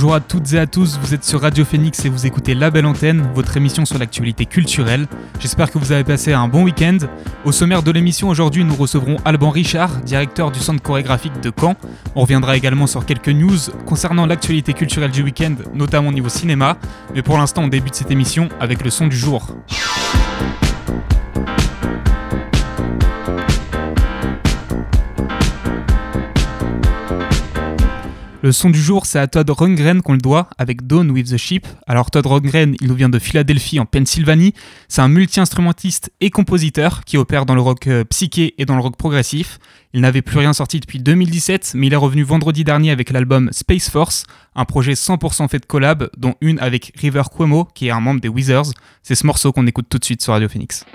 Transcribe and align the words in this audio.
Bonjour 0.00 0.14
à 0.14 0.20
toutes 0.20 0.54
et 0.54 0.58
à 0.58 0.66
tous, 0.66 0.98
vous 0.98 1.12
êtes 1.12 1.24
sur 1.24 1.42
Radio 1.42 1.62
Phoenix 1.62 2.06
et 2.06 2.08
vous 2.08 2.24
écoutez 2.24 2.54
La 2.54 2.70
Belle 2.70 2.86
Antenne, 2.86 3.28
votre 3.34 3.58
émission 3.58 3.84
sur 3.84 3.98
l'actualité 3.98 4.46
culturelle. 4.46 5.06
J'espère 5.40 5.70
que 5.70 5.76
vous 5.76 5.92
avez 5.92 6.04
passé 6.04 6.32
un 6.32 6.48
bon 6.48 6.62
week-end. 6.62 6.96
Au 7.44 7.52
sommaire 7.52 7.82
de 7.82 7.90
l'émission 7.90 8.30
aujourd'hui, 8.30 8.64
nous 8.64 8.74
recevrons 8.74 9.18
Alban 9.26 9.50
Richard, 9.50 10.00
directeur 10.00 10.52
du 10.52 10.58
centre 10.58 10.82
chorégraphique 10.82 11.38
de 11.42 11.52
Caen. 11.54 11.74
On 12.14 12.22
reviendra 12.22 12.56
également 12.56 12.86
sur 12.86 13.04
quelques 13.04 13.28
news 13.28 13.58
concernant 13.84 14.24
l'actualité 14.24 14.72
culturelle 14.72 15.10
du 15.10 15.22
week-end, 15.22 15.56
notamment 15.74 16.08
au 16.08 16.12
niveau 16.12 16.30
cinéma. 16.30 16.78
Mais 17.14 17.20
pour 17.20 17.36
l'instant, 17.36 17.64
on 17.64 17.68
débute 17.68 17.94
cette 17.94 18.10
émission 18.10 18.48
avec 18.58 18.82
le 18.82 18.88
son 18.88 19.06
du 19.06 19.18
jour. 19.18 19.54
Le 28.42 28.52
son 28.52 28.70
du 28.70 28.80
jour, 28.80 29.04
c'est 29.04 29.18
à 29.18 29.26
Todd 29.26 29.50
Rundgren 29.50 30.00
qu'on 30.00 30.14
le 30.14 30.18
doit, 30.18 30.48
avec 30.56 30.86
Dawn 30.86 31.10
with 31.10 31.30
the 31.30 31.36
Sheep. 31.36 31.66
Alors 31.86 32.10
Todd 32.10 32.24
Rundgren, 32.24 32.74
il 32.80 32.88
nous 32.88 32.94
vient 32.94 33.10
de 33.10 33.18
Philadelphie, 33.18 33.78
en 33.78 33.84
Pennsylvanie. 33.84 34.54
C'est 34.88 35.02
un 35.02 35.08
multi-instrumentiste 35.08 36.10
et 36.22 36.30
compositeur 36.30 37.04
qui 37.04 37.18
opère 37.18 37.44
dans 37.44 37.54
le 37.54 37.60
rock 37.60 37.86
euh, 37.86 38.02
psyché 38.04 38.54
et 38.56 38.64
dans 38.64 38.76
le 38.76 38.80
rock 38.80 38.96
progressif. 38.96 39.58
Il 39.92 40.00
n'avait 40.00 40.22
plus 40.22 40.38
rien 40.38 40.54
sorti 40.54 40.80
depuis 40.80 41.00
2017, 41.00 41.72
mais 41.74 41.88
il 41.88 41.92
est 41.92 41.96
revenu 41.96 42.22
vendredi 42.22 42.64
dernier 42.64 42.90
avec 42.90 43.10
l'album 43.10 43.50
Space 43.52 43.90
Force, 43.90 44.24
un 44.54 44.64
projet 44.64 44.92
100% 44.92 45.48
fait 45.48 45.58
de 45.58 45.66
collab, 45.66 46.08
dont 46.16 46.34
une 46.40 46.58
avec 46.60 46.92
River 46.96 47.24
Cuomo, 47.30 47.68
qui 47.74 47.88
est 47.88 47.90
un 47.90 48.00
membre 48.00 48.22
des 48.22 48.28
Wizards. 48.28 48.72
C'est 49.02 49.16
ce 49.16 49.26
morceau 49.26 49.52
qu'on 49.52 49.66
écoute 49.66 49.86
tout 49.90 49.98
de 49.98 50.04
suite 50.04 50.22
sur 50.22 50.32
Radio 50.32 50.48
Phoenix. 50.48 50.86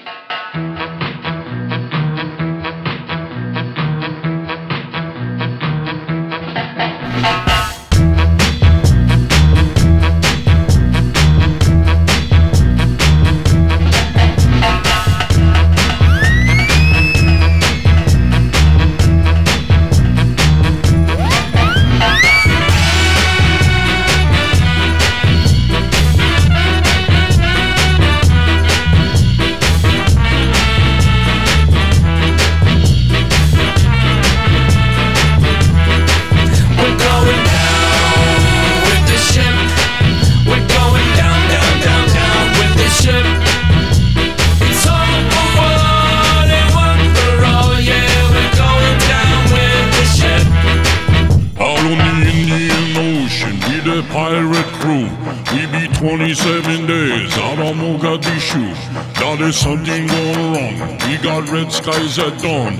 There's 59.46 59.58
something 59.58 60.08
going 60.08 60.54
wrong. 60.54 60.98
We 61.08 61.18
got 61.18 61.48
red 61.50 61.72
skies 61.72 62.18
at 62.18 62.42
dawn. 62.42 62.78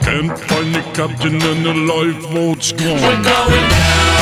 Can't 0.00 0.38
find 0.48 0.74
the 0.74 0.80
captain 0.94 1.34
and 1.42 1.66
the 1.66 1.74
lifeboat's 1.74 2.72
We're 2.72 2.78
gone. 2.78 3.22
going 3.22 3.22
down 3.22 4.15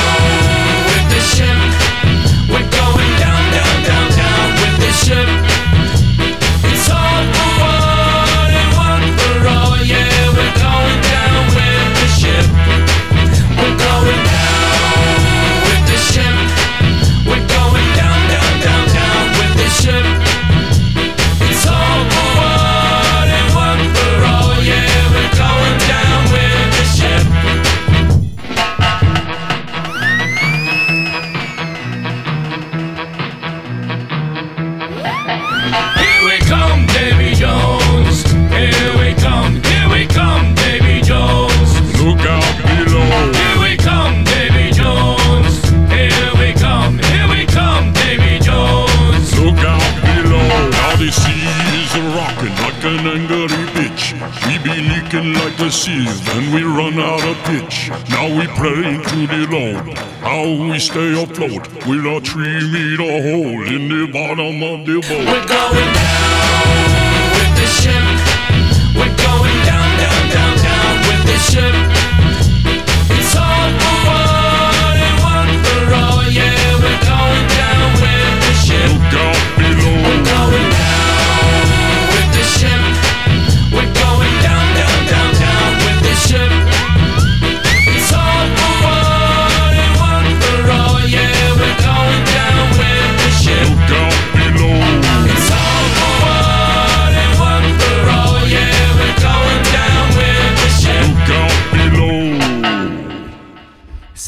we 60.74 60.80
stay 60.80 61.22
afloat 61.22 61.68
with 61.86 62.04
a 62.04 62.20
three 62.24 62.72
meter 62.72 63.04
hole 63.22 63.62
in 63.68 63.88
the 63.88 64.10
bottom 64.12 64.60
of 64.60 64.84
the 64.84 64.94
boat. 64.94 65.24
We're 65.24 65.46
going 65.46 65.94
down 65.94 67.30
with 67.30 67.54
the 67.60 67.66
ship. 67.66 68.23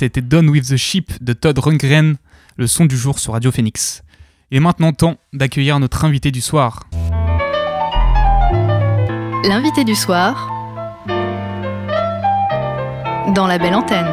C'était 0.06 0.22
Done 0.22 0.50
with 0.50 0.69
the 0.69 0.77
Ship 0.77 1.11
de 1.21 1.33
Todd 1.33 1.59
Rundgren, 1.59 2.15
le 2.56 2.69
son 2.69 2.84
du 2.84 2.97
jour 2.97 3.19
sur 3.19 3.33
Radio 3.33 3.50
Phoenix. 3.50 4.05
Et 4.53 4.61
maintenant, 4.61 4.93
temps 4.93 5.16
d'accueillir 5.33 5.80
notre 5.80 6.04
invité 6.04 6.30
du 6.30 6.41
soir. 6.41 6.84
L'invité 9.42 9.83
du 9.83 9.97
soir 9.97 10.48
dans 13.34 13.48
La 13.48 13.59
Belle 13.59 13.75
Antenne. 13.75 14.07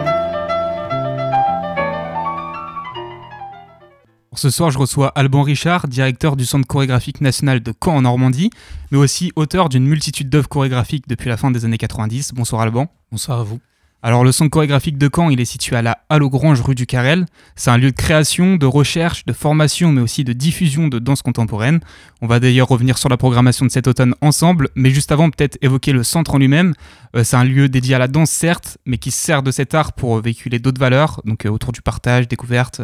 Pour 4.32 4.40
ce 4.40 4.50
soir, 4.50 4.72
je 4.72 4.80
reçois 4.80 5.10
Alban 5.10 5.44
Richard, 5.44 5.88
directeur 5.88 6.36
du 6.36 6.46
Centre 6.48 6.66
chorégraphique 6.66 7.22
national 7.22 7.62
de 7.62 7.72
Caen 7.72 7.98
en 7.98 8.02
Normandie, 8.02 8.50
mais 8.90 8.98
aussi 8.98 9.32
auteur 9.36 9.70
d'une 9.70 9.86
multitude 9.86 10.28
d'œuvres 10.28 10.50
chorégraphiques 10.50 11.08
depuis 11.08 11.30
la 11.30 11.38
fin 11.38 11.52
des 11.52 11.66
années 11.66 11.78
90. 11.78 12.34
Bonsoir 12.34 12.64
Alban. 12.64 12.88
Bonsoir 13.12 13.42
à 13.42 13.44
vous. 13.44 13.60
Alors 14.06 14.26
le 14.26 14.34
Centre 14.34 14.50
chorégraphique 14.52 14.98
de 14.98 15.10
Caen, 15.14 15.30
il 15.30 15.40
est 15.40 15.46
situé 15.46 15.78
à 15.78 15.82
la 15.82 16.00
Halle 16.10 16.24
aux 16.24 16.30
Granges 16.30 16.62
rue 16.62 16.76
du 16.76 16.86
Carrel. 16.86 17.26
C'est 17.56 17.72
un 17.72 17.78
lieu 17.78 17.90
de 17.90 17.96
création, 17.96 18.58
de 18.58 18.66
recherche, 18.66 19.24
de 19.24 19.32
formation, 19.32 19.94
mais 19.94 20.02
aussi 20.02 20.26
de 20.26 20.34
diffusion 20.34 20.90
de 20.90 21.00
danse 21.00 21.22
contemporaine. 21.22 21.80
On 22.22 22.28
va 22.28 22.42
d'ailleurs 22.42 22.68
revenir 22.68 22.98
sur 22.98 23.08
la 23.08 23.16
programmation 23.16 23.66
de 23.66 23.72
cet 23.72 23.88
automne 23.88 24.14
ensemble, 24.20 24.68
mais 24.76 24.90
juste 24.90 25.14
avant 25.14 25.30
peut-être 25.30 25.58
évoquer 25.62 25.94
le 25.94 26.04
centre 26.04 26.36
en 26.36 26.38
lui-même. 26.38 26.74
Euh, 27.16 27.24
c'est 27.24 27.38
un 27.38 27.46
lieu 27.46 27.70
dédié 27.70 27.96
à 27.96 28.00
la 28.00 28.10
danse 28.10 28.30
certes, 28.30 28.78
mais 28.86 28.98
qui 28.98 29.10
se 29.10 29.24
sert 29.24 29.42
de 29.42 29.52
cet 29.52 29.74
art 29.74 29.94
pour 29.94 30.20
véhiculer 30.20 30.60
d'autres 30.60 30.82
valeurs, 30.82 31.22
donc 31.24 31.46
euh, 31.46 31.50
autour 31.50 31.72
du 31.72 31.82
partage, 31.82 32.28
découverte. 32.28 32.82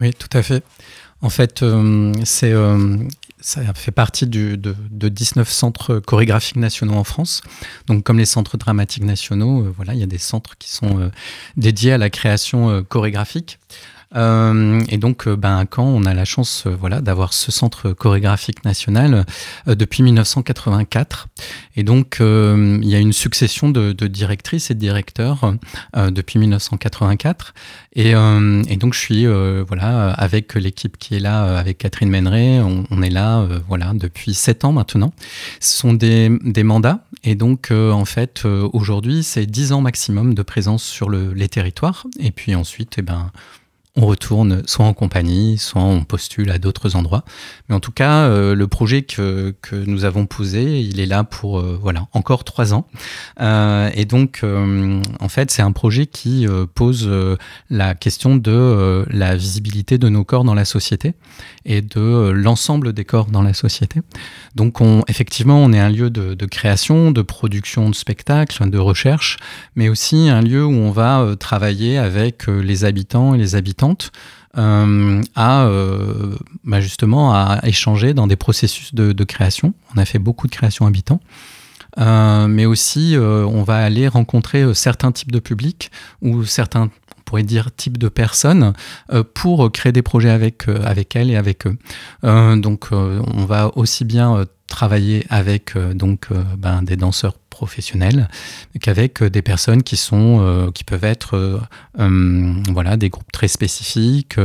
Oui, 0.00 0.14
tout 0.14 0.34
à 0.34 0.42
fait. 0.42 0.64
En 1.20 1.28
fait, 1.28 1.62
euh, 1.62 2.10
c'est 2.24 2.54
ça 3.44 3.60
fait 3.74 3.90
partie 3.90 4.26
du, 4.26 4.56
de, 4.56 4.74
de 4.90 5.08
19 5.10 5.46
centres 5.50 5.98
chorégraphiques 5.98 6.56
nationaux 6.56 6.94
en 6.94 7.04
France. 7.04 7.42
Donc, 7.86 8.02
comme 8.02 8.16
les 8.16 8.24
centres 8.24 8.56
dramatiques 8.56 9.04
nationaux, 9.04 9.66
euh, 9.66 9.72
voilà, 9.76 9.92
il 9.92 10.00
y 10.00 10.02
a 10.02 10.06
des 10.06 10.16
centres 10.16 10.56
qui 10.56 10.72
sont 10.72 10.98
euh, 10.98 11.10
dédiés 11.58 11.92
à 11.92 11.98
la 11.98 12.08
création 12.08 12.70
euh, 12.70 12.80
chorégraphique. 12.80 13.58
Euh, 14.16 14.80
et 14.88 14.98
donc, 14.98 15.26
euh, 15.26 15.36
ben, 15.36 15.56
à 15.56 15.64
Caen, 15.64 15.84
on 15.84 16.04
a 16.04 16.14
la 16.14 16.24
chance 16.24 16.64
euh, 16.66 16.76
voilà, 16.78 17.00
d'avoir 17.00 17.32
ce 17.32 17.50
centre 17.50 17.92
chorégraphique 17.92 18.64
national 18.64 19.24
depuis 19.66 20.02
1984. 20.02 21.28
Et 21.76 21.82
donc, 21.82 22.18
il 22.20 22.88
y 22.88 22.94
a 22.94 22.98
une 22.98 23.12
succession 23.12 23.68
de, 23.68 23.92
directrices 24.06 24.70
et 24.70 24.74
de 24.74 24.78
directeurs 24.78 25.54
depuis 25.96 26.38
1984. 26.38 27.54
Et, 27.96 28.12
donc, 28.12 28.94
je 28.94 28.98
suis 28.98 29.26
voilà, 29.66 30.10
avec 30.12 30.54
l'équipe 30.54 30.96
qui 30.98 31.16
est 31.16 31.20
là, 31.20 31.58
avec 31.58 31.78
Catherine 31.78 32.10
Méneret. 32.10 32.60
On, 32.60 33.02
est 33.02 33.10
là 33.10 33.46
voilà, 33.68 33.92
depuis 33.94 34.34
sept 34.34 34.64
ans 34.64 34.72
maintenant. 34.72 35.12
Ce 35.60 35.76
sont 35.78 35.92
des, 35.94 36.28
mandats. 36.62 37.00
Et 37.24 37.34
donc, 37.34 37.70
en 37.70 38.04
fait, 38.04 38.44
aujourd'hui, 38.44 39.22
c'est 39.22 39.46
10 39.46 39.72
ans 39.72 39.80
maximum 39.80 40.34
de 40.34 40.42
présence 40.42 40.84
sur 40.84 41.08
le, 41.08 41.32
les 41.32 41.48
territoires. 41.48 42.06
Et 42.20 42.30
puis 42.30 42.54
ensuite, 42.54 42.94
eh 42.98 43.02
ben, 43.02 43.30
on 43.96 44.06
retourne 44.06 44.62
soit 44.66 44.84
en 44.84 44.92
compagnie, 44.92 45.56
soit 45.56 45.82
on 45.82 46.02
postule 46.02 46.50
à 46.50 46.58
d'autres 46.58 46.96
endroits. 46.96 47.24
Mais 47.68 47.76
en 47.76 47.80
tout 47.80 47.92
cas, 47.92 48.24
euh, 48.24 48.56
le 48.56 48.66
projet 48.66 49.02
que, 49.02 49.54
que 49.62 49.76
nous 49.76 50.04
avons 50.04 50.26
posé, 50.26 50.80
il 50.80 50.98
est 50.98 51.06
là 51.06 51.22
pour 51.22 51.60
euh, 51.60 51.78
voilà 51.80 52.08
encore 52.12 52.42
trois 52.42 52.74
ans. 52.74 52.88
Euh, 53.40 53.90
et 53.94 54.04
donc, 54.04 54.42
en 54.44 55.28
fait, 55.28 55.50
c'est 55.50 55.62
un 55.62 55.70
projet 55.70 56.06
qui 56.06 56.46
pose 56.74 57.08
la 57.70 57.94
question 57.94 58.36
de 58.36 59.04
la 59.10 59.36
visibilité 59.36 59.98
de 59.98 60.08
nos 60.08 60.24
corps 60.24 60.44
dans 60.44 60.54
la 60.54 60.64
société 60.64 61.14
et 61.64 61.80
de 61.80 62.30
l'ensemble 62.30 62.92
des 62.92 63.04
corps 63.04 63.26
dans 63.26 63.42
la 63.42 63.54
société. 63.54 64.00
Donc, 64.54 64.80
on, 64.80 65.02
effectivement, 65.08 65.58
on 65.58 65.72
est 65.72 65.78
un 65.78 65.88
lieu 65.88 66.10
de, 66.10 66.34
de 66.34 66.46
création, 66.46 67.10
de 67.10 67.22
production 67.22 67.90
de 67.90 67.94
spectacles, 67.94 68.68
de 68.68 68.78
recherche, 68.78 69.38
mais 69.76 69.88
aussi 69.88 70.28
un 70.28 70.40
lieu 70.42 70.64
où 70.64 70.72
on 70.72 70.90
va 70.90 71.34
travailler 71.38 71.98
avec 71.98 72.46
les 72.46 72.84
habitants 72.84 73.34
et 73.34 73.38
les 73.38 73.54
euh, 74.56 75.22
à 75.34 75.64
euh, 75.64 76.36
bah, 76.64 76.80
justement 76.80 77.34
à 77.34 77.60
échanger 77.64 78.14
dans 78.14 78.26
des 78.26 78.36
processus 78.36 78.94
de, 78.94 79.24
création. 79.24 79.74
On 79.94 79.98
a 79.98 80.04
fait 80.04 80.18
beaucoup 80.18 80.46
de 80.46 80.52
création 80.52 80.86
habitants. 80.86 81.20
Euh, 81.98 82.48
mais 82.48 82.66
aussi, 82.66 83.16
euh, 83.16 83.44
on 83.46 83.62
va 83.62 83.76
aller 83.76 84.08
rencontrer 84.08 84.74
certains 84.74 85.12
types 85.12 85.30
de 85.30 85.38
publics 85.38 85.90
ou 86.22 86.44
certains, 86.44 86.90
on 87.18 87.22
pourrait 87.24 87.44
dire, 87.44 87.74
types 87.74 87.98
de 87.98 88.08
personnes 88.08 88.72
pour 89.32 89.70
créer 89.72 89.92
des 89.92 90.02
projets 90.02 90.30
avec, 90.30 90.68
avec 90.68 91.16
elles 91.16 91.30
et 91.30 91.36
avec 91.36 91.66
eux. 91.66 91.76
Donc, 92.56 92.88
on 92.92 93.44
va 93.46 93.70
aussi 93.76 94.04
bien 94.04 94.44
travailler 94.66 95.24
avec 95.30 95.76
donc 95.94 96.28
ben, 96.58 96.82
des 96.82 96.96
danseurs 96.96 97.34
professionnels 97.54 98.28
qu'avec 98.80 99.22
euh, 99.22 99.30
des 99.30 99.42
personnes 99.42 99.82
qui 99.84 99.96
sont 99.96 100.40
euh, 100.40 100.70
qui 100.72 100.82
peuvent 100.82 101.04
être 101.04 101.36
euh, 101.36 101.60
euh, 102.00 102.52
voilà 102.72 102.96
des 102.96 103.10
groupes 103.10 103.30
très 103.32 103.48
spécifiques 103.48 104.36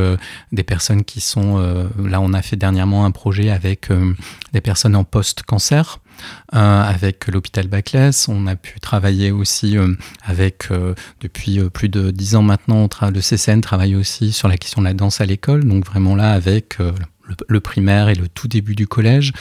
des 0.51 0.63
personnes 0.63 1.03
qui 1.03 1.21
sont 1.21 1.57
là 1.97 2.21
on 2.21 2.33
a 2.33 2.41
fait 2.41 2.56
dernièrement 2.56 3.06
un 3.06 3.11
projet 3.11 3.50
avec 3.50 3.89
des 4.53 4.61
personnes 4.61 4.95
en 4.95 5.03
post 5.03 5.44
cancer 5.44 6.00
avec 6.51 7.27
l'hôpital 7.27 7.67
Baclès. 7.67 8.27
On 8.27 8.45
a 8.47 8.56
pu 8.56 8.79
travailler 8.79 9.31
aussi 9.31 9.77
avec, 10.23 10.67
depuis 11.21 11.59
plus 11.69 11.88
de 11.89 12.11
dix 12.11 12.35
ans 12.35 12.41
maintenant, 12.41 12.89
le 13.01 13.21
CCN 13.21 13.61
travaille 13.61 13.95
aussi 13.95 14.33
sur 14.33 14.47
la 14.47 14.57
question 14.57 14.81
de 14.81 14.88
la 14.88 14.94
danse 14.94 15.21
à 15.21 15.25
l'école. 15.25 15.63
Donc 15.65 15.85
vraiment 15.85 16.15
là, 16.15 16.33
avec 16.33 16.77
le, 17.48 17.60
primaire 17.60 18.10
et 18.10 18.16
le 18.16 18.28
tout 18.28 18.48
début 18.48 18.76
du 18.76 18.88
collège, 18.88 19.34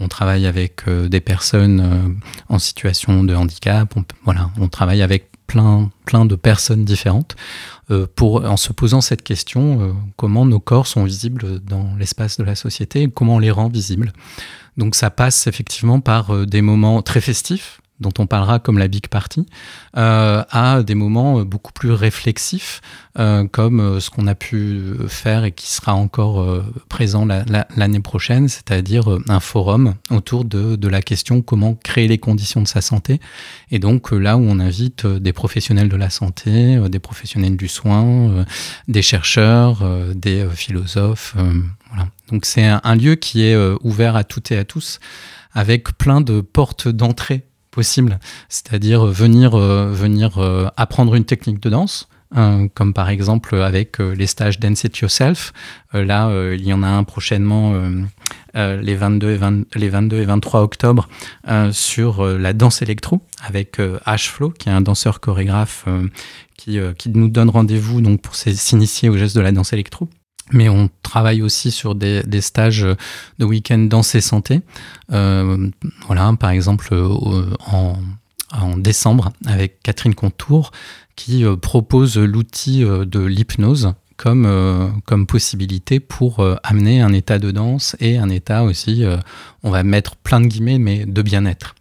on 0.00 0.08
travaille 0.08 0.46
avec 0.46 0.88
euh, 0.88 1.08
des 1.08 1.20
personnes 1.20 1.80
euh, 1.80 2.08
en 2.48 2.58
situation 2.58 3.24
de 3.24 3.34
handicap. 3.34 3.94
On, 3.96 4.04
voilà, 4.24 4.50
on 4.58 4.68
travaille 4.68 5.02
avec 5.02 5.30
plein, 5.46 5.90
plein 6.06 6.24
de 6.24 6.34
personnes 6.34 6.84
différentes 6.84 7.36
euh, 7.90 8.06
pour, 8.14 8.44
en 8.44 8.56
se 8.56 8.72
posant 8.72 9.00
cette 9.00 9.22
question, 9.22 9.94
comment 10.16 10.46
nos 10.46 10.60
corps 10.60 10.86
sont 10.86 11.04
visibles 11.04 11.60
dans 11.60 11.94
l'espace 11.98 12.38
de 12.38 12.44
la 12.44 12.54
société 12.54 13.02
et 13.02 13.08
comment 13.08 13.36
on 13.36 13.40
les 13.40 13.50
rend 13.50 13.68
visibles. 13.68 14.12
Donc 14.78 14.94
ça 14.94 15.10
passe 15.10 15.46
effectivement 15.46 16.00
par 16.00 16.46
des 16.46 16.62
moments 16.62 17.02
très 17.02 17.20
festifs, 17.20 17.81
dont 18.02 18.12
on 18.18 18.26
parlera 18.26 18.58
comme 18.58 18.76
la 18.78 18.88
Big 18.88 19.06
Party, 19.06 19.46
euh, 19.96 20.42
à 20.50 20.82
des 20.82 20.94
moments 20.94 21.38
euh, 21.38 21.44
beaucoup 21.44 21.72
plus 21.72 21.92
réflexifs, 21.92 22.82
euh, 23.18 23.46
comme 23.46 23.80
euh, 23.80 24.00
ce 24.00 24.10
qu'on 24.10 24.26
a 24.26 24.34
pu 24.34 24.82
faire 25.08 25.44
et 25.44 25.52
qui 25.52 25.70
sera 25.70 25.94
encore 25.94 26.62
présent 26.88 27.24
la- 27.24 27.44
la- 27.44 27.66
l'année 27.76 28.00
prochaine, 28.00 28.48
c'est-à-dire 28.48 29.04
un 29.28 29.40
forum 29.40 29.94
autour 30.10 30.44
de, 30.44 30.88
la 30.88 31.00
question 31.00 31.40
comment 31.40 31.74
créer 31.74 32.08
les 32.08 32.18
conditions 32.18 32.60
de 32.60 32.68
sa 32.68 32.82
santé. 32.82 33.20
Et 33.70 33.78
donc 33.78 34.12
là 34.12 34.36
où 34.36 34.42
on 34.46 34.58
invite 34.58 35.06
des 35.06 35.32
professionnels 35.32 35.88
de 35.88 35.96
la 35.96 36.10
santé, 36.10 36.78
des 36.90 36.98
professionnels 36.98 37.56
du 37.56 37.68
soin, 37.68 38.44
des 38.88 39.00
chercheurs, 39.02 39.82
des 40.14 40.46
philosophes. 40.52 41.34
Donc 42.30 42.44
c'est 42.44 42.64
un, 42.64 42.94
lieu 42.94 43.14
qui 43.14 43.44
est 43.44 43.56
ouvert 43.82 44.16
à 44.16 44.24
toutes 44.24 44.50
et 44.50 44.58
à 44.58 44.64
tous, 44.64 44.98
avec 45.54 45.96
plein 45.96 46.20
de 46.20 46.40
portes 46.40 46.88
d'entrée 46.88 47.46
possibles, 47.72 48.20
c'est-à-dire 48.48 49.06
euh, 49.06 49.10
venir, 49.10 49.56
euh, 49.56 49.90
venir 49.90 50.38
euh, 50.38 50.68
apprendre 50.76 51.16
une 51.16 51.24
technique 51.24 51.60
de 51.60 51.70
danse. 51.70 52.08
euh, 52.34 52.68
comme 52.74 52.94
par 52.94 53.10
exemple 53.10 53.56
avec 53.56 53.98
les 53.98 54.26
stages 54.26 54.58
Dance 54.58 54.84
It 54.84 54.96
Yourself. 54.98 55.52
Là, 55.92 56.30
il 56.54 56.64
y 56.64 56.72
en 56.72 56.82
a 56.82 56.88
un 56.88 57.04
prochainement 57.04 57.74
les, 58.54 58.94
22 58.94 59.30
et 59.32 59.36
20 59.36 59.64
les 59.74 59.90
22 59.90 60.20
et 60.20 60.24
23 60.24 60.62
octobre 60.62 61.08
sur 61.72 62.24
la 62.24 62.52
danse 62.54 62.80
électro 62.80 63.20
avec 63.46 63.78
euh, 63.80 63.98
Ash 64.06 64.30
Flow, 64.30 64.48
qui 64.48 64.70
est 64.70 64.72
un 64.72 64.80
danseur 64.80 65.20
chorégraphe 65.20 65.84
qui, 66.56 66.78
qui 66.96 67.10
nous 67.10 67.28
donne 67.28 67.50
rendez-vous 67.50 68.00
donc 68.00 68.22
pour 68.22 68.34
s'initier 68.34 69.10
au 69.10 69.16
geste 69.18 69.36
de 69.36 69.42
la 69.42 69.52
danse 69.52 69.74
électro. 69.74 70.08
Mais 70.52 70.68
on 70.68 70.88
travaille 71.02 71.42
aussi 71.42 71.70
sur 71.70 71.94
des, 71.94 72.22
stages 72.40 72.86
de 73.38 73.44
week-end 73.44 73.78
danse 73.78 74.14
et 74.14 74.20
santé. 74.20 74.60
Euh, 75.12 75.68
voilà, 76.06 76.32
par 76.38 76.50
exemple, 76.50 76.88
euh, 76.92 77.46
en, 77.66 77.96
en 78.52 78.76
décembre, 78.76 79.32
avec 79.46 79.82
Catherine 79.82 80.14
Contour, 80.14 80.70
qui 81.16 81.44
euh, 81.44 81.56
propose 81.56 82.18
l'outil 82.18 82.84
euh, 82.84 83.04
de 83.04 83.20
l'hypnose 83.20 83.94
comme, 84.16 84.46
euh, 84.46 84.88
comme 85.04 85.26
possibilité 85.26 85.98
pour 85.98 86.46
amener 86.62 87.00
un 87.00 87.12
état 87.12 87.38
de 87.38 87.50
danse 87.50 87.96
et 87.98 88.18
un 88.18 88.28
état 88.28 88.62
aussi, 88.62 89.04
on 89.64 89.70
va 89.70 89.82
mettre 89.82 90.14
plein 90.14 90.40
de 90.40 90.46
guillemets, 90.46 90.78
mais 90.78 91.06
de 91.06 91.22
bien-être. 91.22 91.74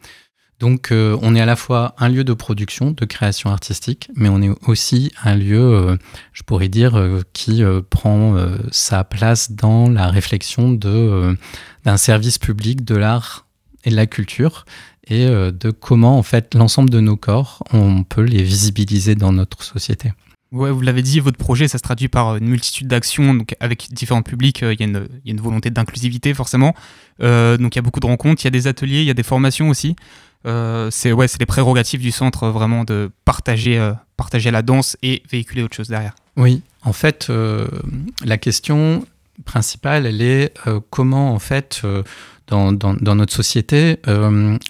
Donc 0.62 0.91
euh, 0.91 1.18
on 1.24 1.36
est 1.36 1.41
à 1.41 1.46
la 1.48 1.56
fois 1.56 1.96
un 1.98 2.08
lieu 2.08 2.24
de 2.24 2.34
production, 2.34 2.91
de 2.91 3.06
création 3.06 3.50
artistique, 3.50 4.10
mais 4.15 4.30
on 4.30 4.41
est 4.44 4.51
aussi 4.68 5.12
un 5.24 5.36
lieu, 5.36 5.60
euh, 5.60 5.98
je 6.34 6.44
pourrais 6.44 6.70
dire, 6.70 6.96
euh, 6.98 7.22
qui 7.34 7.63
prend 7.89 8.36
sa 8.72 9.03
place 9.03 9.51
dans 9.51 9.89
la 9.89 10.08
réflexion 10.08 10.72
d'un 10.72 11.98
service 11.98 12.38
public 12.38 12.86
de 12.86 12.96
l'art 12.96 13.48
et 13.84 13.89
de 13.89 13.96
la 13.96 14.06
culture 14.06 14.65
et 15.08 15.25
de 15.25 15.72
comment 15.72 16.18
en 16.20 16.24
fait 16.24 16.53
l'ensemble 16.53 16.91
de 16.91 17.00
nos 17.00 17.18
corps, 17.18 17.63
on 17.74 18.03
peut 18.03 18.22
les 18.22 18.44
visibiliser 18.44 19.15
dans 19.15 19.32
notre 19.34 19.63
société. 19.63 20.13
Ouais, 20.51 20.70
vous 20.70 20.82
l'avez 20.82 21.01
dit, 21.01 21.20
votre 21.20 21.38
projet, 21.38 21.68
ça 21.68 21.77
se 21.77 21.84
traduit 21.84 22.08
par 22.08 22.36
une 22.36 22.48
multitude 22.48 22.88
d'actions, 22.88 23.34
donc 23.34 23.56
avec 23.60 23.88
différents 23.91 24.22
publics, 24.22 24.62
il 24.62 24.80
y, 24.80 24.84
a 24.84 24.86
une- 25.25 25.41
volonté 25.41 25.70
d'inclusivité 25.72 26.34
forcément. 26.34 26.75
Donc 27.20 27.75
il 27.75 27.77
y 27.77 27.80
a 27.80 27.82
beaucoup 27.82 28.00
de 28.00 28.06
rencontres, 28.08 28.44
il 28.44 28.46
y 28.46 28.48
a 28.50 28.51
des 28.51 28.68
ateliers, 28.68 29.01
il 29.01 29.08
y 29.08 29.12
a 29.12 29.15
des 29.15 29.24
formations 29.24 29.70
aussi. 29.70 29.96
Euh, 30.45 30.89
c'est 30.91 31.12
ouais, 31.12 31.27
c'est 31.27 31.39
les 31.39 31.45
prérogatives 31.45 32.01
du 32.01 32.12
centre 32.12 32.43
euh, 32.45 32.51
vraiment 32.51 32.83
de 32.83 33.12
partager, 33.25 33.77
euh, 33.77 33.93
partager 34.17 34.50
la 34.51 34.62
danse 34.63 34.98
et 35.03 35.21
véhiculer 35.29 35.62
autre 35.63 35.75
chose 35.75 35.88
derrière. 35.89 36.13
Oui, 36.38 36.62
en 36.83 36.93
fait, 36.93 37.29
la 38.24 38.38
question 38.38 39.05
principale, 39.45 40.05
elle 40.05 40.21
est 40.21 40.53
comment, 40.89 41.33
en 41.33 41.39
fait, 41.39 41.81
dans, 42.48 42.71
dans- 42.71 42.93
dans 42.93 43.15
notre 43.15 43.33
société, 43.33 43.98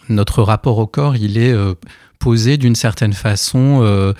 notre 0.10 0.42
rapport 0.42 0.80
au 0.80 0.88
corps, 0.88 1.16
il 1.16 1.38
est 1.38 1.54
posé 2.20 2.58
d'une 2.58 2.74
certaine 2.76 3.14
façon 3.14 4.14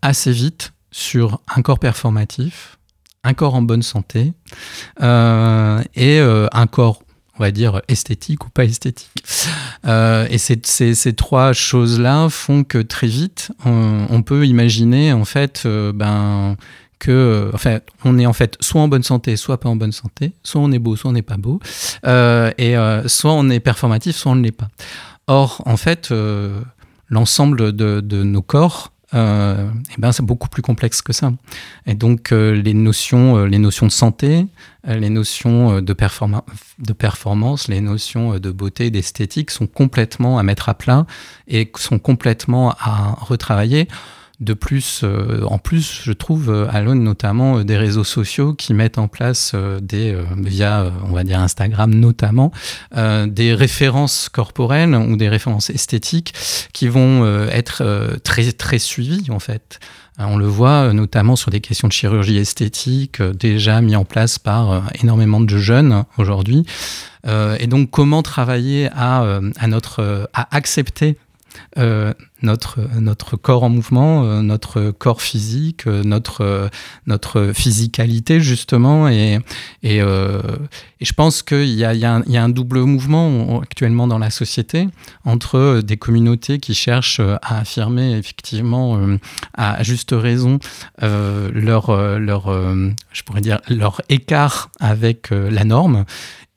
assez 0.00 0.32
vite 0.32 0.72
sur 0.92 1.40
un 1.54 1.60
corps 1.62 1.80
performatif, 1.80 2.78
un 3.24 3.34
corps 3.34 3.54
en 3.56 3.62
bonne 3.62 3.82
santé 3.82 4.32
et 5.00 6.20
un 6.20 6.66
corps, 6.70 7.02
on 7.38 7.42
va 7.42 7.50
dire, 7.50 7.82
esthétique 7.88 8.44
ou 8.46 8.50
pas 8.50 8.64
esthétique. 8.64 9.10
Euh, 9.86 10.26
et 10.30 10.38
ces, 10.38 10.60
ces- 10.64 10.94
ces 10.94 11.12
trois 11.12 11.52
choses-là 11.52 12.28
font 12.28 12.64
que 12.64 12.78
très 12.78 13.06
vite, 13.06 13.52
on, 13.64 14.22
peut 14.22 14.46
imaginer 14.46 15.12
en 15.12 15.24
fait, 15.24 15.62
euh, 15.66 15.92
ben 15.92 16.56
que, 16.98 17.52
on 18.04 18.18
est 18.18 18.26
en 18.26 18.32
fait 18.32 18.56
soit 18.60 18.80
en 18.80 18.88
bonne 18.88 19.04
santé, 19.04 19.36
soit 19.36 19.60
pas 19.60 19.68
en 19.68 19.76
bonne 19.76 19.92
santé, 19.92 20.32
soit 20.42 20.60
on 20.60 20.72
est 20.72 20.80
beau, 20.80 20.96
soit 20.96 21.10
on 21.10 21.14
n'est 21.14 21.22
pas 21.22 21.36
beau, 21.36 21.60
euh, 22.06 22.50
et 22.58 22.74
soit 23.06 23.32
on 23.32 23.48
est 23.50 23.60
performatif, 23.60 24.16
soit 24.16 24.32
on 24.32 24.34
ne 24.34 24.42
l'est 24.42 24.50
pas. 24.52 24.68
Or, 25.28 25.62
en 25.66 25.76
fait, 25.76 26.12
l'ensemble 27.08 27.72
de, 27.72 28.00
de 28.00 28.22
nos 28.24 28.42
corps 28.42 28.92
euh, 29.14 29.70
eh 29.90 30.00
ben 30.00 30.12
c'est 30.12 30.24
beaucoup 30.24 30.48
plus 30.48 30.62
complexe 30.62 31.00
que 31.00 31.12
ça. 31.12 31.32
Et 31.86 31.94
donc 31.94 32.32
euh, 32.32 32.52
les 32.52 32.74
notions, 32.74 33.38
euh, 33.38 33.46
les 33.46 33.58
notions 33.58 33.86
de 33.86 33.92
santé, 33.92 34.46
euh, 34.86 34.96
les 34.96 35.08
notions 35.08 35.76
euh, 35.76 35.80
de, 35.80 35.94
de 36.78 36.92
performance, 36.92 37.68
les 37.68 37.80
notions 37.80 38.38
de 38.38 38.50
beauté, 38.50 38.90
d'esthétique 38.90 39.50
sont 39.50 39.66
complètement 39.66 40.38
à 40.38 40.42
mettre 40.42 40.68
à 40.68 40.74
plat 40.74 41.06
et 41.46 41.70
sont 41.76 41.98
complètement 41.98 42.74
à 42.78 43.16
retravailler. 43.18 43.88
De 44.40 44.54
plus, 44.54 45.00
euh, 45.02 45.42
en 45.46 45.58
plus, 45.58 46.00
je 46.04 46.12
trouve 46.12 46.50
euh, 46.50 46.68
à 46.70 46.80
l'aune 46.80 47.02
notamment 47.02 47.58
euh, 47.58 47.64
des 47.64 47.76
réseaux 47.76 48.04
sociaux 48.04 48.54
qui 48.54 48.72
mettent 48.72 48.98
en 48.98 49.08
place 49.08 49.56
des 49.82 50.16
via, 50.36 50.92
on 51.04 51.12
va 51.12 51.24
dire 51.24 51.40
Instagram 51.40 51.92
notamment, 51.92 52.52
des 52.94 53.54
références 53.54 54.28
corporelles 54.28 54.94
ou 54.94 55.16
des 55.16 55.28
références 55.28 55.70
esthétiques 55.70 56.34
qui 56.72 56.88
vont 56.88 57.26
être 57.48 58.18
très 58.22 58.52
très 58.52 58.78
suivies 58.78 59.30
en 59.30 59.38
fait. 59.38 59.80
On 60.18 60.36
le 60.36 60.46
voit 60.46 60.92
notamment 60.92 61.36
sur 61.36 61.50
des 61.50 61.60
questions 61.60 61.88
de 61.88 61.92
chirurgie 61.92 62.38
esthétique 62.38 63.22
déjà 63.22 63.80
mis 63.80 63.96
en 63.96 64.04
place 64.04 64.38
par 64.38 64.84
énormément 65.02 65.40
de 65.40 65.56
jeunes 65.56 66.04
aujourd'hui. 66.16 66.64
Et 67.26 67.66
donc 67.66 67.90
comment 67.90 68.22
travailler 68.22 68.88
à, 68.92 69.40
à 69.56 69.66
notre 69.66 70.28
à 70.32 70.56
accepter 70.56 71.16
euh, 71.76 72.12
notre 72.42 72.78
notre 73.00 73.36
corps 73.36 73.64
en 73.64 73.68
mouvement, 73.68 74.24
euh, 74.24 74.42
notre 74.42 74.90
corps 74.92 75.22
physique, 75.22 75.86
euh, 75.86 76.02
notre 76.04 76.70
notre 77.06 77.52
physicalité 77.52 78.40
justement. 78.40 79.08
Et 79.08 79.38
et, 79.82 79.98
et 79.98 81.04
je 81.04 81.12
pense 81.12 81.42
qu'il 81.42 81.70
y 81.70 81.84
a 81.84 81.94
y 81.94 82.04
un, 82.04 82.22
y 82.26 82.36
a 82.36 82.44
un 82.44 82.48
double 82.48 82.80
mouvement 82.80 83.60
actuellement 83.60 84.06
dans 84.06 84.18
la 84.18 84.30
société 84.30 84.88
entre 85.24 85.80
des 85.82 85.96
communautés 85.96 86.58
qui 86.58 86.74
cherchent 86.74 87.20
à 87.20 87.58
affirmer 87.58 88.12
effectivement 88.16 89.00
à 89.54 89.82
juste 89.82 90.12
raison 90.12 90.58
leur 91.00 92.18
leur 92.18 92.52
je 93.12 93.22
pourrais 93.22 93.40
dire 93.40 93.60
leur 93.68 94.00
écart 94.08 94.70
avec 94.80 95.30
la 95.30 95.64
norme 95.64 96.04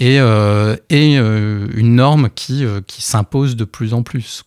et, 0.02 0.20
euh, 0.20 0.76
euh, 0.92 1.68
une 1.76 1.94
norme 1.94 2.32
qui, 2.34 2.66
euh, 2.66 2.82
qui 2.82 3.04
s'impose 3.04 3.56
de 3.56 3.66
plus 3.66 3.94
en 3.94 4.02
plus. 4.02 4.44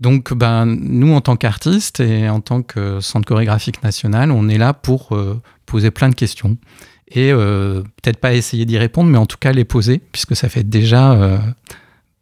Donc, 0.00 0.34
ben, 0.34 0.66
nous, 0.66 1.14
en 1.14 1.20
tant 1.20 1.36
qu'artistes 1.36 2.00
et 2.00 2.28
en 2.28 2.40
tant 2.40 2.62
que 2.62 2.98
Centre 3.00 3.24
chorégraphique 3.24 3.84
national, 3.84 4.32
on 4.32 4.48
est 4.48 4.58
là 4.58 4.72
pour 4.74 5.16
poser 5.64 5.92
plein 5.92 6.08
de 6.08 6.16
questions 6.16 6.58
et 7.08 7.30
peut-être 7.32 8.18
pas 8.18 8.34
essayer 8.34 8.64
d'y 8.64 8.76
répondre, 8.76 9.10
mais 9.10 9.18
en 9.18 9.26
tout 9.26 9.36
cas 9.38 9.52
les 9.52 9.64
poser, 9.64 10.00
puisque 10.10 10.34
ça 10.34 10.48
fait 10.48 10.64
déjà 10.64 11.40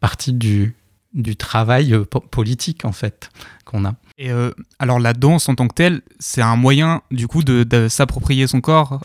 partie 0.00 0.34
du, 0.34 0.74
du 1.14 1.36
travail 1.36 1.96
po- 2.10 2.20
politique, 2.20 2.84
en 2.84 2.92
fait, 2.92 3.30
qu'on 3.64 3.86
a. 3.86 3.94
Et 4.18 4.30
alors 4.78 5.00
la 5.00 5.14
danse 5.14 5.48
en 5.48 5.54
tant 5.54 5.68
que 5.68 5.74
telle, 5.74 6.02
c'est 6.18 6.42
un 6.42 6.56
moyen 6.56 7.00
du 7.10 7.28
coup 7.28 7.42
de, 7.42 7.88
s'approprier 7.88 8.46
son 8.46 8.60
corps, 8.60 9.00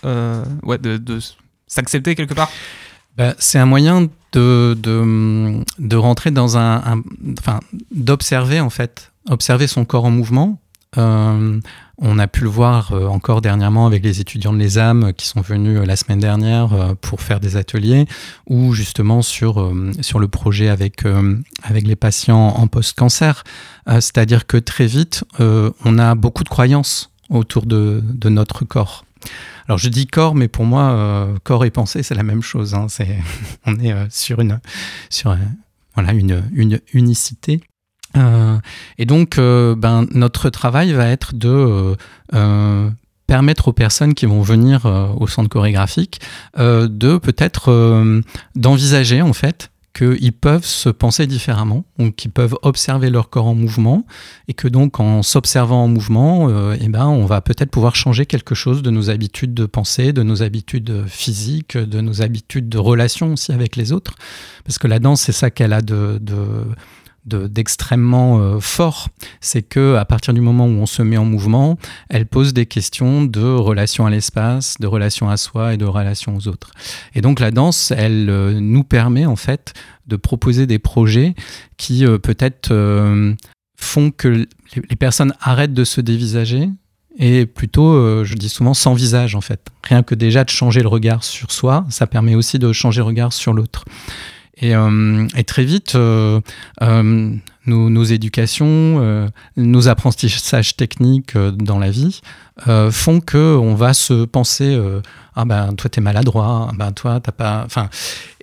ouais, 0.63 0.77
de 0.77 1.19
s'accepter 1.67 2.15
quelque 2.15 2.33
part? 2.33 2.51
Bah, 3.17 3.33
c'est 3.39 3.57
un 3.59 3.65
moyen 3.65 4.07
de, 4.33 4.77
de, 4.79 5.63
de 5.79 5.95
rentrer 5.95 6.31
dans 6.31 6.57
un, 6.57 7.01
enfin, 7.39 7.59
d'observer 7.91 8.59
en 8.59 8.69
fait, 8.69 9.11
observer 9.29 9.67
son 9.67 9.85
corps 9.85 10.05
en 10.05 10.11
mouvement. 10.11 10.59
Euh, 10.97 11.59
on 11.99 12.19
a 12.19 12.27
pu 12.27 12.43
le 12.43 12.49
voir 12.49 12.93
euh, 12.93 13.07
encore 13.07 13.41
dernièrement 13.41 13.87
avec 13.87 14.03
les 14.03 14.21
étudiants 14.21 14.53
de 14.53 14.57
l'ESAM 14.57 15.13
qui 15.13 15.27
sont 15.27 15.41
venus 15.41 15.79
euh, 15.79 15.85
la 15.85 15.95
semaine 15.95 16.19
dernière 16.19 16.73
euh, 16.73 16.93
pour 16.99 17.21
faire 17.21 17.39
des 17.39 17.57
ateliers 17.57 18.05
ou 18.47 18.73
justement 18.73 19.21
sur, 19.21 19.59
euh, 19.59 19.91
sur 20.01 20.19
le 20.19 20.27
projet 20.27 20.69
avec, 20.69 21.05
euh, 21.05 21.35
avec 21.63 21.85
les 21.87 21.95
patients 21.95 22.47
en 22.47 22.67
post-cancer. 22.67 23.43
Euh, 23.89 23.95
C'est-à-dire 23.95 24.47
que 24.47 24.57
très 24.57 24.85
vite, 24.85 25.25
euh, 25.39 25.71
on 25.83 25.99
a 25.99 26.15
beaucoup 26.15 26.43
de 26.43 26.49
croyances 26.49 27.11
autour 27.29 27.65
de, 27.65 28.01
de 28.03 28.29
notre 28.29 28.63
corps. 28.63 29.03
Alors 29.67 29.77
je 29.77 29.89
dis 29.89 30.07
corps, 30.07 30.35
mais 30.35 30.47
pour 30.47 30.65
moi, 30.65 30.91
euh, 30.91 31.35
corps 31.43 31.65
et 31.65 31.71
pensée, 31.71 32.03
c'est 32.03 32.15
la 32.15 32.23
même 32.23 32.41
chose. 32.41 32.73
hein. 32.73 32.87
On 33.65 33.79
est 33.79 33.91
euh, 33.91 34.05
sur 34.09 34.39
une, 34.39 34.59
sur 35.09 35.35
voilà, 35.95 36.13
une, 36.13 36.43
une 36.53 36.79
unicité. 36.93 37.61
Euh, 38.15 38.57
et 38.97 39.05
donc, 39.05 39.37
ben, 39.37 40.05
notre 40.11 40.49
travail 40.49 40.93
va 40.93 41.07
être 41.07 41.35
de 41.35 41.95
permettre 43.27 43.67
aux 43.67 43.73
personnes 43.73 44.13
qui 44.13 44.25
vont 44.25 44.41
venir 44.41 44.85
au 45.17 45.27
centre 45.27 45.49
chorégraphique 45.49 46.21
de 46.57 47.17
peut-être 47.17 48.23
d'envisager 48.55 49.21
en 49.21 49.33
fait 49.33 49.69
qu'ils 49.97 50.33
peuvent 50.33 50.65
se 50.65 50.89
penser 50.89 51.25
différemment, 51.25 51.83
ou 51.97 52.11
qu'ils 52.11 52.31
peuvent 52.31 52.55
observer 52.61 53.09
leur 53.09 53.29
corps 53.29 53.47
en 53.47 53.55
mouvement, 53.55 54.05
et 54.47 54.53
que 54.53 54.67
donc 54.67 54.99
en 54.99 55.23
s'observant 55.23 55.83
en 55.85 55.87
mouvement, 55.87 56.49
euh, 56.49 56.75
eh 56.79 56.87
ben, 56.87 57.07
on 57.07 57.25
va 57.25 57.41
peut-être 57.41 57.71
pouvoir 57.71 57.95
changer 57.95 58.25
quelque 58.25 58.53
chose 58.53 58.83
de 58.83 58.91
nos 58.91 59.09
habitudes 59.09 59.53
de 59.53 59.65
pensée, 59.65 60.13
de 60.13 60.23
nos 60.23 60.43
habitudes 60.43 61.05
physiques, 61.07 61.77
de 61.77 62.01
nos 62.01 62.21
habitudes 62.21 62.69
de 62.69 62.77
relation 62.77 63.33
aussi 63.33 63.51
avec 63.51 63.75
les 63.75 63.91
autres. 63.91 64.13
Parce 64.65 64.77
que 64.77 64.87
la 64.87 64.99
danse, 64.99 65.21
c'est 65.21 65.31
ça 65.31 65.49
qu'elle 65.49 65.73
a 65.73 65.81
de- 65.81 66.19
d'extrêmement 67.27 68.39
euh, 68.39 68.59
fort, 68.59 69.09
c'est 69.41 69.61
que 69.61 69.95
à 69.95 70.05
partir 70.05 70.33
du 70.33 70.41
moment 70.41 70.65
où 70.65 70.71
on 70.71 70.85
se 70.85 71.01
met 71.01 71.17
en 71.17 71.25
mouvement, 71.25 71.77
elle 72.09 72.25
pose 72.25 72.53
des 72.53 72.65
questions 72.65 73.23
de 73.23 73.41
relation 73.41 74.05
à 74.05 74.09
l'espace, 74.09 74.75
de 74.79 74.87
relation 74.87 75.29
à 75.29 75.37
soi 75.37 75.73
et 75.73 75.77
de 75.77 75.85
relation 75.85 76.35
aux 76.35 76.47
autres. 76.47 76.71
Et 77.15 77.21
donc 77.21 77.39
la 77.39 77.51
danse, 77.51 77.91
elle 77.91 78.29
euh, 78.29 78.59
nous 78.59 78.83
permet 78.83 79.25
en 79.25 79.35
fait 79.35 79.73
de 80.07 80.15
proposer 80.15 80.67
des 80.67 80.79
projets 80.79 81.35
qui 81.75 82.05
euh, 82.05 82.17
peut-être 82.17 82.73
font 83.79 84.11
que 84.11 84.47
les, 84.75 84.95
personnes 84.95 85.33
arrêtent 85.41 85.73
de 85.73 85.83
se 85.83 86.01
dévisager 86.01 86.69
et 87.19 87.45
plutôt, 87.45 88.23
je 88.23 88.35
dis 88.35 88.49
souvent, 88.49 88.75
s'envisagent 88.75 89.35
en 89.35 89.41
fait. 89.41 89.59
Rien 89.83 90.03
que 90.03 90.13
déjà 90.13 90.43
de 90.43 90.49
changer 90.49 90.81
le 90.81 90.87
regard 90.87 91.23
sur 91.23 91.51
soi, 91.51 91.85
ça 91.89 92.05
permet 92.05 92.35
aussi 92.35 92.59
de 92.59 92.71
changer 92.73 92.99
le 92.99 93.05
regard 93.05 93.33
sur 93.33 93.53
l'autre. 93.53 93.85
Et, 94.59 94.75
euh, 94.75 95.27
et 95.35 95.43
très 95.43 95.63
vite, 95.63 95.95
euh, 95.95 96.41
euh, 96.81 97.31
nos, 97.65 97.89
nos 97.89 98.03
éducations, 98.03 99.29
nos 99.55 99.87
apprentissages 99.87 100.75
techniques 100.75 101.37
dans 101.37 101.79
la 101.79 101.91
vie 101.91 102.21
font 102.91 103.19
que 103.19 103.55
on 103.57 103.75
va 103.75 103.93
se 103.93 104.25
penser 104.25 104.81
ah 105.35 105.45
ben 105.45 105.73
toi 105.73 105.89
t'es 105.89 106.01
maladroit, 106.01 106.69
ah 106.71 106.75
ben 106.75 106.91
toi 106.93 107.19
t'as 107.19 107.33
pas, 107.33 107.63
enfin 107.65 107.89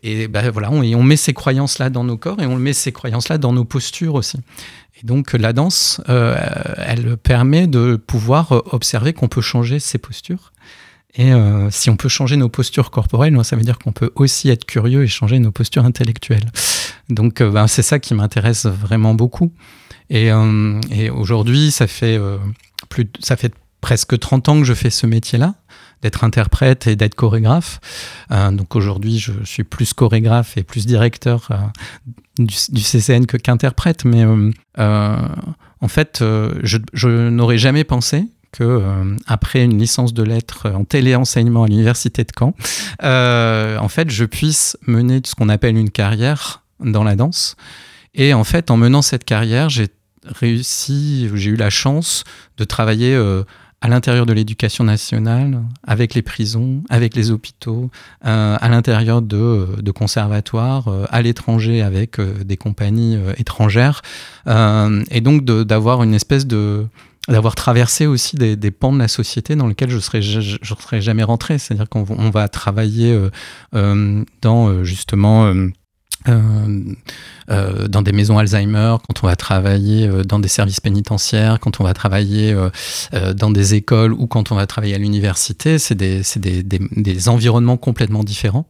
et 0.03 0.29
ben 0.29 0.51
voilà 0.51 0.71
on, 0.71 0.83
et 0.83 0.95
on 0.95 1.03
met 1.03 1.17
ces 1.17 1.33
croyances 1.33 1.79
là 1.79 1.89
dans 1.91 2.05
nos 2.05 2.19
corps 2.19 2.41
et 2.41 2.47
on 2.47 2.57
met 2.57 2.75
ces 2.75 2.93
croyances 2.93 3.29
là 3.29 3.39
dans 3.39 3.53
nos 3.53 3.65
postures 3.65 4.15
aussi. 4.15 4.39
Et 5.03 5.07
donc 5.07 5.33
la 5.33 5.53
danse, 5.53 6.01
euh, 6.09 6.37
elle 6.87 7.17
permet 7.17 7.67
de 7.67 7.97
pouvoir 7.97 8.53
observer 8.73 9.13
qu'on 9.13 9.29
peut 9.29 9.41
changer 9.41 9.81
ses 9.81 9.99
postures. 9.99 10.53
Et 11.17 11.33
euh, 11.33 11.71
si 11.71 11.91
on 11.91 11.97
peut 11.97 12.09
changer 12.09 12.37
nos 12.37 12.49
postures 12.49 12.91
corporelles, 12.91 13.33
moi, 13.33 13.45
ça 13.45 13.57
veut 13.57 13.63
dire 13.63 13.79
qu'on 13.79 13.93
peut 13.93 14.11
aussi 14.17 14.51
être 14.51 14.65
curieux 14.65 15.05
et 15.05 15.07
changer 15.07 15.39
nos 15.39 15.53
postures 15.53 15.85
intellectuelles. 15.85 16.51
Donc 17.09 17.41
euh, 17.41 17.51
ben, 17.51 17.67
c'est 17.67 17.83
ça 17.83 17.99
qui 17.99 18.15
m'intéresse 18.15 18.67
vraiment 18.67 19.15
beaucoup. 19.15 19.53
Et, 20.11 20.31
euh, 20.31 20.81
et 20.91 21.11
aujourd'hui, 21.11 21.71
ça 21.71 21.87
fait 21.87 22.19
euh, 22.19 22.39
plus, 22.89 23.09
ça 23.21 23.37
fait 23.37 23.55
presque 23.81 24.19
30 24.19 24.49
ans 24.49 24.59
que 24.59 24.65
je 24.65 24.75
fais 24.75 24.91
ce 24.91 25.07
métier-là, 25.07 25.55
d'être 26.03 26.25
interprète 26.25 26.87
et 26.87 26.97
d'être 26.97 27.15
chorégraphe. 27.15 27.81
Euh, 28.31 28.51
donc 28.51 28.77
aujourd'hui, 28.77 29.19
je 29.19 29.33
suis 29.45 29.65
plus 29.65 29.93
chorégraphe 29.93 30.57
et 30.57 30.63
plus 30.63 30.87
directeur 30.87 31.49
du, 32.39 32.55
du 32.71 32.83
CCN 32.83 33.27
que 33.27 33.37
qu'interprète. 33.37 34.05
Mais 34.05 34.25
en 34.77 35.89
fait, 35.89 36.19
je, 36.63 36.79
je 36.93 37.29
n'aurais 37.29 37.59
jamais 37.59 37.85
pensé 37.85 38.27
que 38.55 38.63
euh, 38.63 39.17
après 39.27 39.65
une 39.65 39.79
licence 39.79 40.15
de 40.15 40.23
lettres 40.23 40.71
en 40.71 40.85
téléenseignement 40.85 41.65
à 41.65 41.67
l'université 41.67 42.23
de 42.23 42.31
Caen, 42.39 42.55
euh, 43.03 43.77
en 43.79 43.89
fait, 43.89 44.11
je 44.11 44.25
puisse 44.25 44.77
mener 44.87 45.21
ce 45.25 45.35
qu'on 45.35 45.49
appelle 45.49 45.77
une 45.77 45.91
carrière 45.91 46.63
dans 46.79 47.03
la 47.03 47.17
danse. 47.17 47.57
Et 48.15 48.33
en 48.33 48.45
fait, 48.45 48.71
en 48.71 48.77
menant 48.77 49.03
cette 49.03 49.25
carrière, 49.25 49.71
j'ai 49.71 49.89
réussi, 50.25 51.29
j'ai 51.35 51.51
eu 51.51 51.57
la 51.57 51.71
chance 51.71 52.23
de 52.57 52.65
travailler 52.65 53.13
euh, 53.13 53.43
à 53.85 53.89
l'intérieur 53.89 54.25
de 54.25 54.33
l'éducation 54.33 54.83
nationale, 54.83 55.61
avec 55.87 56.15
les 56.15 56.23
prisons, 56.23 56.83
avec 56.89 57.15
les 57.15 57.31
hôpitaux, 57.31 57.91
euh, 58.25 58.57
à 58.59 58.69
l'intérieur 58.71 59.21
de, 59.21 59.91
conservatoires, 59.95 60.89
euh, 60.89 61.05
à 61.11 61.21
l'étranger 61.21 61.83
avec 61.83 62.19
euh, 62.19 62.45
des 62.45 62.57
compagnies 62.57 63.17
euh, 63.17 63.35
étrangères, 63.37 64.01
euh, 64.47 65.05
et 65.11 65.21
donc 65.21 65.45
d'avoir 65.45 66.03
une 66.03 66.15
espèce 66.15 66.47
de 66.47 66.87
d'avoir 67.29 67.55
traversé 67.55 68.07
aussi 68.07 68.37
des, 68.37 68.57
des 68.57 68.71
pans 68.71 68.93
de 68.93 68.99
la 68.99 69.09
société 69.09 69.57
dans 69.57 69.67
lesquels 69.67 69.91
je 69.91 69.99
serais 69.99 70.21
je, 70.23 70.41
je 70.41 70.75
serais 70.79 71.01
jamais 71.01 71.23
rentré 71.23 71.59
c'est-à-dire 71.59 71.89
qu'on 71.89 72.03
va- 72.05 72.49
travailler 72.49 73.13
euh, 73.13 73.31
euh, 73.75 74.23
dans 74.43 74.69
euh, 74.69 74.85
justement 74.85 75.47
euh, 75.47 75.69
euh, 76.27 77.89
dans 77.89 78.01
des 78.03 78.13
maisons 78.13 78.39
Alzheimer, 78.39 78.97
quand 79.07 79.23
on 79.23 79.27
va 79.27 79.37
travailler 79.37 80.07
euh, 80.07 80.23
dans 80.23 80.39
des 80.39 80.49
services 80.49 80.81
pénitentiaires, 80.81 81.61
quand 81.61 81.81
on 81.81 81.85
va 81.85 81.93
travailler 81.93 82.55
dans 83.37 83.51
des 83.51 83.75
écoles 83.75 84.13
ou 84.15 84.27
quand 84.27 84.51
on 84.51 84.55
va 84.55 84.67
travailler 84.67 84.95
à 84.95 84.99
l'université, 84.99 85.79
c'est 85.79 85.95
des, 85.95 86.23
des, 86.37 86.63
des, 86.63 86.81
des 86.97 87.29
environnements 87.29 87.77
complètement 87.77 88.25
différents. 88.25 88.67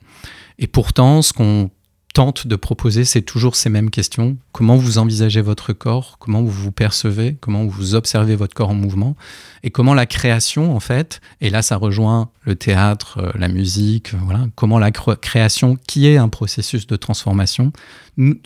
Et 0.58 0.66
pourtant, 0.66 1.22
ce 1.22 1.32
qu'on 1.32 1.70
tente 2.14 2.46
de 2.46 2.56
proposer, 2.56 3.04
c'est 3.04 3.20
toujours 3.20 3.56
ces 3.56 3.68
mêmes 3.68 3.90
questions. 3.90 4.38
Comment 4.52 4.76
vous 4.76 4.96
envisagez 4.96 5.42
votre 5.42 5.74
corps? 5.74 6.16
Comment 6.18 6.42
vous 6.42 6.50
vous 6.50 6.72
percevez? 6.72 7.36
Comment 7.40 7.66
vous 7.66 7.94
observez 7.94 8.36
votre 8.36 8.54
corps 8.54 8.70
en 8.70 8.74
mouvement? 8.74 9.16
Et 9.62 9.70
comment 9.70 9.92
la 9.92 10.06
création, 10.06 10.74
en 10.74 10.80
fait, 10.80 11.20
et 11.42 11.50
là 11.50 11.60
ça 11.60 11.76
rejoint 11.76 12.30
le 12.44 12.54
théâtre, 12.54 13.18
euh, 13.18 13.30
la 13.34 13.48
musique, 13.48 14.14
voilà, 14.14 14.46
comment 14.54 14.78
la 14.78 14.90
cr- 14.90 15.18
création, 15.18 15.76
qui 15.86 16.06
est 16.06 16.16
un 16.16 16.30
processus 16.30 16.86
de 16.86 16.96
transformation, 16.96 17.72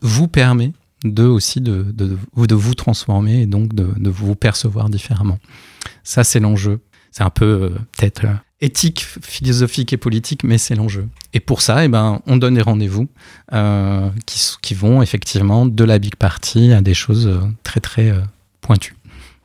vous 0.03 0.29
permet 0.29 0.73
de 1.05 1.25
aussi 1.25 1.61
de, 1.61 1.83
de, 1.93 2.19
de 2.37 2.55
vous 2.55 2.75
transformer 2.75 3.43
et 3.43 3.47
donc 3.47 3.75
de, 3.75 3.93
de 3.97 4.11
vous 4.11 4.35
percevoir 4.35 4.89
différemment. 4.89 5.39
Ça, 6.03 6.25
c'est 6.25 6.41
l'enjeu. 6.41 6.81
C'est 7.11 7.23
un 7.23 7.31
peu 7.31 7.45
euh, 7.45 7.69
peut-être 7.97 8.25
euh, 8.25 8.35
éthique, 8.61 9.07
philosophique 9.23 9.93
et 9.93 9.97
politique, 9.97 10.43
mais 10.45 10.59
c'est 10.59 10.75
l'enjeu. 10.75 11.09
Et 11.33 11.41
pour 11.41 11.63
ça, 11.63 11.85
eh 11.85 11.89
ben, 11.89 12.21
on 12.27 12.37
donne 12.37 12.55
des 12.55 12.63
rendez-vous 12.63 13.09
euh, 13.53 14.11
qui, 14.27 14.75
vont 14.75 15.03
effectivement 15.03 15.67
de 15.67 15.85
la 15.85 15.99
big 15.99 16.17
party 16.17 16.73
à 16.73 16.81
des 16.81 16.95
choses 16.95 17.27
euh, 17.27 17.41
très 17.63 17.81
très 17.81 18.11
euh, 18.11 18.21
pointues. 18.61 18.95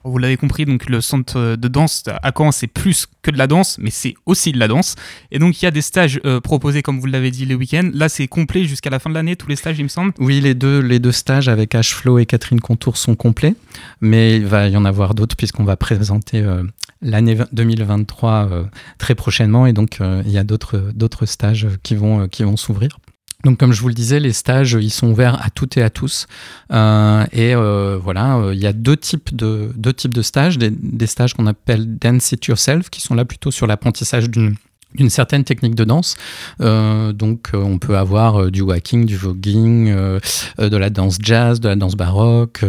Vous 0.05 0.17
l'avez 0.17 0.35
compris, 0.35 0.65
donc 0.65 0.89
le 0.89 0.99
centre 0.99 1.55
de 1.55 1.67
danse 1.69 2.03
à 2.07 2.31
Caen, 2.37 2.51
c'est 2.51 2.67
plus 2.67 3.07
que 3.21 3.31
de 3.31 3.37
la 3.37 3.47
danse, 3.47 3.77
mais 3.79 3.89
c'est 3.89 4.15
aussi 4.25 4.51
de 4.51 4.59
la 4.59 4.67
danse. 4.67 4.95
Et 5.31 5.39
donc 5.39 5.61
il 5.61 5.65
y 5.65 5.67
a 5.67 5.71
des 5.71 5.81
stages 5.81 6.19
euh, 6.25 6.41
proposés, 6.41 6.81
comme 6.81 6.99
vous 6.99 7.05
l'avez 7.05 7.31
dit, 7.31 7.45
les 7.45 7.55
week-ends. 7.55 7.89
Là, 7.93 8.09
c'est 8.09 8.27
complet 8.27 8.65
jusqu'à 8.65 8.89
la 8.89 8.99
fin 8.99 9.09
de 9.09 9.15
l'année, 9.15 9.37
tous 9.37 9.47
les 9.47 9.55
stages, 9.55 9.79
il 9.79 9.83
me 9.83 9.89
semble. 9.89 10.11
Oui, 10.19 10.41
les 10.41 10.55
deux, 10.55 10.79
les 10.79 10.99
deux 10.99 11.13
stages 11.13 11.47
avec 11.47 11.73
Ashflow 11.73 12.19
et 12.19 12.25
Catherine 12.25 12.59
Contour 12.59 12.97
sont 12.97 13.15
complets, 13.15 13.55
mais 14.01 14.35
il 14.35 14.45
va 14.45 14.67
y 14.67 14.75
en 14.75 14.83
avoir 14.83 15.15
d'autres 15.15 15.37
puisqu'on 15.37 15.63
va 15.63 15.77
présenter 15.77 16.41
euh, 16.41 16.63
l'année 17.03 17.37
2023 17.51 18.49
euh, 18.51 18.63
très 18.97 19.15
prochainement 19.15 19.67
et 19.67 19.73
donc 19.73 19.99
euh, 20.01 20.23
il 20.25 20.31
y 20.31 20.37
a 20.37 20.43
d'autres 20.43 21.25
stages 21.25 21.67
qui 21.83 21.95
vont, 21.95 22.21
euh, 22.21 22.27
qui 22.27 22.43
vont 22.43 22.57
s'ouvrir. 22.57 22.97
Donc 23.43 23.59
comme 23.59 23.73
je 23.73 23.81
vous 23.81 23.89
le 23.89 23.93
disais, 23.93 24.21
les 24.21 24.31
stages, 24.31 24.77
ils 24.79 24.89
sont 24.89 25.09
ouverts 25.11 25.45
à 25.45 25.49
toutes 25.49 25.75
et 25.75 25.83
à 25.83 25.89
tous. 25.89 26.27
Et 26.71 27.55
voilà, 27.55 28.41
il 28.53 28.57
y 28.59 28.65
a 28.65 28.71
deux 28.71 28.95
types 28.95 29.35
de, 29.35 29.69
deux 29.75 29.91
types 29.91 30.13
de 30.13 30.21
stages. 30.21 30.57
Des, 30.57 30.69
des 30.69 31.07
stages 31.07 31.33
qu'on 31.33 31.45
appelle 31.45 31.97
Dance 31.97 32.31
It 32.31 32.45
Yourself, 32.45 32.89
qui 32.89 33.01
sont 33.01 33.15
là 33.15 33.25
plutôt 33.25 33.51
sur 33.51 33.67
l'apprentissage 33.67 34.29
d'une 34.29 34.55
d'une 34.95 35.09
certaine 35.09 35.43
technique 35.43 35.75
de 35.75 35.83
danse. 35.83 36.15
Euh, 36.61 37.13
donc 37.13 37.51
euh, 37.53 37.57
on 37.57 37.77
peut 37.77 37.97
avoir 37.97 38.41
euh, 38.41 38.51
du 38.51 38.61
walking, 38.61 39.05
du 39.05 39.17
euh, 39.23 40.19
de 40.57 40.77
la 40.77 40.89
danse 40.89 41.17
jazz, 41.21 41.59
de 41.59 41.69
la 41.69 41.75
danse 41.75 41.95
baroque. 41.95 42.61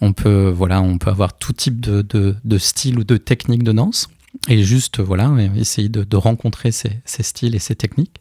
on 0.00 0.12
peut 0.12 0.52
voilà, 0.54 0.80
on 0.82 0.98
peut 0.98 1.10
avoir 1.10 1.34
tout 1.34 1.52
type 1.52 1.80
de, 1.80 2.02
de, 2.02 2.34
de 2.44 2.58
style 2.58 2.98
ou 2.98 3.04
de 3.04 3.16
technique 3.16 3.62
de 3.62 3.72
danse. 3.72 4.08
Et 4.48 4.62
juste, 4.64 5.00
voilà, 5.00 5.30
essayer 5.56 5.88
de, 5.88 6.04
de 6.04 6.16
rencontrer 6.16 6.72
ces, 6.72 7.02
styles 7.04 7.54
et 7.54 7.58
ces 7.58 7.76
techniques. 7.76 8.16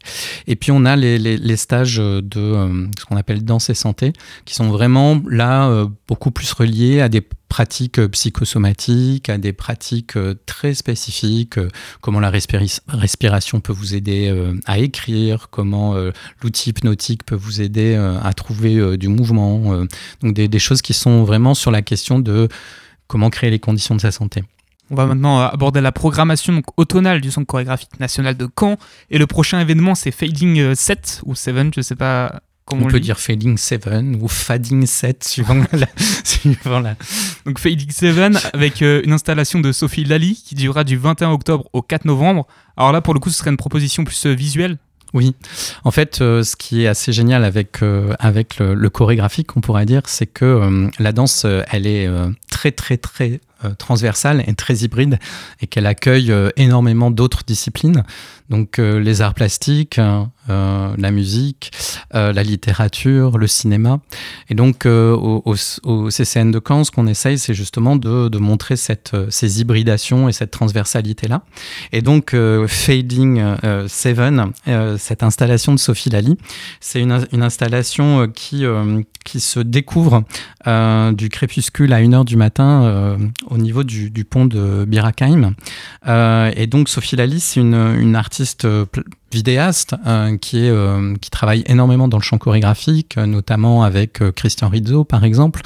Et 0.46 0.56
puis, 0.56 0.72
on 0.72 0.86
a 0.86 0.96
les, 0.96 1.56
stages 1.56 1.98
de 1.98 2.22
euh, 2.36 2.88
ce 3.00 3.06
qu'on 3.06 3.15
appelle 3.15 3.46
danse 3.46 3.70
et 3.70 3.74
santé, 3.74 4.12
qui 4.46 4.53
sont 4.53 4.70
vraiment 4.70 5.22
là 5.27 5.70
euh, 5.70 5.88
beaucoup 6.08 6.30
plus 6.30 6.51
reliés 6.51 7.00
à 7.00 7.08
des 7.08 7.22
pratiques 7.22 7.98
euh, 7.98 8.10
psychosomatiques, 8.10 9.30
à 9.30 9.38
des 9.38 9.53
pratiques 9.53 10.18
très 10.46 10.74
spécifiques, 10.74 11.58
comment 12.01 12.20
la 12.20 12.30
respiration 12.30 13.62
peut 13.62 13.74
vous 13.74 13.96
aider 13.96 14.34
à 14.65 14.80
écrire, 14.80 15.48
comment 15.50 15.96
l'outil 16.41 16.70
hypnotique 16.70 17.25
peut 17.25 17.36
vous 17.36 17.62
aider 17.62 17.96
à 17.96 18.34
trouver 18.34 18.98
du 18.98 19.08
mouvement. 19.08 19.86
donc, 20.22 20.34
des 20.34 20.60
choses 20.60 20.82
qui 20.82 20.94
sont 20.94 21.24
vraiment 21.24 21.53
sur 21.53 21.72
la 21.72 21.82
question 21.82 22.20
de 22.20 22.48
comment 23.08 23.30
créer 23.30 23.50
les 23.50 23.60
conditions 23.60 23.96
de 23.96 24.01
sa 24.01 24.12
santé. 24.12 24.44
On 24.91 24.95
va 24.95 25.05
maintenant 25.05 25.39
euh, 25.39 25.48
aborder 25.48 25.79
la 25.79 25.93
programmation 25.93 26.51
donc, 26.51 26.65
automnale 26.77 27.21
du 27.21 27.31
Centre 27.31 27.48
chorégraphique 27.48 28.00
national 28.00 28.36
de 28.36 28.48
Caen. 28.60 28.77
Et 29.10 29.17
le 29.17 29.25
prochain 29.25 29.60
événement, 29.62 29.95
c'est 29.95 30.12
Fading 30.12 30.60
euh, 30.60 30.75
7 30.75 31.21
ou 31.25 31.33
7, 31.33 31.74
je 31.74 31.81
sais 31.81 31.95
pas 31.95 32.41
comment 32.65 32.83
On, 32.83 32.86
on, 32.88 32.91
peut 32.91 33.00
dire 33.00 33.17
Fading 33.17 33.57
7 33.57 33.89
ou 34.19 34.27
Fading 34.27 34.86
7, 34.86 35.24
suivant 35.27 35.63
la, 35.71 35.88
suivant 36.25 36.81
la, 36.81 36.95
Donc 37.45 37.57
Fading 37.57 37.89
7 37.89 38.51
avec 38.53 38.81
euh, 38.81 39.01
une 39.05 39.13
installation 39.13 39.62
de 39.62 39.71
Sophie 39.71 40.03
Lally 40.03 40.36
qui 40.36 40.55
durera 40.55 40.83
du 40.83 40.98
21 40.98 41.31
octobre 41.31 41.69
au 41.71 41.81
4 41.81 42.03
novembre. 42.03 42.45
Alors 42.75 42.91
là, 42.91 43.00
pour 43.00 43.13
le 43.13 43.21
coup, 43.21 43.29
ce 43.29 43.38
serait 43.38 43.50
une 43.50 43.57
proposition 43.57 44.03
plus 44.03 44.25
euh, 44.25 44.33
visuelle. 44.33 44.77
Oui, 45.13 45.36
en 45.83 45.91
fait, 45.91 46.21
euh, 46.21 46.41
ce 46.43 46.55
qui 46.55 46.83
est 46.83 46.88
assez 46.88 47.12
génial 47.12 47.43
avec, 47.43 47.83
euh, 47.83 48.13
avec 48.19 48.60
le, 48.60 48.74
le 48.74 48.89
chorégraphique, 48.89 49.57
on 49.57 49.62
pourrait 49.62 49.86
dire, 49.86 50.04
c'est 50.06 50.25
que 50.25 50.45
euh, 50.45 50.88
la 50.99 51.12
danse, 51.12 51.43
euh, 51.43 51.63
elle 51.69 51.86
est 51.86 52.08
euh, 52.08 52.30
très, 52.49 52.71
très, 52.71 52.95
très 52.95 53.32
euh, 53.32 53.38
transversale 53.78 54.43
et 54.47 54.54
très 54.54 54.76
hybride 54.80 55.19
et 55.62 55.67
qu'elle 55.67 55.86
accueille 55.86 56.32
euh, 56.32 56.50
énormément 56.58 57.12
d'autres 57.12 57.43
disciplines. 57.45 58.04
Donc, 58.50 58.80
euh, 58.80 59.00
les 59.00 59.21
arts 59.21 59.34
plastiques, 59.34 59.97
hein, 59.97 60.30
euh, 60.50 60.93
la 60.97 61.12
musique, 61.12 61.71
euh, 62.15 62.34
la 62.34 62.43
littérature, 62.43 63.38
le 63.38 63.47
cinéma. 63.47 64.02
Et 64.50 64.56
donc, 64.56 64.86
euh, 64.86 65.15
au, 65.15 66.10
CCN 66.10 66.52
de 66.52 66.60
Caen, 66.65 66.84
ce 66.84 66.91
qu'on 66.91 67.08
essaye, 67.08 67.38
c'est 67.38 67.54
justement 67.54 67.95
de, 67.95 68.38
montrer 68.38 68.76
cette, 68.76 69.13
euh, 69.13 69.28
ces 69.30 69.62
hybridations 69.62 70.28
et 70.28 70.34
cette 70.34 70.52
transversalité-là. 70.52 71.43
Et 71.93 72.02
donc, 72.02 72.34
euh, 72.34 72.67
Fading 72.67 73.39
euh, 73.63 73.88
Seven, 73.88 74.52
euh, 74.67 74.97
cette 74.97 75.24
installation 75.24 75.74
de 75.74 75.80
Sophie 75.80 76.10
Lally, 76.10 76.38
c'est 76.82 77.00
une, 77.00 77.12
installation 77.41 78.24
euh, 78.24 78.28
qui, 78.28 78.65
euh, 78.65 79.02
qui 79.24 79.39
se 79.39 79.60
découvre 79.60 80.24
euh, 80.67 81.12
du 81.12 81.30
crépuscule 81.30 81.93
à 81.93 82.02
1h 82.02 82.26
du 82.26 82.36
matin 82.36 82.84
euh, 82.84 83.17
au 83.51 83.57
niveau 83.57 83.83
du, 83.83 84.25
pont 84.25 84.45
de 84.45 84.85
Birakheim. 84.85 85.53
Euh, 86.07 86.51
et 86.55 86.67
donc, 86.67 86.89
Sophie 86.89 87.17
Lally, 87.17 87.41
c'est 87.41 87.59
une, 87.59 88.15
artiste 88.15 88.65
euh, 88.65 88.85
vidéaste 89.31 89.95
euh, 90.07 90.37
qui, 90.37 90.65
est, 90.65 91.19
qui 91.19 91.29
travaille 91.29 91.63
énormément 91.67 92.07
dans 92.07 92.17
le 92.17 92.23
champ 92.23 92.37
chorégraphique, 92.37 93.17
notamment 93.17 93.83
avec 93.83 94.19
Christian 94.35 94.69
Rizzo, 94.69 95.03
par 95.03 95.25
exemple, 95.25 95.61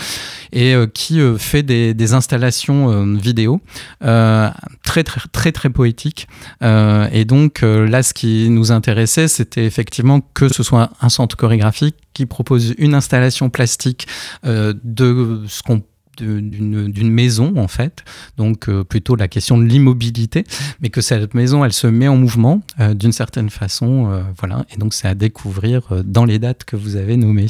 et 0.51 0.75
qui 0.93 1.19
fait 1.37 1.63
des, 1.63 1.93
des 1.93 2.13
installations 2.13 3.15
vidéo 3.15 3.61
très, 3.99 5.03
très, 5.03 5.21
très, 5.31 5.51
très 5.51 5.69
poétiques. 5.69 6.27
Et 6.61 7.25
donc 7.25 7.61
là, 7.61 8.03
ce 8.03 8.13
qui 8.13 8.49
nous 8.49 8.71
intéressait, 8.71 9.27
c'était 9.27 9.65
effectivement 9.65 10.21
que 10.33 10.47
ce 10.47 10.63
soit 10.63 10.91
un 11.01 11.09
centre 11.09 11.35
chorégraphique 11.35 11.95
qui 12.13 12.25
propose 12.25 12.73
une 12.77 12.93
installation 12.93 13.49
plastique 13.49 14.07
de 14.43 15.41
ce 15.47 15.63
qu'on 15.63 15.81
d'une 16.17 17.11
maison 17.11 17.53
en 17.57 17.67
fait, 17.67 18.03
donc 18.37 18.69
euh, 18.69 18.83
plutôt 18.83 19.15
la 19.15 19.27
question 19.27 19.57
de 19.57 19.63
l'immobilité, 19.63 20.43
mais 20.81 20.89
que 20.89 21.01
cette 21.01 21.33
maison 21.33 21.63
elle 21.65 21.73
se 21.73 21.87
met 21.87 22.07
en 22.07 22.17
mouvement 22.17 22.61
euh, 22.79 22.93
d'une 22.93 23.11
certaine 23.11 23.49
façon, 23.49 24.11
euh, 24.11 24.23
voilà, 24.37 24.65
et 24.73 24.77
donc 24.77 24.93
c'est 24.93 25.07
à 25.07 25.15
découvrir 25.15 26.03
dans 26.03 26.25
les 26.25 26.39
dates 26.39 26.63
que 26.63 26.75
vous 26.75 26.95
avez 26.95 27.17
nommées. 27.17 27.47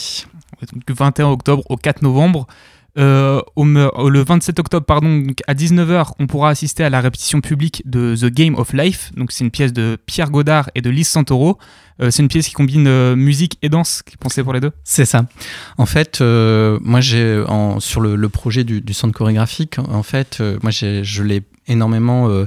Donc, 0.74 0.86
du 0.86 0.94
21 0.94 1.28
octobre 1.28 1.64
au 1.70 1.76
4 1.76 2.02
novembre. 2.02 2.48
Euh, 2.98 3.42
au 3.56 3.66
le 3.66 4.24
27 4.24 4.60
octobre, 4.60 4.86
pardon, 4.86 5.20
donc 5.20 5.42
à 5.48 5.54
19h, 5.54 6.12
on 6.20 6.28
pourra 6.28 6.50
assister 6.50 6.84
à 6.84 6.90
la 6.90 7.02
répétition 7.02 7.42
publique 7.42 7.84
de 7.86 8.16
The 8.16 8.28
Game 8.34 8.56
of 8.56 8.74
Life. 8.74 9.12
Donc, 9.16 9.32
c'est 9.32 9.44
une 9.44 9.52
pièce 9.52 9.74
de 9.74 9.98
Pierre 10.06 10.32
Godard 10.32 10.70
et 10.76 10.82
de 10.82 10.90
Lise 10.90 11.10
Santoro. 11.10 11.58
Euh, 12.02 12.12
c'est 12.12 12.22
une 12.24 12.30
pièce 12.30 12.48
qui 12.48 12.54
combine 12.54 12.88
euh, 12.88 13.16
musique 13.16 13.58
et 13.62 13.70
danse, 13.70 14.02
qui 14.02 14.18
pensée 14.18 14.44
pour 14.44 14.54
les 14.54 14.60
deux? 14.60 14.72
C'est 14.84 15.06
ça. 15.06 15.26
En 15.78 15.86
fait, 15.86 16.22
euh, 16.22 16.78
moi, 16.82 17.02
j'ai 17.02 17.44
sur 17.80 18.02
le, 18.02 18.16
le 18.16 18.30
projet 18.30 18.64
du, 18.64 18.82
du 18.82 18.94
centre 18.94 19.14
chorégraphique, 19.14 19.78
en 19.80 20.04
fait, 20.04 20.38
euh, 20.42 20.58
moi, 20.62 20.72
je 20.72 21.24
l'ai 21.24 21.44
énormément, 21.68 22.30
euh, 22.30 22.46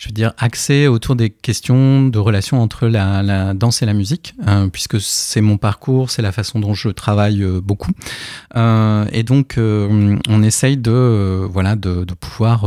je 0.00 0.08
veux 0.08 0.14
dire, 0.14 0.32
axé 0.38 0.86
autour 0.86 1.14
des 1.14 1.28
questions 1.28 2.06
de 2.06 2.18
relation 2.18 2.62
entre 2.62 2.86
la, 2.86 3.52
danse 3.52 3.82
et 3.82 3.86
la 3.86 3.92
musique, 3.92 4.34
euh, 4.48 4.66
puisque 4.68 4.98
c'est 4.98 5.42
mon 5.42 5.58
parcours, 5.58 6.10
c'est 6.10 6.22
la 6.22 6.32
façon 6.32 6.58
dont 6.58 6.72
je 6.72 6.88
travaille 6.88 7.42
euh, 7.42 7.60
beaucoup. 7.60 7.90
Euh, 8.56 9.04
et 9.12 9.24
donc, 9.24 9.56
on 9.58 10.42
essaye 10.42 10.78
de, 10.78 11.46
voilà, 11.52 11.76
de, 11.76 12.06
pouvoir 12.18 12.66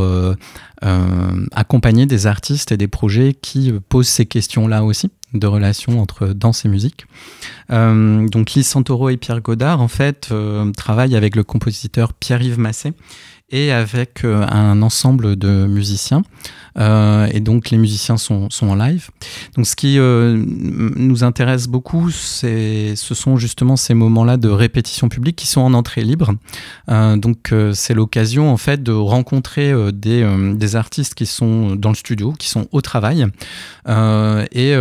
accompagner 1.52 2.06
des 2.06 2.26
artistes 2.26 2.70
et 2.70 2.76
des 2.76 2.88
projets 2.88 3.34
qui 3.34 3.72
posent 3.88 4.08
ces 4.08 4.26
questions-là 4.26 4.84
aussi 4.84 5.10
de 5.32 5.46
relation 5.48 6.00
entre 6.00 6.28
danse 6.28 6.64
et 6.64 6.68
musique. 6.68 7.06
Donc 7.70 8.52
Lise 8.52 8.68
Santoro 8.68 9.08
et 9.08 9.16
Pierre 9.16 9.40
Godard, 9.40 9.80
en 9.80 9.88
fait, 9.88 10.32
travaillent 10.76 11.16
avec 11.16 11.34
le 11.36 11.42
compositeur 11.42 12.12
Pierre-Yves 12.12 12.58
Massé 12.58 12.92
et 13.50 13.72
avec 13.72 14.24
euh, 14.24 14.46
un 14.48 14.82
ensemble 14.82 15.36
de 15.36 15.66
musiciens. 15.66 16.22
Euh, 16.76 17.28
et 17.30 17.38
donc 17.38 17.70
les 17.70 17.78
musiciens 17.78 18.16
sont, 18.16 18.50
sont 18.50 18.68
en 18.68 18.74
live. 18.74 19.10
Donc 19.54 19.64
ce 19.64 19.76
qui 19.76 19.96
euh, 19.96 20.36
nous 20.36 21.22
intéresse 21.22 21.68
beaucoup, 21.68 22.10
ce 22.10 22.94
sont 22.96 23.36
justement 23.36 23.76
ces 23.76 23.94
moments-là 23.94 24.38
de 24.38 24.48
répétition 24.48 25.08
publique 25.08 25.36
qui 25.36 25.46
sont 25.46 25.60
en 25.60 25.72
entrée 25.72 26.02
libre. 26.02 26.32
Donc 26.88 27.54
c'est 27.74 27.94
l'occasion 27.94 28.50
en 28.50 28.56
fait 28.56 28.82
de 28.82 28.90
rencontrer 28.90 29.72
des, 29.92 30.26
des 30.54 30.76
artistes 30.76 31.14
qui 31.14 31.26
sont 31.26 31.76
dans 31.76 31.90
le 31.90 31.94
studio, 31.94 32.32
qui 32.32 32.48
sont 32.48 32.66
au 32.72 32.80
travail. 32.80 33.26
Et 33.86 34.74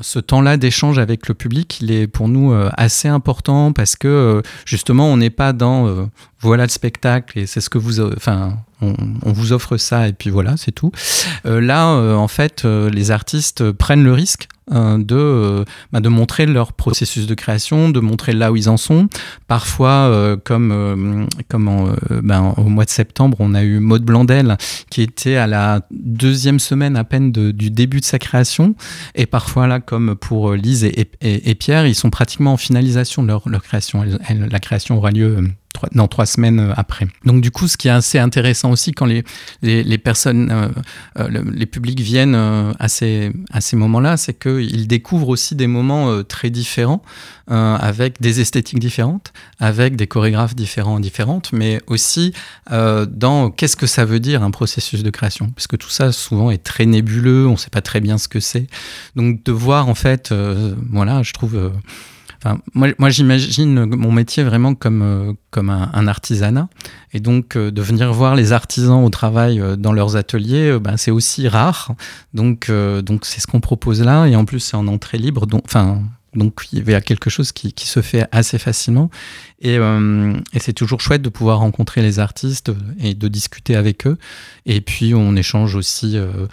ce 0.00 0.18
temps-là 0.20 0.56
d'échange 0.56 0.98
avec 0.98 1.26
le 1.26 1.34
public, 1.34 1.80
il 1.80 1.90
est 1.90 2.06
pour 2.06 2.28
nous 2.28 2.54
assez 2.76 3.08
important 3.08 3.72
parce 3.72 3.96
que 3.96 4.40
justement 4.64 5.08
on 5.08 5.16
n'est 5.16 5.30
pas 5.30 5.52
dans 5.52 6.08
voilà 6.44 6.64
le 6.64 6.68
spectacle 6.68 7.38
et 7.38 7.46
c'est 7.46 7.60
ce 7.60 7.70
que 7.70 7.78
vous, 7.78 8.00
euh, 8.00 8.14
enfin 8.16 8.58
on, 9.24 9.32
vous 9.32 9.52
offre 9.52 9.76
ça 9.76 10.08
et 10.08 10.12
puis 10.12 10.30
voilà, 10.30 10.56
c'est 10.56 10.72
tout. 10.72 10.92
Euh, 11.46 11.60
là, 11.60 11.88
euh, 11.94 12.14
en 12.14 12.28
fait, 12.28 12.64
euh, 12.64 12.90
les 12.90 13.10
artistes 13.10 13.72
prennent 13.72 14.04
le 14.04 14.12
risque 14.12 14.48
de, 14.70 15.62
bah, 15.92 16.00
de 16.00 16.08
montrer 16.08 16.46
leur 16.46 16.72
processus 16.72 17.26
de 17.26 17.34
création, 17.34 17.90
de 17.90 18.00
montrer 18.00 18.32
là 18.32 18.50
où 18.50 18.56
ils 18.56 18.70
en 18.70 18.78
sont. 18.78 19.10
Parfois, 19.46 20.38
comme, 20.42 21.28
comme 21.50 21.68
en, 21.68 21.88
ben, 22.22 22.54
au 22.56 22.70
mois 22.70 22.86
de 22.86 22.90
septembre, 22.90 23.36
on 23.40 23.54
a 23.54 23.62
eu 23.62 23.78
Maud 23.78 24.02
Blandel 24.04 24.56
qui 24.88 25.02
était 25.02 25.36
à 25.36 25.46
la 25.46 25.82
deuxième 25.90 26.58
semaine 26.58 26.96
à 26.96 27.04
peine 27.04 27.30
du 27.30 27.70
début 27.70 28.00
de 28.00 28.06
sa 28.06 28.18
création. 28.18 28.74
Et 29.14 29.26
parfois, 29.26 29.66
là, 29.66 29.80
comme 29.80 30.14
pour 30.16 30.54
Lise 30.54 30.84
et, 30.84 31.54
Pierre, 31.56 31.86
ils 31.86 31.94
sont 31.94 32.08
pratiquement 32.08 32.54
en 32.54 32.56
finalisation 32.56 33.22
de 33.22 33.28
leur, 33.28 33.46
leur 33.46 33.62
création. 33.62 34.02
La 34.30 34.60
création 34.60 34.96
aura 34.96 35.10
lieu 35.10 35.44
trois, 35.74 35.90
non, 35.92 36.08
trois 36.08 36.24
semaines 36.24 36.72
après. 36.74 37.06
Donc, 37.26 37.42
du 37.42 37.50
coup, 37.50 37.68
ce 37.68 37.76
qui 37.76 37.88
est 37.88 37.90
assez 37.90 38.18
intéressant 38.18 38.70
aussi 38.74 38.92
quand 38.92 39.06
les, 39.06 39.24
les, 39.62 39.98
personnes, 39.98 40.50
euh, 40.50 40.68
euh, 41.18 41.28
le- 41.28 41.50
les 41.50 41.66
publics 41.66 42.00
viennent 42.00 42.34
euh, 42.34 42.72
à 42.78 42.88
ces, 42.88 43.32
à 43.50 43.60
ces 43.60 43.76
moments-là, 43.76 44.16
c'est 44.18 44.38
qu'ils 44.38 44.86
découvrent 44.86 45.30
aussi 45.30 45.54
des 45.54 45.66
moments 45.66 46.22
très 46.22 46.50
différents, 46.50 47.02
avec 47.48 48.20
des 48.20 48.40
esthétiques 48.40 48.78
différentes, 48.78 49.32
avec 49.58 49.96
des 49.96 50.06
chorégraphes 50.06 50.54
différents, 50.54 50.98
différentes, 51.00 51.52
mais 51.52 51.80
aussi 51.86 52.32
dans 52.70 53.50
qu'est-ce 53.50 53.76
que 53.76 53.86
ça 53.86 54.04
veut 54.04 54.20
dire 54.20 54.42
un 54.42 54.50
processus 54.50 55.02
de 55.02 55.10
création, 55.10 55.50
parce 55.50 55.66
que 55.66 55.76
tout 55.76 55.90
ça 55.90 56.12
souvent 56.12 56.50
est 56.50 56.62
très 56.62 56.86
nébuleux, 56.86 57.46
on 57.46 57.52
ne 57.52 57.56
sait 57.56 57.70
pas 57.70 57.82
très 57.82 58.00
bien 58.00 58.16
ce 58.18 58.28
que 58.28 58.40
c'est. 58.40 58.66
Donc 59.16 59.42
de 59.44 59.52
voir 59.52 59.88
en 59.88 59.94
fait, 59.94 60.32
voilà, 60.90 61.22
je 61.22 61.32
trouve. 61.32 61.72
Moi, 62.74 63.10
j'imagine 63.10 63.86
mon 63.86 64.12
métier 64.12 64.44
vraiment 64.44 64.74
comme, 64.74 65.02
euh, 65.02 65.32
comme 65.50 65.70
un, 65.70 66.06
artisanat. 66.06 66.68
Et 67.12 67.20
donc, 67.20 67.56
euh, 67.56 67.70
de 67.70 67.82
venir 67.82 68.12
voir 68.12 68.34
les 68.34 68.52
artisans 68.52 69.02
au 69.04 69.08
travail 69.08 69.60
euh, 69.60 69.76
dans 69.76 69.92
leurs 69.92 70.16
ateliers, 70.16 70.78
ben, 70.78 70.96
c'est 70.96 71.10
aussi 71.10 71.48
rare. 71.48 71.92
Donc, 72.34 72.70
donc 72.70 73.24
c'est 73.24 73.40
ce 73.40 73.46
qu'on 73.46 73.60
propose 73.60 74.02
là. 74.02 74.26
Et 74.26 74.36
en 74.36 74.44
plus, 74.44 74.60
c'est 74.60 74.76
en 74.76 74.86
entrée 74.88 75.18
libre. 75.18 75.46
Donc, 75.46 75.62
enfin, 75.64 76.02
donc, 76.34 76.66
il 76.72 76.88
y 76.88 76.94
a 76.94 77.00
quelque 77.00 77.30
chose 77.30 77.52
qui, 77.52 77.72
se 77.76 78.00
fait 78.02 78.26
assez 78.32 78.58
facilement. 78.58 79.10
Et, 79.60 79.78
euh, 79.78 80.34
et 80.52 80.58
c'est 80.58 80.72
toujours 80.72 81.00
chouette 81.00 81.22
de 81.22 81.28
pouvoir 81.28 81.58
rencontrer 81.58 82.02
les 82.02 82.18
artistes 82.18 82.72
et 82.98 83.14
de 83.14 83.28
discuter 83.28 83.76
avec 83.76 84.06
eux. 84.06 84.18
Et 84.66 84.80
puis, 84.80 85.14
on 85.14 85.36
échange 85.36 85.74
aussi 85.74 86.16
euh, 86.16 86.46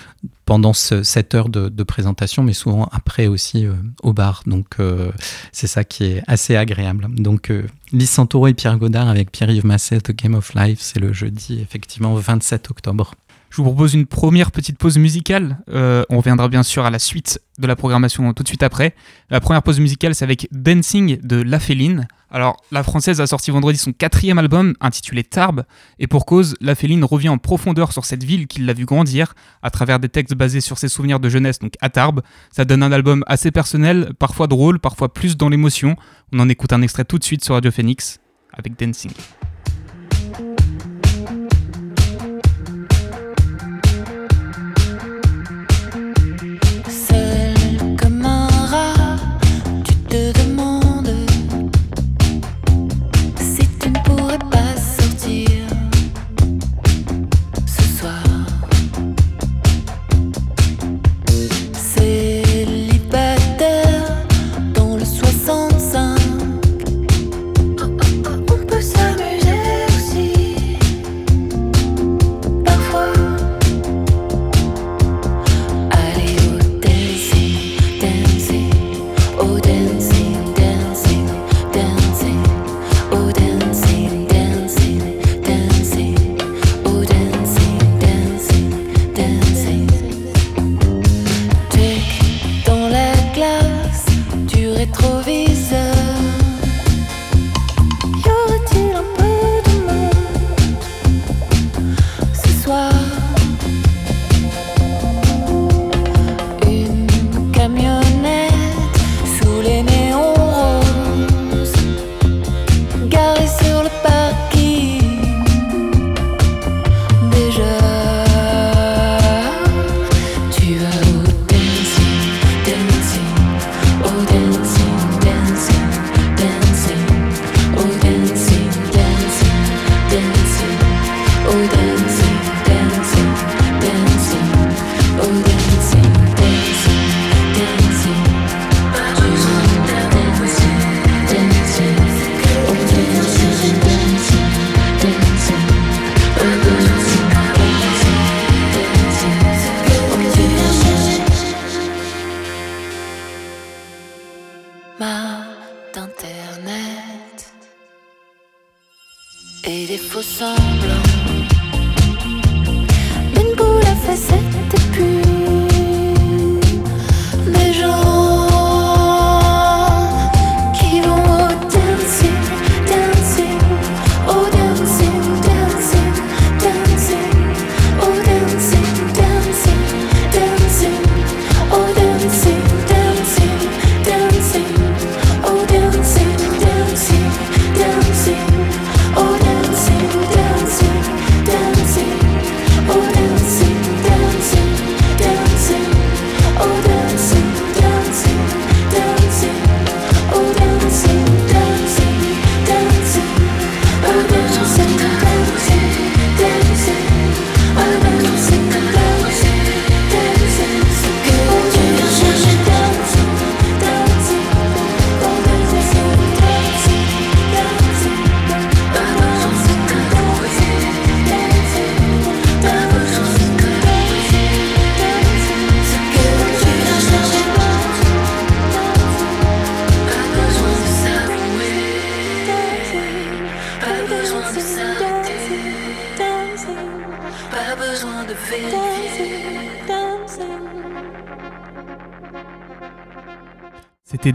pendant 0.45 0.73
ce- 0.73 1.03
cette 1.03 1.33
heure 1.33 1.49
de, 1.49 1.83
présentation, 1.83 2.43
mais 2.43 2.53
souvent 2.53 2.89
après 2.91 3.27
aussi 3.27 3.65
euh, 3.65 3.73
au 4.03 4.13
bar. 4.13 4.43
Donc, 4.45 4.67
euh, 4.79 5.11
c'est 5.51 5.67
ça 5.67 5.83
qui 5.83 6.03
est 6.05 6.23
assez 6.27 6.55
agréable. 6.55 7.07
Donc, 7.15 7.49
euh, 7.49 7.63
Lise 7.91 8.09
Santoro 8.09 8.47
et 8.47 8.53
Pierre 8.53 8.77
Godard 8.77 9.09
avec 9.09 9.31
Pierre-Yves 9.31 9.65
Masset, 9.65 10.01
The 10.01 10.11
Game 10.11 10.35
of 10.35 10.53
Life, 10.53 10.79
c'est 10.81 10.99
le 10.99 11.11
jeudi, 11.13 11.59
effectivement, 11.61 12.13
27 12.15 12.69
octobre. 12.69 13.15
Je 13.51 13.57
vous 13.57 13.63
propose 13.65 13.93
une 13.93 14.05
première 14.05 14.49
petite 14.49 14.77
pause 14.77 14.97
musicale. 14.97 15.57
Euh, 15.69 16.03
on 16.09 16.17
reviendra 16.17 16.47
bien 16.47 16.63
sûr 16.63 16.85
à 16.85 16.89
la 16.89 16.99
suite 16.99 17.41
de 17.59 17.67
la 17.67 17.75
programmation 17.75 18.33
tout 18.33 18.43
de 18.43 18.47
suite 18.47 18.63
après. 18.63 18.95
La 19.29 19.41
première 19.41 19.61
pause 19.61 19.81
musicale, 19.81 20.15
c'est 20.15 20.23
avec 20.23 20.47
Dancing 20.53 21.19
de 21.21 21.41
La 21.41 21.59
Féline. 21.59 22.07
Alors, 22.29 22.55
la 22.71 22.81
française 22.81 23.19
a 23.19 23.27
sorti 23.27 23.51
vendredi 23.51 23.77
son 23.77 23.91
quatrième 23.91 24.39
album 24.39 24.73
intitulé 24.79 25.25
Tarbes, 25.25 25.65
et 25.99 26.07
pour 26.07 26.25
cause, 26.25 26.55
La 26.61 26.75
Féline 26.75 27.03
revient 27.03 27.27
en 27.27 27.37
profondeur 27.37 27.91
sur 27.91 28.05
cette 28.05 28.23
ville 28.23 28.47
qui 28.47 28.61
l'a 28.61 28.71
vu 28.71 28.85
grandir 28.85 29.33
à 29.61 29.69
travers 29.69 29.99
des 29.99 30.07
textes 30.07 30.33
basés 30.33 30.61
sur 30.61 30.77
ses 30.77 30.87
souvenirs 30.87 31.19
de 31.19 31.27
jeunesse, 31.27 31.59
donc 31.59 31.73
à 31.81 31.89
Tarbes. 31.89 32.21
Ça 32.51 32.63
donne 32.63 32.83
un 32.83 32.93
album 32.93 33.21
assez 33.27 33.51
personnel, 33.51 34.13
parfois 34.17 34.47
drôle, 34.47 34.79
parfois 34.79 35.13
plus 35.13 35.35
dans 35.35 35.49
l'émotion. 35.49 35.97
On 36.31 36.39
en 36.39 36.47
écoute 36.47 36.71
un 36.71 36.81
extrait 36.81 37.03
tout 37.03 37.19
de 37.19 37.23
suite 37.25 37.43
sur 37.43 37.55
Radio 37.55 37.69
Phoenix 37.69 38.21
avec 38.53 38.79
Dancing. 38.79 39.11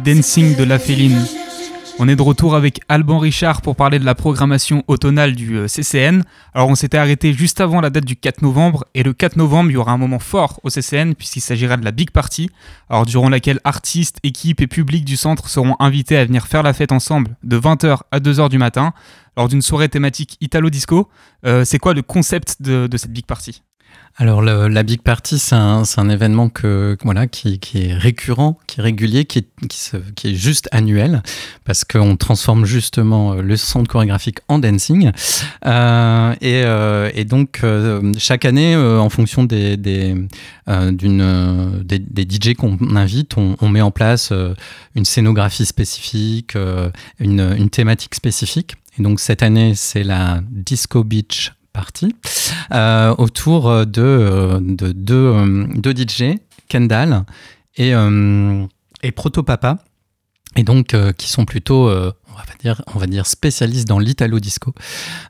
Dancing 0.06 0.54
de 0.54 0.62
la 0.62 0.78
Féline. 0.78 1.20
On 1.98 2.06
est 2.06 2.14
de 2.14 2.22
retour 2.22 2.54
avec 2.54 2.80
Alban 2.88 3.18
Richard 3.18 3.60
pour 3.60 3.74
parler 3.74 3.98
de 3.98 4.04
la 4.04 4.14
programmation 4.14 4.84
automnale 4.86 5.34
du 5.34 5.56
euh, 5.56 5.66
CCN. 5.66 6.22
Alors 6.54 6.68
on 6.68 6.76
s'était 6.76 6.96
arrêté 6.96 7.32
juste 7.32 7.60
avant 7.60 7.80
la 7.80 7.90
date 7.90 8.04
du 8.04 8.14
4 8.14 8.40
novembre 8.42 8.84
et 8.94 9.02
le 9.02 9.12
4 9.12 9.34
novembre 9.34 9.70
il 9.70 9.72
y 9.72 9.76
aura 9.76 9.90
un 9.90 9.98
moment 9.98 10.20
fort 10.20 10.60
au 10.62 10.70
CCN 10.70 11.14
puisqu'il 11.14 11.40
s'agira 11.40 11.76
de 11.76 11.84
la 11.84 11.90
Big 11.90 12.12
Party, 12.12 12.50
alors 12.88 13.04
durant 13.04 13.28
laquelle 13.28 13.58
artistes, 13.64 14.18
équipes 14.22 14.60
et 14.60 14.68
public 14.68 15.04
du 15.04 15.16
centre 15.16 15.48
seront 15.48 15.74
invités 15.80 16.16
à 16.16 16.24
venir 16.24 16.46
faire 16.46 16.62
la 16.62 16.72
fête 16.72 16.92
ensemble 16.92 17.36
de 17.42 17.58
20h 17.58 18.02
à 18.12 18.20
2h 18.20 18.48
du 18.48 18.58
matin 18.58 18.92
lors 19.36 19.48
d'une 19.48 19.60
soirée 19.60 19.88
thématique 19.88 20.36
Italo-Disco. 20.40 21.08
Euh, 21.44 21.64
c'est 21.64 21.80
quoi 21.80 21.94
le 21.94 22.02
concept 22.02 22.62
de 22.62 22.96
cette 22.96 23.12
Big 23.12 23.26
Party? 23.26 23.60
Alors 24.18 24.40
la 24.40 24.82
Big 24.82 25.02
Party, 25.02 25.38
c'est 25.38 25.54
un, 25.54 26.08
événement 26.08 26.48
que, 26.48 26.96
voilà, 27.04 27.26
qui, 27.26 27.60
est 27.74 27.92
récurrent, 27.92 28.58
qui 28.66 28.80
est 28.80 28.82
régulier, 28.82 29.26
qui 29.26 29.40
est, 29.40 30.34
juste 30.34 30.70
annuel, 30.72 31.22
parce 31.64 31.84
qu'on 31.84 32.16
transforme 32.16 32.64
justement 32.64 33.34
euh, 33.34 33.42
le 33.42 33.56
centre 33.56 33.90
chorégraphique 33.90 34.38
en 34.48 34.58
dancing. 34.58 35.12
Euh, 35.66 36.32
et, 36.40 36.62
euh, 36.64 37.10
et 37.14 37.26
donc 37.26 37.62
chaque 38.16 38.46
année, 38.46 38.74
en 38.74 39.10
fonction 39.10 39.44
des, 39.44 39.76
des, 39.76 40.14
des, 40.66 41.98
des 41.98 42.22
DJ 42.22 42.54
qu'on 42.54 42.78
invite, 42.96 43.36
on, 43.36 43.68
met 43.68 43.82
en 43.82 43.90
place 43.90 44.32
une 44.94 45.04
scénographie 45.04 45.66
spécifique, 45.66 46.56
une, 47.20 47.54
une 47.58 47.68
thématique 47.68 48.14
spécifique. 48.14 48.76
Et 48.98 49.02
donc 49.02 49.20
cette 49.20 49.42
année, 49.42 49.74
c'est 49.74 50.04
la 50.04 50.40
Disco 50.48 51.04
Beach 51.04 51.52
Party 51.76 52.14
euh, 52.72 53.14
autour 53.18 53.68
euh, 53.68 53.84
de, 53.84 54.02
euh, 54.02 54.60
de 54.60 54.92
deux 54.92 55.92
DJ, 55.92 56.38
Kendall 56.68 57.24
et, 57.76 57.92
et 59.02 59.12
Proto 59.12 59.42
Papa, 59.42 59.76
et 60.56 60.64
donc 60.64 60.96
qui 61.18 61.28
sont 61.28 61.44
plutôt, 61.44 61.92
spécialistes 63.24 63.86
dans 63.86 63.98
l'italo 63.98 64.40
disco. 64.40 64.72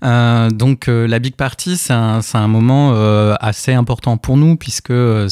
Donc 0.00 0.86
la 0.86 1.18
Big 1.18 1.34
Party, 1.34 1.76
c'est 1.76 1.92
un, 1.92 2.48
moment 2.48 2.92
assez 3.40 3.74
important 3.74 4.16
pour 4.16 4.36
nous 4.36 4.56
puisque 4.56 4.92
on 4.92 5.28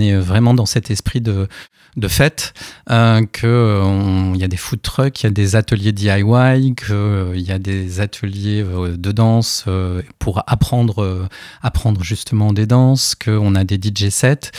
est 0.00 0.16
vraiment 0.18 0.54
dans 0.54 0.66
cet 0.66 0.90
esprit 0.90 1.22
de 1.22 1.48
de 1.96 2.08
fête, 2.08 2.54
euh, 2.90 3.20
que 3.32 3.46
euh, 3.46 3.82
on- 3.82 4.34
il 4.34 4.40
y 4.40 4.44
a 4.44 4.48
des 4.48 4.56
food 4.56 4.80
trucks, 4.80 5.20
il 5.22 5.24
y 5.24 5.26
a 5.26 5.30
des 5.30 5.56
ateliers 5.56 5.92
DIY, 5.92 6.74
qu'il 6.74 7.40
y 7.40 7.52
a 7.52 7.58
des 7.58 8.00
ateliers 8.00 8.62
euh, 8.62 8.96
de 8.96 9.12
danse 9.12 9.64
euh, 9.68 10.00
pour 10.18 10.42
apprendre, 10.46 11.02
euh, 11.02 11.28
apprendre 11.62 12.02
justement 12.02 12.52
des 12.54 12.64
danses, 12.66 13.14
qu'on 13.14 13.54
a 13.54 13.64
des 13.64 13.76
DJ 13.76 14.08
sets 14.08 14.50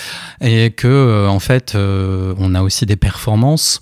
et 0.41 0.71
que 0.71 0.87
euh, 0.87 1.27
en 1.27 1.39
fait 1.39 1.73
euh, 1.75 2.35
on 2.37 2.53
a 2.53 2.61
aussi 2.61 2.85
des 2.85 2.97
performances. 2.97 3.81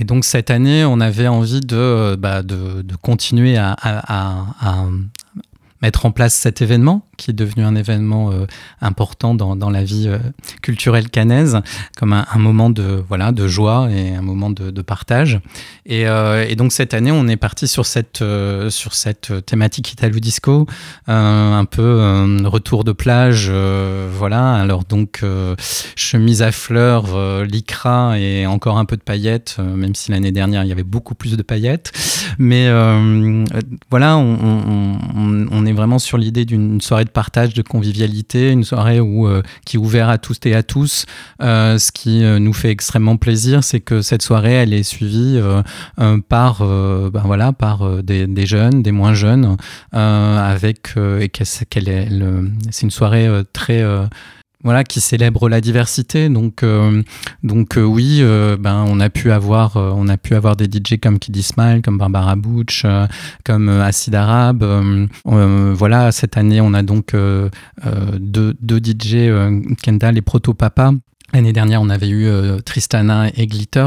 Et 0.00 0.04
donc 0.04 0.24
cette 0.24 0.50
année, 0.50 0.84
on 0.84 1.00
avait 1.00 1.26
envie 1.28 1.60
de, 1.60 1.76
euh, 1.76 2.16
bah, 2.16 2.42
continuer 3.02 3.56
à 3.58 3.74
mettre 5.82 6.06
en 6.06 6.10
place 6.10 6.34
cet 6.34 6.62
événement 6.62 7.04
qui 7.18 7.32
est 7.32 7.34
devenu 7.34 7.64
un 7.64 7.74
événement 7.74 8.30
euh, 8.30 8.46
important 8.80 9.34
dans, 9.34 9.56
dans 9.56 9.70
la 9.70 9.84
vie 9.84 10.06
euh, 10.06 10.18
culturelle 10.62 11.10
canaise, 11.10 11.60
comme 11.96 12.12
un, 12.12 12.24
moment 12.38 12.70
de 12.70 13.02
voilà 13.08 13.32
de 13.32 13.48
joie 13.48 13.88
et 13.90 14.14
un 14.14 14.22
moment 14.22 14.50
de, 14.50 14.82
partage. 14.82 15.40
Et, 15.84 16.06
euh, 16.06 16.46
et 16.48 16.54
donc 16.54 16.72
cette 16.72 16.94
année, 16.94 17.10
on 17.10 17.26
est 17.26 17.36
parti 17.36 17.66
sur 17.66 17.84
cette 17.84 18.22
sur 18.68 18.94
cette 18.94 19.44
thématique 19.44 19.92
italo 19.92 20.20
disco, 20.20 20.66
un 21.08 21.64
peu 21.64 22.38
retour 22.44 22.84
de 22.84 22.92
plage, 22.92 23.50
voilà. 23.50 24.54
Alors 24.54 24.84
donc 24.84 25.22
chemise 25.96 26.42
à 26.42 26.52
fleurs, 26.52 27.44
lycra 27.44 28.18
et 28.18 28.46
encore 28.46 28.78
un 28.78 28.84
peu 28.84 28.96
de 28.96 29.02
paillettes, 29.02 29.58
même 29.58 29.96
si 29.96 30.12
l'année 30.12 30.32
dernière 30.32 30.62
il 30.62 30.68
y 30.68 30.72
avait 30.72 30.84
beaucoup 30.84 31.16
plus 31.16 31.36
de 31.36 31.42
paillettes. 31.42 31.90
Mais 32.38 32.70
voilà, 33.90 34.16
on- 34.16 35.48
on 35.50 35.66
est 35.68 35.72
vraiment 35.72 35.98
sur 35.98 36.18
l'idée 36.18 36.44
d'une 36.44 36.80
soirée 36.80 37.04
de 37.04 37.10
partage, 37.10 37.54
de 37.54 37.62
convivialité, 37.62 38.50
une 38.50 38.64
soirée 38.64 39.00
où, 39.00 39.26
euh, 39.28 39.42
qui 39.64 39.76
est 39.76 39.78
ouverte 39.78 40.10
à 40.10 40.18
tous 40.18 40.38
et 40.44 40.54
à 40.54 40.62
tous. 40.62 41.06
Euh, 41.42 41.78
ce 41.78 41.92
qui 41.92 42.24
euh, 42.24 42.38
nous 42.38 42.52
fait 42.52 42.70
extrêmement 42.70 43.16
plaisir, 43.16 43.62
c'est 43.62 43.80
que 43.80 44.02
cette 44.02 44.22
soirée, 44.22 44.54
elle 44.54 44.72
est 44.72 44.82
suivie 44.82 45.40
par, 46.28 46.64
ben 46.64 47.22
voilà, 47.24 47.52
par 47.52 48.02
des, 48.02 48.46
jeunes, 48.46 48.82
des 48.82 48.92
moins 48.92 49.14
jeunes, 49.14 49.56
avec 49.92 50.94
et 50.96 51.28
qu'elle 51.28 52.18
le- 52.18 52.50
c'est 52.70 52.82
une 52.82 52.90
soirée 52.90 53.28
très 53.52 53.82
voilà, 54.64 54.82
qui 54.82 55.00
célèbre 55.00 55.48
la 55.48 55.60
diversité. 55.60 56.28
Donc, 56.28 56.62
euh, 56.62 57.02
donc 57.42 57.76
euh, 57.76 57.82
oui, 57.82 58.18
euh, 58.20 58.56
ben, 58.58 58.84
on 58.88 58.98
a 59.00 59.08
pu 59.08 59.30
avoir, 59.30 59.76
on 59.76 60.08
a 60.08 60.16
pu 60.16 60.34
avoir 60.34 60.56
des 60.56 60.64
DJ 60.64 60.98
comme 61.00 61.18
Kid 61.18 61.40
Smile, 61.40 61.80
comme 61.82 61.98
Barbara 61.98 62.34
Butch, 62.36 62.84
comme 63.44 63.68
Acid 63.68 64.14
Arabe. 64.14 64.64
Voilà, 65.24 66.12
cette 66.12 66.36
année, 66.36 66.60
on 66.60 66.74
a 66.74 66.82
donc 66.82 67.14
deux, 67.14 68.54
deux 68.60 68.78
DJ, 68.78 69.30
Kendall 69.82 70.18
et 70.18 70.22
Proto 70.22 70.54
Papa. 70.54 70.92
L'année 71.34 71.52
dernière, 71.52 71.82
on 71.82 71.90
avait 71.90 72.08
eu 72.08 72.26
euh, 72.26 72.58
Tristana 72.60 73.28
et 73.36 73.46
Glitter. 73.46 73.86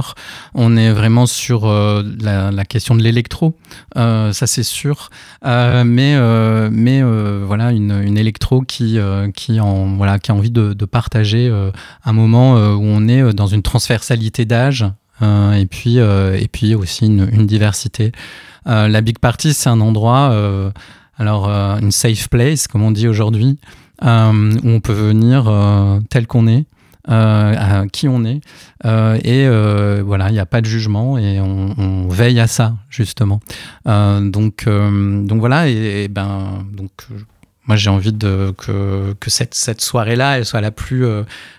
On 0.53 0.77
est 0.77 0.91
vraiment 0.91 1.25
sur 1.25 1.65
euh, 1.65 2.03
la, 2.21 2.65
question 2.65 2.93
de 2.93 3.01
l'électro, 3.01 3.57
euh, 3.97 4.31
ça 4.31 4.45
c'est 4.45 4.63
sûr. 4.63 5.09
Mais 5.43 6.15
voilà, 6.15 7.71
une, 7.71 8.17
électro 8.17 8.61
qui, 8.61 8.99
a 8.99 9.25
envie 10.29 10.51
de, 10.51 10.85
partager 10.85 11.51
un 12.05 12.13
moment 12.13 12.53
où 12.75 12.83
on 12.83 13.07
est 13.07 13.33
dans 13.33 13.47
une 13.47 13.63
transversalité 13.63 14.45
d'âge 14.45 14.85
et, 15.21 15.65
puis, 15.65 16.75
aussi 16.75 17.07
une, 17.07 17.27
une 17.31 17.47
diversité. 17.47 18.11
La 18.65 19.01
Big 19.01 19.17
Party, 19.17 19.55
c'est 19.55 19.69
un 19.69 19.81
endroit, 19.81 20.71
alors 21.17 21.49
une 21.49 21.91
safe 21.91 22.29
place, 22.29 22.67
comme 22.67 22.83
on 22.83 22.91
dit 22.91 23.07
aujourd'hui, 23.07 23.57
où 24.03 24.05
on 24.05 24.79
peut 24.79 24.93
venir 24.93 25.51
tel 26.09 26.27
qu'on 26.27 26.47
est. 26.47 26.65
euh, 27.09 27.81
à 27.81 27.87
qui 27.87 28.07
on 28.07 28.23
est. 28.25 28.41
Euh, 28.85 29.15
et 29.23 29.47
euh, 29.47 30.03
voilà 30.05 30.29
il 30.29 30.33
n'y 30.33 30.39
a 30.39 30.45
pas 30.45 30.61
de 30.61 30.67
jugement 30.67 31.17
et 31.17 31.39
on, 31.39 32.07
veille 32.09 32.39
à 32.39 32.45
ça 32.45 32.75
justement. 32.89 33.39
Donc 33.85 34.65
donc 34.65 35.39
voilà 35.39 35.67
et, 35.67 36.07
ben 36.09 36.63
donc 36.71 36.91
moi 37.65 37.75
j'ai 37.75 37.89
envie 37.89 38.15
que, 38.15 39.13
que 39.19 39.29
cette, 39.29 39.55
cette 39.55 39.81
soirée 39.81 40.15
là 40.15 40.37
elle 40.37 40.45
soit 40.45 40.61
la 40.61 40.71
plus 40.71 41.05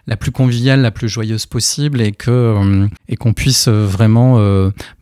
la 0.06 0.16
plus 0.16 0.30
conviviale 0.30 0.80
la 0.80 0.90
plus 0.92 1.08
joyeuse 1.08 1.46
possible 1.46 2.00
et 2.00 2.12
que 2.12 2.88
et 3.08 3.16
qu'on 3.16 3.32
puisse 3.32 3.66
vraiment 3.66 4.36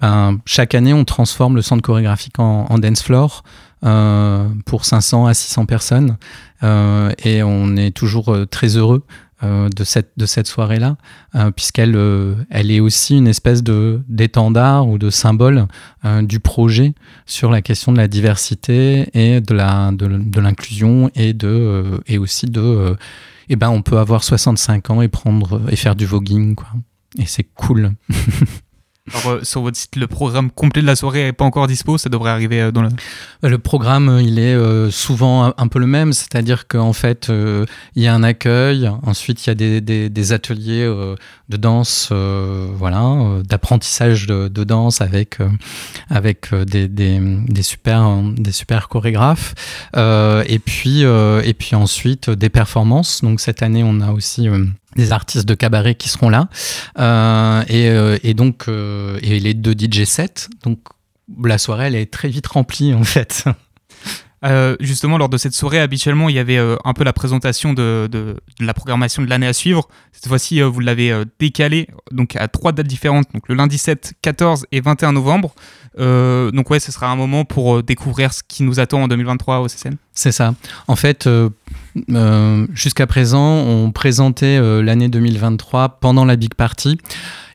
ben, 0.01 0.39
chaque 0.47 0.75
année 0.75 0.95
on 0.95 1.05
transforme 1.05 1.57
le 1.57 1.63
centre 1.63 1.83
chorégraphique 1.83 2.39
en, 2.39 2.67
en 2.71 2.79
dance 2.79 3.03
floor 3.03 3.43
pour 3.83 4.85
500 4.85 5.27
à 5.27 5.35
600 5.35 5.67
personnes. 5.67 6.17
Et 6.63 7.43
on 7.43 7.77
est 7.77 7.95
toujours 7.95 8.37
très 8.51 8.77
heureux 8.77 9.05
de 9.43 9.85
cette, 9.85 10.13
de 10.17 10.27
cette 10.27 10.47
soirée-là, 10.47 10.97
euh, 11.35 11.51
puisqu'elle 11.51 11.97
euh, 11.97 12.35
elle 12.51 12.71
est 12.71 12.81
aussi 12.81 13.17
une 13.17 13.27
espèce 13.27 13.63
de 13.63 14.03
d'étendard 14.09 14.87
ou 14.87 14.99
de 14.99 15.09
symbole 15.09 15.67
euh, 16.05 16.23
du 16.23 16.41
projet 16.41 16.95
sur 17.27 17.51
la 17.51 17.63
question 17.63 17.93
de 17.93 17.97
la 17.97 18.09
diversité 18.09 19.09
et 19.15 19.41
de 19.41 19.55
la 19.55 19.93
de, 19.93 20.07
de 20.09 20.41
l'inclusion 20.41 21.11
et 21.15 21.33
de 21.33 21.49
euh, 21.49 21.99
et 22.07 22.19
aussi 22.19 22.47
de 22.47 22.61
euh, 22.61 22.95
eh 23.49 23.57
ben 23.57 23.71
on 23.71 23.83
peut 23.83 23.99
avoir 23.99 24.25
65 24.25 24.91
ans 24.91 25.03
et 25.03 25.09
prendre 25.09 25.63
et 25.71 25.77
faire 25.77 25.97
du 25.97 26.07
voguing 26.07 26.55
quoi. 26.55 26.69
Et 27.19 27.27
c'est 27.27 27.45
cool. 27.55 27.93
Euh, 29.27 29.43
sur 29.43 29.63
votre 29.63 29.77
site, 29.77 29.97
le 29.97 30.07
programme 30.07 30.51
complet 30.51 30.83
de 30.83 30.87
la 30.87 30.95
soirée 30.95 31.25
n'est 31.25 31.33
pas 31.33 31.45
encore 31.45 31.67
dispo, 31.67 31.99
ça 31.99 32.09
devrait 32.09 32.31
arriver 32.31 32.61
euh, 32.61 32.71
dans 32.71 32.83
le. 32.83 32.91
Le 33.43 33.59
programme, 33.59 34.09
euh, 34.09 34.23
il 34.23 34.39
est 34.39 34.55
euh, 34.55 34.91
souvent 34.91 35.53
un, 35.57 35.69
peu 35.69 35.79
le 35.79 35.87
même, 35.87 36.13
c'est-à-dire 36.13 36.69
qu'en 36.69 36.93
fait, 36.93 37.31
euh, 37.31 37.65
il 37.97 38.03
y 38.03 38.07
a 38.07 38.15
un 38.15 38.23
accueil, 38.23 38.91
ensuite 39.03 39.45
il 39.47 39.49
y 39.49 39.51
a 39.51 40.09
des, 40.11 40.33
ateliers 40.33 40.83
euh, 40.85 41.17
de 41.49 41.57
danse, 41.57 42.11
euh, 42.13 42.69
voilà, 42.75 43.03
euh, 43.03 43.43
d'apprentissage 43.43 44.27
de, 44.27 44.49
de 44.49 44.65
danse 44.65 45.01
avec, 45.01 45.41
euh, 45.41 45.49
avec 46.11 46.53
euh, 46.53 46.65
des, 46.65 46.87
des, 46.87 47.63
super, 47.63 48.23
des 48.37 48.53
super 48.53 48.89
chorégraphes, 48.89 49.55
Euh, 49.97 50.45
et, 50.47 50.59
puis, 50.59 51.05
euh, 51.05 51.43
et 51.45 51.55
puis 51.55 51.75
ensuite 51.75 52.29
euh, 52.29 52.37
des 52.37 52.49
performances. 52.51 53.23
Donc 53.23 53.41
cette 53.41 53.63
année, 53.63 53.83
on 53.85 54.01
a 54.01 54.13
aussi 54.13 54.49
euh, 54.49 54.67
des 54.97 55.13
artistes 55.13 55.47
de 55.47 55.55
cabaret 55.55 55.95
qui 55.95 56.09
seront 56.09 56.29
là, 56.31 56.49
Euh, 56.99 57.63
et, 57.69 57.89
euh, 57.89 58.19
et 58.23 58.35
donc 58.35 58.65
euh, 58.69 59.19
et 59.23 59.39
les 59.41 59.55
deux 59.55 59.73
DJ 59.75 60.05
sets. 60.05 60.49
Donc 60.65 60.79
la 61.45 61.59
soirée, 61.59 61.87
elle 61.87 61.95
est 61.95 62.11
très 62.13 62.29
vite 62.29 62.47
remplie 62.49 62.93
en 62.95 63.05
fait. 63.05 63.45
Euh, 64.43 64.75
justement, 64.81 65.19
lors 65.19 65.29
de 65.29 65.37
cette 65.37 65.53
soirée, 65.53 65.81
habituellement, 65.81 66.31
il 66.31 66.35
y 66.35 66.39
avait 66.39 66.57
euh, 66.57 66.75
un 66.87 66.95
peu 66.95 67.05
la 67.05 67.13
présentation 67.13 67.75
de, 67.75 68.09
de- 68.11 68.39
de 68.59 68.65
la 68.65 68.73
programmation 68.73 69.23
de 69.23 69.29
l'année 69.29 69.47
à 69.47 69.53
suivre. 69.53 69.87
Cette 70.13 70.29
fois-ci, 70.29 70.63
euh, 70.63 70.67
vous 70.67 70.81
l'avez 70.81 71.13
décalé 71.39 71.89
donc 72.11 72.37
à 72.37 72.49
trois 72.49 72.73
dates 72.73 72.87
différentes, 72.87 73.27
donc 73.35 73.47
le 73.51 73.55
lundi 73.55 73.77
7, 73.77 74.15
14 74.23 74.65
et 74.73 74.81
21 74.81 75.13
novembre. 75.13 75.55
Donc 75.99 76.71
ouais, 76.71 76.81
ce 76.81 76.91
sera 76.91 77.09
un 77.11 77.17
moment 77.17 77.45
pour 77.45 77.83
découvrir 77.83 78.33
ce 78.33 78.43
qui 78.43 78.63
nous 78.63 78.81
attend 78.81 79.03
en 79.03 79.09
2023 79.09 79.59
au 79.61 79.69
CCN. 79.69 79.97
C'est 80.15 80.33
ça. 80.33 80.55
En 80.89 80.97
fait, 80.97 81.29
Jusqu'à 82.73 83.07
présent, 83.07 83.59
on 83.67 83.91
présentait 83.91 84.59
euh, 84.59 84.83
l'année 84.83 85.09
2023 85.09 86.01
pendant 86.01 86.25
la 86.25 86.37
Big 86.37 86.55
Party. 86.55 86.99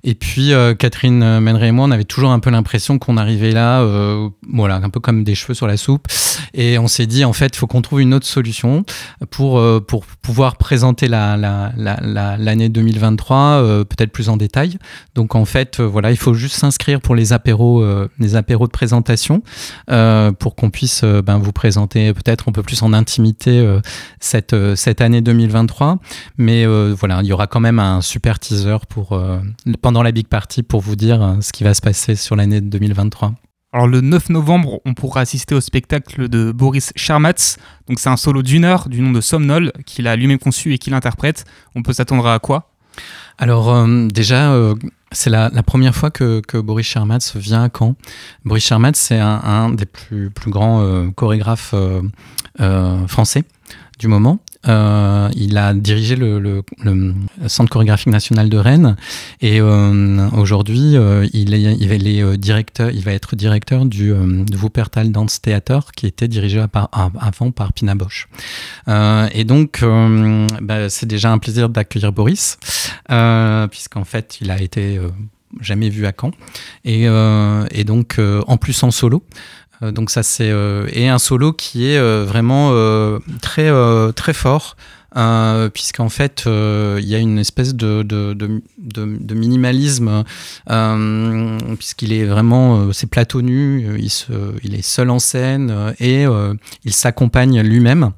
Et 0.07 0.13
puis, 0.13 0.53
euh, 0.53 0.75
Catherine 0.75 1.39
Menry 1.39 1.67
et 1.67 1.71
moi, 1.71 1.87
on 1.87 1.91
avait 1.91 2.03
toujours 2.03 2.29
un 2.29 2.39
peu 2.39 2.51
l'impression 2.51 2.99
qu'on 2.99 3.17
arrivait 3.17 3.51
là, 3.51 3.81
euh, 3.81 4.29
voilà, 4.47 4.75
un 4.75 4.89
peu 4.91 4.99
comme 4.99 5.23
des 5.23 5.33
cheveux 5.33 5.55
sur 5.55 5.65
la 5.65 5.77
soupe. 5.77 6.07
Et 6.53 6.77
on 6.77 6.87
s'est 6.87 7.07
dit, 7.07 7.25
en 7.25 7.33
fait, 7.33 7.55
il 7.55 7.57
faut 7.57 7.65
qu'on 7.65 7.81
trouve 7.81 8.01
une 8.01 8.13
autre 8.13 8.27
solution 8.27 8.85
pour, 9.31 9.57
euh, 9.57 9.79
pour 9.79 10.05
pouvoir 10.05 10.57
présenter 10.57 11.07
l'année 11.07 11.41
la, 11.41 11.73
la, 11.75 11.99
la, 12.01 12.37
l'année 12.37 12.69
2023 12.69 13.37
euh, 13.37 13.83
peut-être 13.83 14.11
plus 14.11 14.29
en 14.29 14.37
détail. 14.37 14.77
Donc, 15.15 15.33
en 15.33 15.45
fait, 15.45 15.79
euh, 15.79 15.83
voilà, 15.83 16.11
il 16.11 16.17
faut 16.17 16.35
juste 16.35 16.55
s'inscrire 16.55 17.01
pour 17.01 17.15
les 17.15 17.33
apéros, 17.33 17.81
euh, 17.81 18.07
les 18.19 18.35
apéros 18.35 18.67
de 18.67 18.71
présentation 18.71 19.41
euh, 19.89 20.31
pour 20.31 20.55
qu'on 20.55 20.69
puisse 20.69 21.01
euh, 21.03 21.23
ben, 21.23 21.39
vous 21.39 21.51
présenter 21.51 22.13
peut-être 22.13 22.47
un 22.47 22.51
peu 22.51 22.61
plus 22.61 22.83
en 22.83 22.93
intimité 22.93 23.57
euh, 23.59 23.81
cette, 24.19 24.53
euh, 24.53 24.75
cette 24.75 25.01
année 25.01 25.21
2023. 25.21 25.97
Mais 26.37 26.63
euh, 26.63 26.95
voilà, 26.97 27.21
il 27.23 27.27
y 27.27 27.33
aura 27.33 27.47
quand 27.47 27.59
même 27.59 27.79
un 27.79 28.01
super 28.01 28.37
teaser 28.37 28.77
pour, 28.87 29.13
euh, 29.13 29.39
pendant 29.81 29.94
la 30.03 30.11
Big 30.11 30.27
Party 30.27 30.63
pour 30.63 30.81
vous 30.81 30.95
dire 30.95 31.21
euh, 31.21 31.35
ce 31.41 31.51
qui 31.51 31.63
va 31.63 31.73
se 31.73 31.81
passer 31.81 32.15
sur 32.15 32.35
l'année 32.35 32.61
2023. 32.61 33.33
Alors 33.75 33.87
le 33.87 33.99
9 33.99 34.29
novembre, 34.29 34.79
on 34.85 34.93
pourra 34.93 35.19
assister 35.19 35.53
au 35.53 35.59
spectacle 35.59 36.29
de 36.29 36.53
Boris 36.53 36.93
Charmatz. 36.95 37.57
Donc 37.89 37.99
c'est 37.99 38.07
un 38.07 38.15
solo 38.15 38.41
d'une 38.41 38.63
heure 38.63 38.87
du 38.87 39.01
nom 39.01 39.11
de 39.11 39.19
Somnol 39.19 39.73
qu'il 39.85 40.07
a 40.07 40.15
lui-même 40.15 40.39
conçu 40.39 40.73
et 40.73 40.77
qu'il 40.77 40.93
interprète. 40.93 41.43
On 41.75 41.83
peut 41.83 41.91
s'attendre 41.91 42.25
à 42.25 42.39
quoi? 42.39 42.71
Alors 43.37 43.69
euh, 43.69 44.07
déjà, 44.07 44.53
euh, 44.53 44.75
c'est 45.11 45.29
la, 45.29 45.49
la 45.49 45.61
première 45.61 45.93
fois 45.93 46.09
que, 46.09 46.39
que 46.47 46.57
Boris 46.57 46.87
Charmatz 46.87 47.35
vient 47.35 47.63
à 47.63 47.69
Caen. 47.69 47.95
Boris 48.45 48.63
Charmatz, 48.63 48.97
c'est 48.97 49.19
un, 49.19 49.41
un 49.43 49.69
des 49.71 49.85
plus, 49.85 50.29
plus 50.29 50.51
grands 50.51 50.81
euh, 50.81 51.09
chorégraphes 51.11 51.75
français 53.07 53.43
du 53.99 54.07
moment. 54.07 54.39
Euh, 54.67 55.29
il 55.35 55.57
a 55.57 55.73
dirigé 55.73 56.15
le, 56.15 56.63
Centre 57.47 57.69
chorégraphique 57.69 58.07
national 58.07 58.49
de 58.49 58.57
Rennes 58.57 58.95
et 59.41 59.59
euh, 59.61 60.29
aujourd'hui 60.31 60.95
euh, 60.95 61.27
il, 61.33 61.53
il, 61.53 63.03
va, 63.03 63.11
être 63.11 63.35
directeur 63.35 63.85
du 63.85 64.13
Wuppertal 64.13 65.11
Dance 65.11 65.41
Theater 65.41 65.91
qui 65.91 66.07
était 66.07 66.27
dirigé 66.27 66.63
avant 66.73 67.51
par 67.51 67.73
Pina 67.73 67.95
Bosch. 67.95 68.27
Et 68.87 69.43
donc 69.43 69.83
bah, 70.61 70.89
c'est 70.89 71.05
déjà 71.05 71.31
un 71.31 71.37
plaisir 71.37 71.69
d'accueillir 71.69 72.11
Boris 72.11 72.57
puisqu'en 73.69 74.03
fait 74.03 74.37
il 74.41 74.51
a 74.51 74.61
été 74.61 74.99
jamais 75.61 75.89
vu 75.89 76.05
à 76.05 76.13
Caen 76.19 76.31
et, 76.83 77.07
donc 77.83 78.19
en 78.47 78.57
plus 78.57 78.83
en 78.83 78.91
solo. 78.91 79.23
Euh, 79.83 79.91
donc 79.91 80.09
ça 80.09 80.23
c'est 80.23 80.49
euh, 80.49 80.87
et 80.91 81.07
un 81.07 81.19
solo 81.19 81.53
qui 81.53 81.87
est 81.87 81.97
euh, 81.97 82.25
vraiment 82.25 82.71
très 83.41 83.71
très 84.13 84.33
fort 84.33 84.75
puisqu'en 85.73 86.09
fait 86.09 86.43
il 86.45 87.05
y 87.05 87.15
a 87.15 87.19
une 87.19 87.39
espèce 87.39 87.73
de, 87.73 89.33
minimalisme 89.33 90.23
puisqu'il 91.77 92.13
est 92.13 92.25
vraiment 92.25 92.91
c'est 92.91 93.09
plateau 93.09 93.41
nu 93.41 93.97
il, 93.97 94.75
est 94.75 94.81
seul 94.81 95.09
en 95.09 95.19
scène 95.19 95.93
et 95.99 96.25
il 96.83 96.93
s'accompagne 96.93 97.61
lui-même 97.61 98.11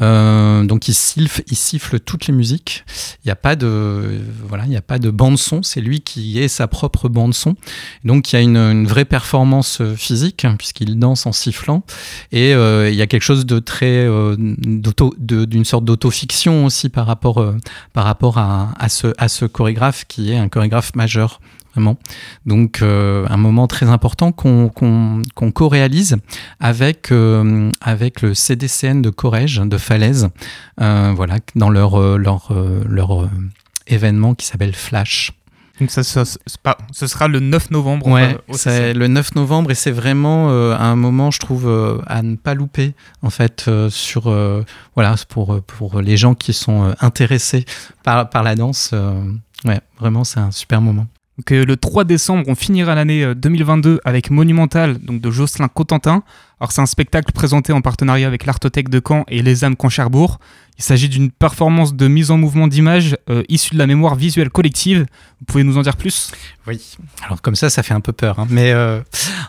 Euh, 0.00 0.64
donc 0.64 0.88
il 0.88 0.94
siffle, 0.94 1.42
il 1.46 1.56
siffle 1.56 2.00
toutes 2.00 2.26
les 2.26 2.34
musiques. 2.34 2.84
Il 3.24 3.28
n'y 3.28 3.32
a 3.32 3.36
pas 3.36 3.56
de 3.56 4.20
voilà 4.48 4.64
il 4.66 4.76
a 4.76 4.82
pas 4.82 4.98
de 4.98 5.10
bande 5.10 5.38
son. 5.38 5.62
C'est 5.62 5.80
lui 5.80 6.00
qui 6.00 6.38
est 6.40 6.48
sa 6.48 6.66
propre 6.66 7.08
bande 7.08 7.34
son. 7.34 7.56
Donc 8.04 8.32
il 8.32 8.36
y 8.36 8.38
a 8.38 8.42
une, 8.42 8.86
vraie 8.86 9.04
performance 9.04 9.80
euh, 9.80 9.94
physique 9.94 10.44
hein, 10.44 10.56
puisqu'il 10.58 10.98
danse 10.98 11.26
en 11.26 11.32
sifflant. 11.32 11.84
Et 12.32 12.54
euh, 12.54 12.90
il 12.90 12.96
y 12.96 13.02
a 13.02 13.06
quelque 13.06 13.22
chose 13.22 13.46
de 13.46 13.58
très 13.58 14.08
d'une 15.18 15.64
sorte 15.64 15.84
d'autofiction 15.84 16.64
aussi 16.64 16.88
par 16.88 17.06
rapport 17.06 17.54
par 17.92 18.04
rapport 18.04 18.38
à 18.38 18.88
ce 18.88 19.12
à 19.18 19.28
ce 19.28 19.44
chorégraphe 19.44 20.04
qui 20.06 20.32
est 20.32 20.36
un 20.36 20.48
chorégraphe 20.48 20.94
majeur 20.94 21.40
vraiment 21.74 21.96
donc 22.46 22.80
euh, 22.82 23.26
un 23.28 23.36
moment 23.36 23.66
très 23.66 23.86
important 23.88 24.32
qu'on 24.32 24.68
qu'on 24.68 25.22
qu'on 25.34 25.50
co-réalise 25.50 26.16
avec 26.60 27.10
euh, 27.12 27.70
avec 27.80 28.22
le 28.22 28.34
CDCN 28.34 29.02
de 29.02 29.10
Corrège 29.10 29.56
de 29.64 29.76
Falaise 29.78 30.28
euh, 30.80 31.12
voilà 31.16 31.36
dans 31.56 31.70
leur 31.70 32.16
leur 32.18 32.52
leur 32.88 33.28
événement 33.86 34.34
qui 34.34 34.46
s'appelle 34.46 34.74
Flash 34.74 35.32
Donc 35.80 35.90
ça, 35.90 36.04
ça- 36.04 36.24
c'est 36.24 36.60
pas- 36.62 36.78
ce 36.92 37.08
sera 37.08 37.26
le 37.26 37.40
9 37.40 37.72
novembre. 37.72 38.06
Ouais, 38.06 38.36
c'est 38.52 38.94
le 38.94 39.08
9 39.08 39.34
novembre 39.34 39.72
et 39.72 39.74
c'est 39.74 39.90
vraiment 39.90 40.48
euh, 40.50 40.76
un 40.78 40.94
moment, 40.94 41.32
je 41.32 41.40
trouve, 41.40 41.66
euh, 41.66 41.98
à 42.06 42.22
ne 42.22 42.36
pas 42.36 42.54
louper, 42.54 42.94
en 43.22 43.30
fait, 43.30 43.64
euh, 43.66 43.90
sur, 43.90 44.32
voilà, 44.94 45.16
pour, 45.28 45.60
pour 45.62 46.00
les 46.00 46.16
gens 46.16 46.34
qui 46.36 46.52
sont 46.52 46.94
intéressés 47.00 47.64
par, 48.04 48.30
par 48.30 48.44
la 48.44 48.54
danse. 48.54 48.94
ouais, 49.64 49.80
vraiment, 49.98 50.22
c'est 50.22 50.38
un 50.38 50.52
super 50.52 50.80
moment. 50.80 51.06
Euh, 51.50 51.64
le 51.64 51.76
3 51.76 52.04
décembre, 52.04 52.44
on 52.46 52.54
finira 52.54 52.94
l'année 52.94 53.24
euh, 53.24 53.34
2022 53.34 54.00
avec 54.04 54.30
Monumental 54.30 54.98
donc 54.98 55.20
de 55.20 55.30
Jocelyn 55.30 55.68
Cotentin. 55.68 56.22
C'est 56.70 56.80
un 56.80 56.86
spectacle 56.86 57.30
présenté 57.32 57.74
en 57.74 57.82
partenariat 57.82 58.26
avec 58.26 58.46
l'Artothèque 58.46 58.88
de 58.88 58.98
Caen 59.06 59.24
et 59.28 59.42
les 59.42 59.64
âmes 59.64 59.74
Caen-Cherbourg. 59.78 60.38
Il 60.78 60.82
s'agit 60.82 61.10
d'une 61.10 61.30
performance 61.30 61.94
de 61.94 62.08
mise 62.08 62.30
en 62.30 62.38
mouvement 62.38 62.68
d'images 62.68 63.16
euh, 63.28 63.42
issue 63.50 63.74
de 63.74 63.78
la 63.78 63.86
mémoire 63.86 64.14
visuelle 64.14 64.48
collective. 64.48 65.00
Vous 65.40 65.44
pouvez 65.44 65.62
nous 65.62 65.76
en 65.76 65.82
dire 65.82 65.96
plus? 65.98 66.32
Oui. 66.66 66.80
Alors 67.26 67.42
comme 67.42 67.54
ça, 67.54 67.68
ça 67.68 67.82
fait 67.82 67.92
un 67.92 68.00
peu 68.00 68.12
peur. 68.12 68.38
hein. 68.38 68.46
Mais 68.48 68.72
euh, 68.72 69.00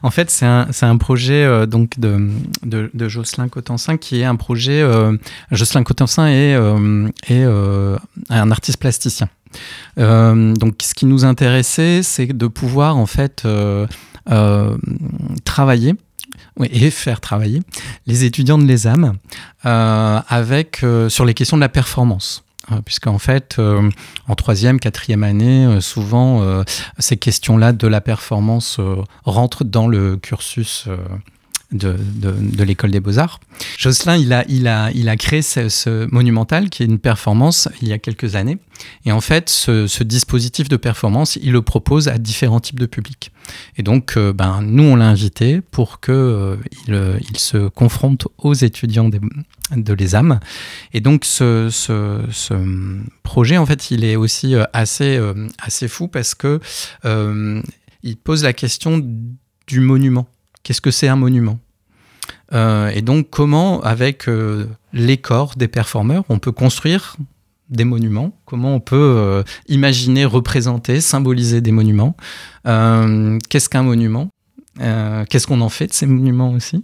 en 0.04 0.12
fait, 0.12 0.30
c'est 0.30 0.46
un, 0.46 0.98
projet 0.98 1.44
euh, 1.46 1.66
de, 1.66 2.30
de, 2.64 3.08
Jocelyn 3.08 3.48
Cotensin 3.48 3.96
qui 3.96 4.20
est 4.20 4.26
un 4.26 4.36
projet. 4.36 4.82
euh, 4.82 5.16
Jocelyn 5.52 5.84
Cotensin 5.84 6.28
est, 6.28 6.54
euh, 6.56 7.08
est 7.30 7.44
euh, 7.46 7.98
un 8.30 8.52
artiste 8.52 8.80
plasticien. 8.80 9.30
Euh, 9.98 10.54
donc, 10.54 10.76
ce 10.82 10.94
qui 10.94 11.06
nous 11.06 11.26
intéressait, 11.26 12.02
c'est 12.04 12.28
de 12.28 12.48
pouvoir 12.48 12.98
en 12.98 13.06
fait 13.06 13.44
euh, 13.46 13.88
euh, 14.32 14.78
travailler 15.44 15.96
et 16.60 16.90
faire 16.90 17.22
travailler 17.22 17.62
les 18.08 18.24
étudiants 18.24 18.58
de 18.58 18.66
l'ESAM 18.66 19.18
avec 19.64 20.84
sur 21.10 21.26
les 21.26 21.34
questions 21.34 21.58
de 21.58 21.62
la 21.62 21.70
performance. 21.70 22.44
Euh, 22.72 22.82
Puisqu'en 22.84 23.20
fait, 23.20 23.60
en 24.28 24.36
troisième, 24.36 24.80
quatrième 24.80 25.24
année, 25.24 25.80
souvent, 25.82 26.64
ces 26.98 27.18
questions-là 27.18 27.74
de 27.74 27.88
la 27.88 28.02
performance 28.02 28.80
rentrent 29.24 29.64
dans 29.64 29.88
le 29.88 30.18
cursus 30.18 30.88
de, 31.72 32.64
l'école 32.64 32.92
des 32.92 33.00
beaux-arts. 33.00 33.40
Jocelyn, 33.78 34.18
il 34.18 34.68
a, 34.68 35.18
créé 35.18 35.42
ce, 35.42 36.06
monumental 36.12 36.70
qui 36.70 36.84
est 36.84 36.86
une 36.86 37.00
performance 37.00 37.70
il 37.82 37.88
y 37.88 37.94
a 37.94 37.98
quelques 37.98 38.36
années. 38.36 38.58
Et 39.06 39.12
en 39.12 39.22
fait, 39.22 39.50
ce, 39.50 40.04
dispositif 40.04 40.70
de 40.70 40.78
performance, 40.78 41.38
il 41.42 41.52
le 41.52 41.62
propose 41.62 42.08
à 42.08 42.18
différents 42.18 42.60
types 42.60 42.80
de 42.80 42.86
publics. 42.86 43.32
Et 43.78 43.84
donc, 43.84 44.18
euh, 44.18 44.34
ben, 44.34 44.62
nous, 44.62 44.84
on 44.84 44.96
l'a 44.96 45.08
invité 45.08 45.62
pour 45.62 46.00
que 46.00 46.12
euh, 46.12 46.56
euh, 46.90 47.20
il 47.30 47.38
se 47.38 47.68
confronte 47.68 48.28
aux 48.38 48.54
étudiants 48.54 49.10
de 49.10 49.94
l'ESAM. 49.94 50.40
Et 50.94 51.02
donc, 51.02 51.26
ce, 51.26 51.70
projet, 53.24 53.58
en 53.58 53.66
fait, 53.66 53.92
il 53.92 54.04
est 54.04 54.16
aussi 54.16 54.56
assez, 54.74 55.20
assez 55.60 55.88
fou 55.88 56.08
parce 56.08 56.36
que 56.36 56.60
il 58.04 58.18
pose 58.18 58.44
la 58.44 58.54
question 58.54 59.02
du 59.68 59.80
monument. 59.80 60.28
Qu'est-ce 60.66 60.82
que 60.82 60.92
c'est 60.92 61.08
un 61.08 61.16
monument 61.16 61.60
Euh, 62.54 62.90
Et 62.90 63.04
donc, 63.04 63.30
comment, 63.30 63.82
avec 63.82 64.28
euh, 64.28 64.68
les 64.94 65.18
corps 65.18 65.54
des 65.56 65.68
performeurs, 65.68 66.24
on 66.28 66.40
peut 66.40 66.52
construire 66.52 67.16
des 67.70 67.86
monuments, 67.86 68.32
comment 68.46 68.74
on 68.74 68.80
peut 68.80 68.96
euh, 69.18 69.44
imaginer, 69.68 70.26
représenter, 70.26 71.02
symboliser 71.02 71.62
des 71.62 71.72
monuments? 71.72 72.16
Qu'est-ce 72.64 73.70
qu'un 73.70 73.84
monument? 73.84 74.30
Qu'est-ce 75.30 75.46
qu'on 75.48 75.62
en 75.62 75.70
fait 75.70 75.88
de 75.88 75.94
ces 75.94 76.08
monuments 76.08 76.52
aussi? 76.52 76.84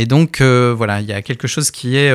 Et 0.00 0.04
donc, 0.06 0.42
voilà, 0.42 1.00
il 1.00 1.06
y 1.06 1.14
a 1.14 1.22
quelque 1.22 1.48
chose 1.48 1.70
qui 1.70 1.96
est, 1.96 2.12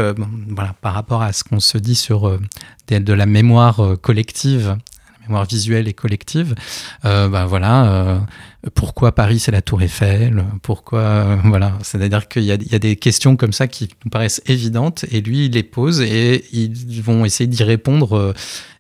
voilà, 0.50 0.76
par 0.82 0.94
rapport 0.94 1.24
à 1.24 1.34
ce 1.34 1.44
qu'on 1.44 1.60
se 1.60 1.80
dit 1.80 1.96
sur 1.96 2.40
de 2.88 3.14
la 3.14 3.26
mémoire 3.26 3.96
collective, 4.02 4.78
la 5.22 5.28
mémoire 5.28 5.46
visuelle 5.46 5.88
et 5.88 5.94
collective, 5.94 6.56
bah, 7.04 7.46
voilà, 7.48 8.22
pourquoi 8.76 9.14
Paris 9.14 9.40
c'est 9.40 9.52
la 9.52 9.62
Tour 9.62 9.82
Eiffel? 9.82 10.46
Pourquoi 10.62 11.00
euh, 11.00 11.38
voilà. 11.46 11.78
C'est-à-dire 11.82 12.28
qu'il 12.28 12.44
y, 12.44 12.52
a- 12.52 12.58
des 12.58 12.96
questions 12.96 13.36
comme 13.36 13.54
ça 13.54 13.68
qui 13.68 13.90
nous 14.06 14.12
paraissent 14.12 14.42
évidentes 14.46 15.06
et 15.12 15.22
lui 15.22 15.46
il 15.46 15.54
les 15.54 15.64
pose 15.64 16.02
et 16.02 16.46
ils 16.52 17.02
vont 17.02 17.26
essayer 17.26 17.48
d'y 17.48 17.64
répondre 17.64 18.18
euh, 18.18 18.34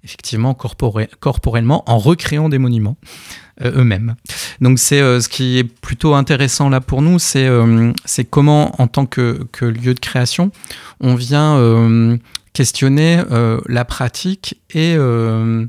effectivement 0.04 0.54
corporellement 0.54 1.84
en 1.90 1.98
recréant 1.98 2.50
des 2.50 2.60
monuments 2.60 2.98
euh, 3.64 3.82
eux-mêmes. 3.82 4.16
Donc 4.60 4.78
c'est 4.78 5.00
ce 5.00 5.28
qui 5.28 5.58
est 5.58 5.64
plutôt 5.64 6.14
intéressant 6.14 6.70
là 6.70 6.80
pour 6.80 7.02
nous, 7.02 7.18
c'est 7.20 7.50
comment 8.30 8.80
en 8.82 8.88
tant 8.88 9.06
que, 9.06 9.48
lieu 9.62 9.94
de 9.94 10.00
création 10.00 10.52
on 11.00 11.16
vient 11.16 12.18
questionner 12.54 13.22
la 13.68 13.86
pratique 13.86 14.60
et 14.74 14.96
le 14.96 15.68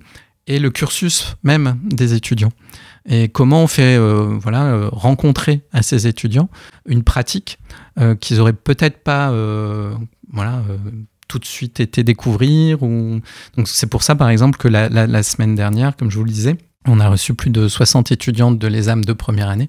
cursus 0.71 1.37
même 1.43 1.79
des 1.85 2.15
étudiants 2.15 2.53
et 3.07 3.29
comment 3.29 3.63
on 3.65 3.67
fait 3.67 3.97
euh, 3.97 4.39
voilà 4.41 4.67
euh, 4.67 4.89
rencontrer 4.93 5.63
à 5.73 5.83
ces 5.83 6.07
étudiants 6.07 6.49
une 6.87 7.03
pratique 7.03 7.59
euh, 7.99 8.15
qu'ils 8.15 8.41
auraient 8.41 8.53
peut-être 8.53 9.03
pas 9.03 9.31
euh, 9.33 9.95
voilà 10.33 10.63
tout 11.29 11.39
de 11.39 11.45
suite 11.47 11.81
été 11.81 12.05
découvrir 12.05 12.83
ou... 12.83 13.21
Donc 13.57 13.67
c'est 13.67 13.87
pour 13.87 14.03
ça, 14.03 14.15
par 14.15 14.29
exemple, 14.29 14.59
que 14.59 14.69
la, 14.69 14.91
la- 14.91 15.07
la 15.07 15.23
semaine 15.23 15.55
dernière, 15.55 15.97
comme 15.97 16.11
je 16.11 16.19
vous 16.19 16.25
le 16.25 16.31
disais, 16.31 16.59
on 16.87 17.01
a 17.01 17.09
reçu 17.09 17.33
plus 17.33 17.49
de 17.51 17.69
60 17.69 18.13
étudiantes 18.13 18.59
de 18.59 18.67
l'ESAM 18.67 19.03
de 19.05 19.13
première 19.15 19.49
année 19.49 19.69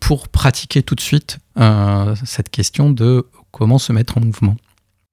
pour 0.00 0.28
pratiquer 0.28 0.82
tout 0.82 0.94
de 0.94 1.00
suite 1.00 1.38
cette 2.24 2.50
question 2.50 2.90
de 2.90 3.26
comment 3.50 3.78
se 3.78 3.92
mettre 3.92 4.18
en 4.18 4.20
mouvement. 4.20 4.56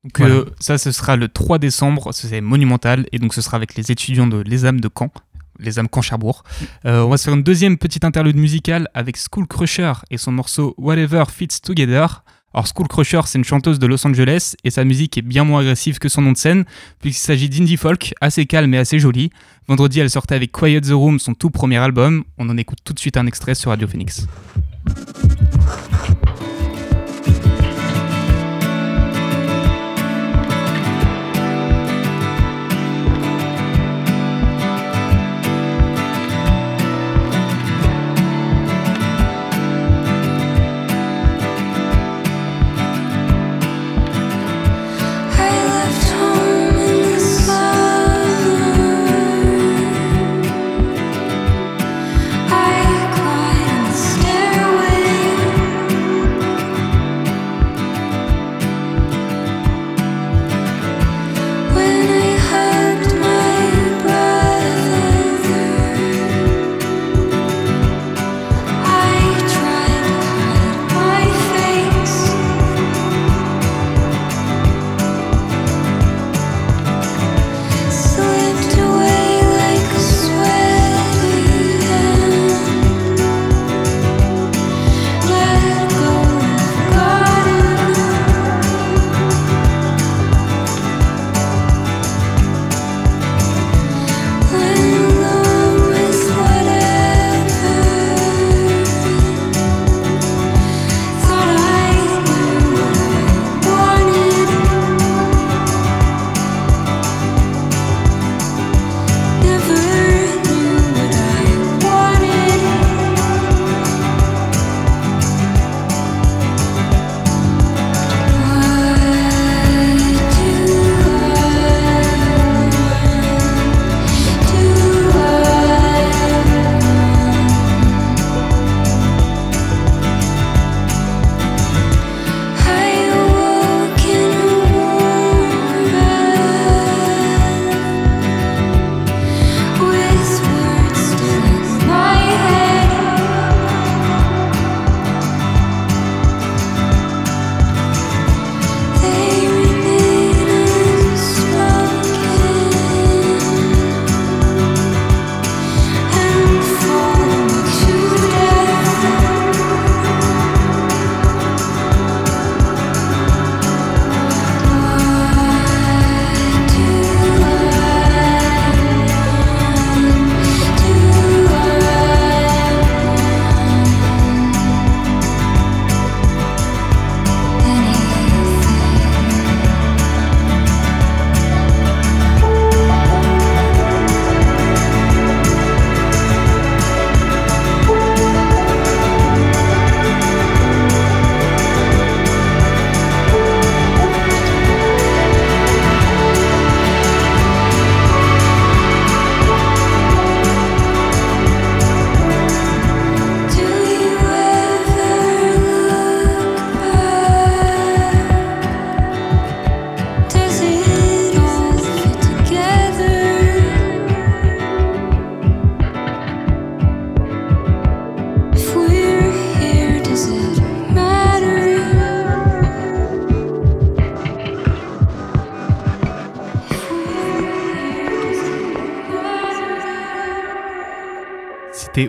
Donc 0.03 0.19
Voilà. 0.19 0.35
euh, 0.35 0.45
ça, 0.59 0.77
ce 0.77 0.91
sera 0.91 1.15
le 1.15 1.27
3 1.29 1.57
décembre, 1.57 2.11
c'est 2.13 2.41
monumental, 2.41 3.07
et 3.11 3.17
donc 3.19 3.33
ce 3.33 3.41
sera 3.41 3.55
avec 3.57 3.75
les 3.75 3.91
étudiants 3.91 4.27
de 4.27 4.37
l'ESAM 4.37 4.79
de 4.81 4.89
Caen, 4.93 5.11
l'ESAM 5.59 5.87
Caen-Cherbourg. 5.93 6.43
Euh, 6.85 7.01
on 7.01 7.09
va 7.09 7.17
se 7.17 7.25
faire 7.25 7.33
une 7.33 7.43
deuxième 7.43 7.77
petite 7.77 8.03
interlude 8.03 8.37
musicale 8.37 8.87
avec 8.93 9.17
School 9.17 9.47
Crusher 9.47 9.93
et 10.11 10.17
son 10.17 10.31
morceau 10.31 10.75
Whatever 10.77 11.23
Fits 11.31 11.59
Together. 11.63 12.23
Alors 12.53 12.67
School 12.67 12.87
Crusher, 12.87 13.19
c'est 13.25 13.37
une 13.37 13.43
chanteuse 13.43 13.79
de 13.79 13.85
Los 13.85 14.07
Angeles, 14.07 14.55
et 14.63 14.69
sa 14.69 14.85
musique 14.85 15.17
est 15.17 15.21
bien 15.21 15.43
moins 15.43 15.59
agressive 15.59 15.99
que 15.99 16.07
son 16.07 16.21
nom 16.21 16.31
de 16.31 16.37
scène, 16.37 16.63
puisqu'il 17.01 17.21
s'agit 17.21 17.49
d'indie 17.49 17.75
folk, 17.75 18.13
assez 18.21 18.45
calme 18.45 18.73
et 18.73 18.77
assez 18.77 18.97
joli. 18.97 19.29
Vendredi, 19.67 19.99
elle 19.99 20.09
sortait 20.09 20.35
avec 20.35 20.53
Quiet 20.53 20.79
the 20.79 20.91
Room, 20.91 21.19
son 21.19 21.33
tout 21.33 21.49
premier 21.49 21.77
album. 21.77 22.23
On 22.37 22.49
en 22.49 22.55
écoute 22.55 22.79
tout 22.85 22.93
de 22.93 22.99
suite 22.99 23.17
un 23.17 23.27
extrait 23.27 23.55
sur 23.55 23.71
Radio 23.71 23.89
Phoenix. 23.89 24.25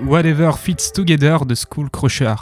Whatever 0.01 0.53
Fits 0.59 0.93
Together 0.95 1.47
de 1.47 1.55
School 1.55 1.91
Crusher. 1.91 2.35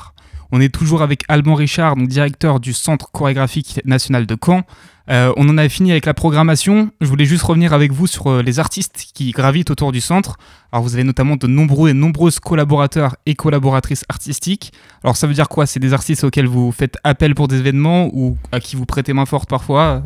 On 0.52 0.60
est 0.60 0.72
toujours 0.72 1.02
avec 1.02 1.24
Alban 1.28 1.54
Richard, 1.54 1.96
donc 1.96 2.08
directeur 2.08 2.60
du 2.60 2.72
Centre 2.72 3.10
chorégraphique 3.10 3.80
national 3.84 4.26
de 4.26 4.36
Caen. 4.42 4.62
Euh, 5.10 5.32
on 5.36 5.48
en 5.48 5.58
a 5.58 5.68
fini 5.68 5.90
avec 5.90 6.06
la 6.06 6.14
programmation. 6.14 6.90
Je 7.00 7.06
voulais 7.06 7.24
juste 7.24 7.42
revenir 7.42 7.72
avec 7.72 7.92
vous 7.92 8.06
sur 8.06 8.28
euh, 8.28 8.42
les 8.42 8.58
artistes 8.58 9.08
qui 9.12 9.32
gravitent 9.32 9.70
autour 9.70 9.92
du 9.92 10.00
centre. 10.00 10.36
Alors 10.72 10.82
vous 10.82 10.94
avez 10.94 11.04
notamment 11.04 11.36
de 11.36 11.46
nombreux 11.46 11.90
et 11.90 11.92
nombreuses 11.92 12.40
collaborateurs 12.40 13.16
et 13.26 13.34
collaboratrices 13.34 14.04
artistiques. 14.08 14.72
Alors 15.02 15.16
ça 15.16 15.26
veut 15.26 15.34
dire 15.34 15.48
quoi? 15.48 15.66
C'est 15.66 15.80
des 15.80 15.92
artistes 15.92 16.24
auxquels 16.24 16.46
vous 16.46 16.72
faites 16.72 16.96
appel 17.04 17.34
pour 17.34 17.48
des 17.48 17.58
événements 17.58 18.08
ou 18.12 18.38
à 18.52 18.60
qui 18.60 18.76
vous 18.76 18.86
prêtez 18.86 19.12
main 19.12 19.26
forte 19.26 19.50
parfois? 19.50 20.02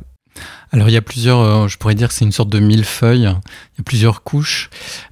Alors 0.70 0.88
il 0.88 0.92
y 0.92 0.96
a 0.96 1.02
plusieurs, 1.02 1.40
euh, 1.40 1.68
je 1.68 1.78
pourrais 1.78 1.94
dire 1.94 2.08
que 2.08 2.14
c'est 2.14 2.26
une 2.26 2.32
sorte 2.32 2.50
de 2.50 2.58
millefeuille, 2.58 3.20
il 3.20 3.22
y 3.22 3.26
a 3.80 3.84
plusieurs 3.84 4.22
couches 4.22 4.68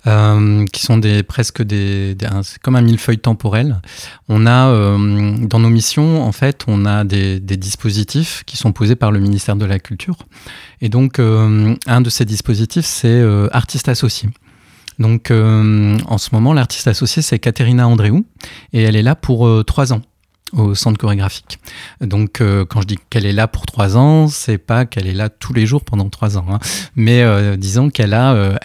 euh, 0.07 0.66
qui 0.66 0.83
sont 0.83 0.99
des, 0.99 1.22
presque 1.22 1.62
des, 1.62 2.14
c'est 2.43 2.61
comme 2.61 2.77
un 2.77 2.83
millefeuille 2.83 3.18
temporel. 3.18 3.81
On 4.29 4.47
a 4.47 4.68
euh, 4.68 5.35
dans 5.39 5.59
nos 5.59 5.70
missions, 5.70 6.22
en 6.22 6.33
fait, 6.33 6.64
on 6.66 6.85
a 6.85 7.05
des, 7.05 7.41
dispositifs 7.41 8.43
qui 8.45 8.59
sont 8.59 8.72
posés 8.72 8.97
par 8.97 9.12
le 9.12 9.18
ministère 9.18 9.57
de 9.57 9.64
la 9.64 9.79
Culture. 9.79 10.16
Et 10.83 10.91
donc 10.91 11.18
un 11.18 12.01
de 12.01 12.11
ces 12.11 12.27
dispositifs, 12.27 12.85
c'est 12.85 13.22
artiste 13.51 13.89
associé. 13.89 14.29
Donc 14.99 15.31
en 15.31 16.18
ce 16.18 16.29
moment, 16.33 16.53
l'artiste 16.53 16.87
associé, 16.87 17.22
c'est 17.22 17.39
Katerina 17.39 17.89
Andréou 17.89 18.27
et 18.74 18.83
elle 18.83 18.97
est 18.97 19.03
là 19.03 19.14
pour 19.14 19.64
trois 19.64 19.95
ans. 19.95 20.03
Au 20.53 20.75
centre 20.75 20.99
chorégraphique. 20.99 21.59
Donc, 22.01 22.41
euh, 22.41 22.65
quand 22.65 22.81
je 22.81 22.87
dis 22.87 22.99
qu'elle 23.11 23.27
est 23.27 23.33
là 23.33 23.49
pour 23.49 23.67
trois 23.67 23.97
ans, 23.97 24.29
c'est 24.29 24.59
pas 24.59 24.87
qu'elle 24.87 25.07
est 25.07 25.15
là 25.15 25.29
tous 25.29 25.53
les 25.53 25.67
jours 25.67 25.85
pendant 25.85 26.09
trois 26.09 26.39
ans, 26.39 26.47
hein. 26.51 26.59
mais 26.95 27.23
euh, 27.23 27.57
disons 27.57 27.91
qu'elle 27.91 28.15
a, 28.15 28.35
euh, 28.35 28.57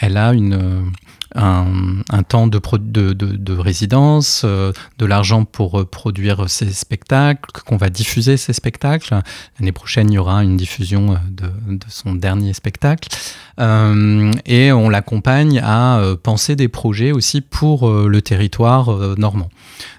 un, 1.33 2.23
temps 2.23 2.47
de, 2.47 3.53
résidence, 3.53 4.45
de 4.45 5.05
l'argent 5.05 5.45
pour 5.45 5.89
produire 5.89 6.49
ses 6.49 6.71
spectacles, 6.71 7.49
qu'on 7.65 7.77
va 7.77 7.89
diffuser 7.89 8.37
ses 8.37 8.53
spectacles. 8.53 9.21
L'année 9.59 9.71
prochaine, 9.71 10.11
il 10.11 10.15
y 10.15 10.17
aura 10.17 10.43
une 10.43 10.57
diffusion 10.57 11.17
de, 11.29 11.49
son 11.87 12.15
dernier 12.15 12.53
spectacle. 12.53 13.07
Et 13.57 14.71
on 14.73 14.89
l'accompagne 14.89 15.61
à 15.63 16.01
penser 16.21 16.57
des 16.57 16.67
projets 16.67 17.13
aussi 17.13 17.39
pour 17.39 17.89
le 17.89 18.21
territoire 18.21 18.91
normand. 19.17 19.49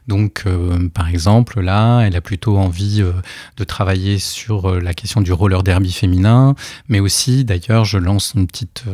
Donc, 0.08 0.42
euh, 0.46 0.88
par 0.88 1.08
exemple, 1.08 1.60
là, 1.60 2.00
elle 2.00 2.16
a 2.16 2.20
plutôt 2.20 2.58
envie 2.58 3.02
euh, 3.02 3.12
de 3.56 3.64
travailler 3.64 4.18
sur 4.18 4.68
euh, 4.68 4.80
la 4.80 4.94
question 4.94 5.20
du 5.20 5.32
roller 5.32 5.62
derby 5.62 5.92
féminin, 5.92 6.54
mais 6.88 6.98
aussi, 6.98 7.44
d'ailleurs, 7.44 7.84
je 7.84 7.98
lance 7.98 8.32
une 8.34 8.46
petite, 8.46 8.84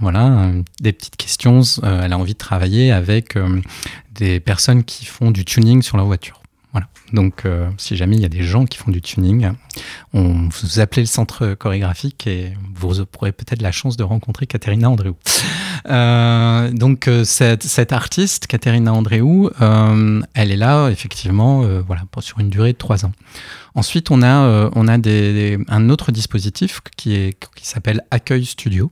voilà, 0.00 0.50
des 0.80 0.92
petites 0.92 1.16
questions. 1.16 1.60
Elle 1.82 2.12
a 2.12 2.18
envie 2.18 2.32
de 2.32 2.38
travailler 2.38 2.92
avec 2.92 3.38
des 4.14 4.40
personnes 4.40 4.84
qui 4.84 5.04
font 5.04 5.30
du 5.30 5.44
tuning 5.44 5.82
sur 5.82 5.96
leur 5.96 6.06
voiture. 6.06 6.40
Voilà. 6.72 6.88
Donc, 7.12 7.44
si 7.78 7.96
jamais 7.96 8.16
il 8.16 8.22
y 8.22 8.24
a 8.24 8.30
des 8.30 8.42
gens 8.42 8.64
qui 8.64 8.78
font 8.78 8.90
du 8.90 9.00
tuning, 9.00 9.50
on 10.12 10.48
vous 10.48 10.80
appelez 10.80 11.02
le 11.02 11.06
centre 11.06 11.54
chorégraphique 11.54 12.26
et 12.26 12.52
vous 12.74 13.00
aurez 13.00 13.32
peut-être 13.32 13.62
la 13.62 13.72
chance 13.72 13.96
de 13.96 14.04
rencontrer 14.04 14.46
Katerina 14.46 14.90
Andréou. 14.90 15.16
Euh, 15.88 16.70
donc 16.70 17.08
euh, 17.08 17.24
cette, 17.24 17.92
artiste, 17.92 18.46
Katerina 18.46 18.92
Andréou, 18.92 19.50
euh, 19.60 20.20
elle 20.34 20.50
est 20.50 20.56
là 20.56 20.88
effectivement 20.88 21.62
voilà, 21.86 22.02
sur 22.20 22.38
une 22.40 22.50
durée 22.50 22.72
de 22.72 22.78
trois 22.78 23.04
ans. 23.04 23.12
Ensuite, 23.74 24.10
on 24.10 24.22
a, 24.22 24.28
un 24.28 25.88
autre 25.90 26.12
dispositif 26.12 26.80
qui, 26.96 27.36
s'appelle 27.62 28.02
Accueil 28.10 28.44
Studio. 28.44 28.90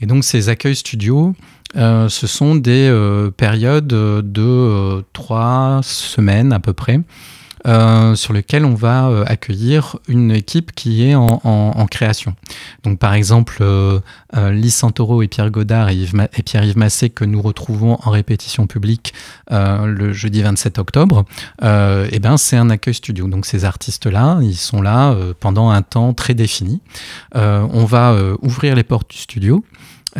Et 0.00 0.06
donc 0.06 0.24
ces 0.24 0.48
Accueil 0.48 0.76
Studio, 0.76 1.34
euh, 1.76 2.08
ce 2.08 2.26
sont 2.26 2.54
des 2.54 2.92
périodes 3.36 3.86
de 3.86 5.04
trois 5.12 5.80
semaines 5.82 6.52
à 6.52 6.60
peu 6.60 6.72
près, 6.72 7.00
euh, 7.66 8.14
sur 8.14 8.32
lesquelles 8.32 8.64
on 8.64 8.74
va 8.74 9.08
euh, 9.08 9.24
accueillir 9.26 9.96
une 10.08 10.30
équipe 10.30 10.72
qui 10.74 11.04
est 11.08 11.14
en, 11.14 11.40
en- 11.44 11.72
en 11.76 11.86
création. 11.86 12.34
Donc 12.82 12.98
par 12.98 13.14
exemple, 13.14 13.58
euh, 13.60 14.00
euh, 14.36 14.50
Lise 14.50 14.74
Santoro 14.74 15.22
et 15.22 15.28
Pierre 15.28 15.50
Godard 15.50 15.88
et, 15.88 15.96
et 16.36 16.42
Pierre-Yves 16.42 16.76
Massé 16.78 17.10
que 17.10 17.24
nous 17.24 17.40
retrouvons 17.40 17.98
en 18.04 18.10
répétition 18.10 18.66
publique 18.66 19.14
euh, 19.52 19.86
le 19.86 20.12
jeudi 20.12 20.42
27 20.42 20.78
octobre, 20.78 21.24
euh, 21.62 22.08
eh 22.12 22.18
ben, 22.18 22.36
c'est 22.36 22.56
un 22.56 22.70
accueil 22.70 22.94
studio. 22.94 23.26
Donc 23.28 23.46
ces 23.46 23.64
artistes-là, 23.64 24.38
ils 24.42 24.56
sont 24.56 24.82
là 24.82 25.14
pendant 25.40 25.70
un 25.70 25.82
temps 25.82 26.12
très 26.14 26.34
défini. 26.34 26.80
On 27.34 27.84
va 27.84 28.14
ouvrir 28.42 28.74
les 28.76 28.84
portes 28.84 29.10
du 29.10 29.18
studio 29.18 29.64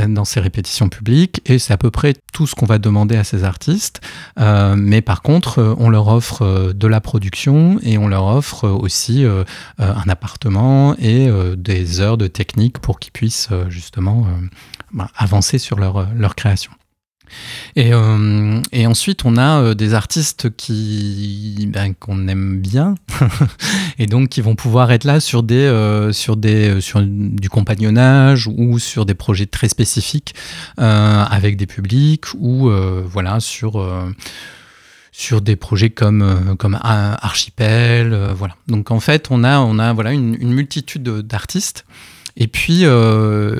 dans 0.09 0.25
ces 0.25 0.41
répétitions 0.41 0.89
publiques 0.89 1.41
et 1.47 1.59
c'est 1.59 1.73
à 1.73 1.77
peu 1.77 1.91
près 1.91 2.15
tout 2.33 2.47
ce 2.47 2.55
qu'on 2.55 2.67
va 2.67 2.79
demander 2.79 3.17
à 3.17 3.25
ces 3.25 3.45
artistes. 3.45 4.01
Euh, 4.39 4.75
mais 4.77 5.01
par 5.01 5.23
contre, 5.23 5.59
euh, 5.61 5.75
on 5.79 5.89
leur 5.89 6.09
offre 6.09 6.43
euh, 6.43 6.73
de 6.73 6.87
la 6.87 7.01
production 7.01 7.79
et 7.83 7.99
on 7.99 8.09
leur 8.09 8.27
offre 8.27 8.69
aussi 8.69 9.25
un 9.79 10.09
appartement 10.09 10.95
et 10.99 11.29
des 11.57 12.01
heures 12.01 12.17
de 12.17 12.27
technique 12.27 12.79
pour 12.79 12.99
qu'ils 12.99 13.13
puissent 13.13 13.49
justement 13.69 14.27
bah, 14.93 15.09
avancer 15.17 15.59
sur 15.59 15.79
leur, 15.79 16.09
leur 16.15 16.35
création. 16.35 16.73
Et, 17.77 17.93
euh, 17.93 18.61
et 18.73 18.87
ensuite, 18.87 19.25
on 19.25 19.37
a 19.37 19.61
euh, 19.61 19.75
des 19.75 19.95
artistes 19.95 20.55
qui 20.57 21.69
ben, 21.73 21.95
qu'on 21.95 22.29
aime 22.29 22.61
bien 22.61 22.95
et 23.99 24.07
donc 24.07 24.29
qui 24.29 24.41
vont 24.41 24.55
pouvoir 24.55 24.93
être 24.93 25.05
là 25.05 25.21
sur 25.21 25.43
des 25.43 25.57
euh, 25.57 26.13
sur 26.13 26.37
des 26.37 26.81
sur 26.81 27.01
du 27.03 27.49
compagnonnage 27.49 28.47
ou 28.47 28.79
sur 28.79 29.07
des 29.07 29.15
projets 29.15 29.47
très 29.47 29.69
spécifiques 29.69 30.35
avec 30.77 31.57
des 31.57 31.67
publics 31.67 32.27
ou 32.35 32.71
voilà 33.07 33.41
sur 33.41 33.85
sur 35.13 35.41
des 35.41 35.57
projets 35.57 35.91
comme 35.91 36.57
comme 36.59 36.75
Ar- 36.83 37.25
Archipel 37.25 38.15
voilà. 38.37 38.57
Donc 38.69 38.91
en 38.91 39.01
fait 39.01 39.29
on 39.31 39.45
a 39.45 39.59
on 39.59 39.79
a 39.79 39.93
voilà 39.93 40.13
une, 40.13 40.37
multitude 40.37 41.03
de- 41.03 41.21
d'artistes 41.21 41.85
et 42.37 42.49
puis 42.49 42.81
euh, 42.83 43.57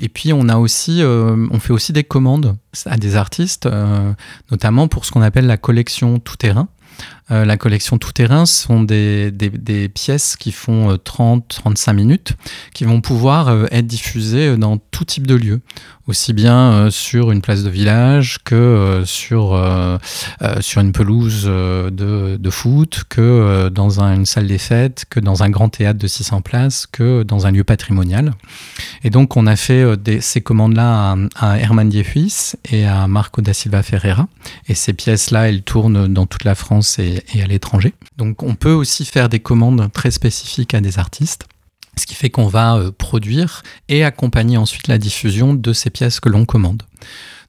et 0.00 0.08
puis 0.08 0.32
on 0.32 0.48
a 0.48 0.56
aussi 0.56 1.02
euh, 1.02 1.46
on 1.50 1.60
fait 1.60 1.72
aussi 1.72 1.92
des 1.92 2.04
commandes 2.04 2.56
à 2.86 2.96
des 2.96 3.16
artistes 3.16 3.66
euh, 3.66 4.12
notamment 4.50 4.88
pour 4.88 5.04
ce 5.04 5.12
qu'on 5.12 5.22
appelle 5.22 5.46
la 5.46 5.58
collection 5.58 6.18
tout 6.18 6.36
terrain 6.36 6.68
Euh, 7.30 7.44
la 7.46 7.56
collection 7.56 7.96
tout 7.96 8.12
terrain 8.12 8.44
sont 8.44 8.82
des, 8.82 9.32
pièces 9.94 10.36
qui 10.36 10.52
font 10.52 10.90
euh, 10.90 10.96
30-35 10.96 11.94
minutes, 11.94 12.32
qui 12.74 12.84
vont 12.84 13.00
pouvoir 13.00 13.48
euh, 13.48 13.64
être 13.70 13.86
diffusées 13.86 14.56
dans 14.58 14.76
tout 14.76 15.04
type 15.06 15.26
de 15.26 15.34
lieu, 15.34 15.60
aussi 16.06 16.34
bien 16.34 16.72
euh, 16.72 16.90
sur 16.90 17.30
une 17.32 17.40
place 17.40 17.62
de 17.62 17.70
village 17.70 18.38
que 18.44 18.54
euh, 18.54 19.04
sur, 19.06 19.54
euh, 19.54 19.96
euh, 20.42 20.60
sur 20.60 20.82
une 20.82 20.92
pelouse 20.92 21.44
euh, 21.46 21.88
de, 21.90 22.50
foot, 22.50 23.04
que 23.08 23.22
euh, 23.22 23.70
dans 23.70 24.02
un- 24.02 24.14
une 24.14 24.26
salle 24.26 24.46
des 24.46 24.58
fêtes, 24.58 25.06
que 25.08 25.18
dans 25.18 25.42
un 25.42 25.48
grand 25.48 25.70
théâtre 25.70 25.98
de 25.98 26.06
600 26.06 26.42
places, 26.42 26.86
que 26.86 27.22
dans 27.22 27.46
un 27.46 27.52
lieu 27.52 27.64
patrimonial. 27.64 28.32
Et 29.02 29.08
donc 29.08 29.36
on 29.38 29.46
a 29.46 29.56
fait 29.56 29.82
euh, 29.82 29.96
ces 30.20 30.42
commandes-là 30.42 31.16
à, 31.40 31.52
à 31.52 31.58
Herman 31.58 31.88
Diefuis 31.88 32.52
et 32.70 32.84
à 32.86 33.06
Marco 33.08 33.40
da 33.40 33.54
Silva 33.54 33.82
Ferreira. 33.82 34.28
Et 34.68 34.74
ces 34.74 34.92
pièces-là, 34.92 35.48
elles 35.48 35.62
tournent 35.62 36.12
dans 36.12 36.26
toute 36.26 36.44
la 36.44 36.54
France 36.54 36.98
et, 36.98 37.13
et 37.34 37.42
à 37.42 37.46
l'étranger. 37.46 37.94
Donc 38.16 38.42
on 38.42 38.54
peut 38.54 38.72
aussi 38.72 39.04
faire 39.04 39.28
des 39.28 39.40
commandes 39.40 39.90
très 39.92 40.10
spécifiques 40.10 40.74
à 40.74 40.80
des 40.80 40.98
artistes. 40.98 41.46
Ce 41.96 42.06
qui 42.06 42.14
fait 42.14 42.30
qu'on 42.30 42.48
va 42.48 42.76
euh, 42.76 42.90
produire 42.90 43.62
et 43.88 44.04
accompagner 44.04 44.56
ensuite 44.56 44.88
la 44.88 44.98
diffusion 44.98 45.54
de 45.54 45.72
ces 45.72 45.90
pièces 45.90 46.18
que 46.18 46.28
l'on 46.28 46.44
commande. 46.44 46.82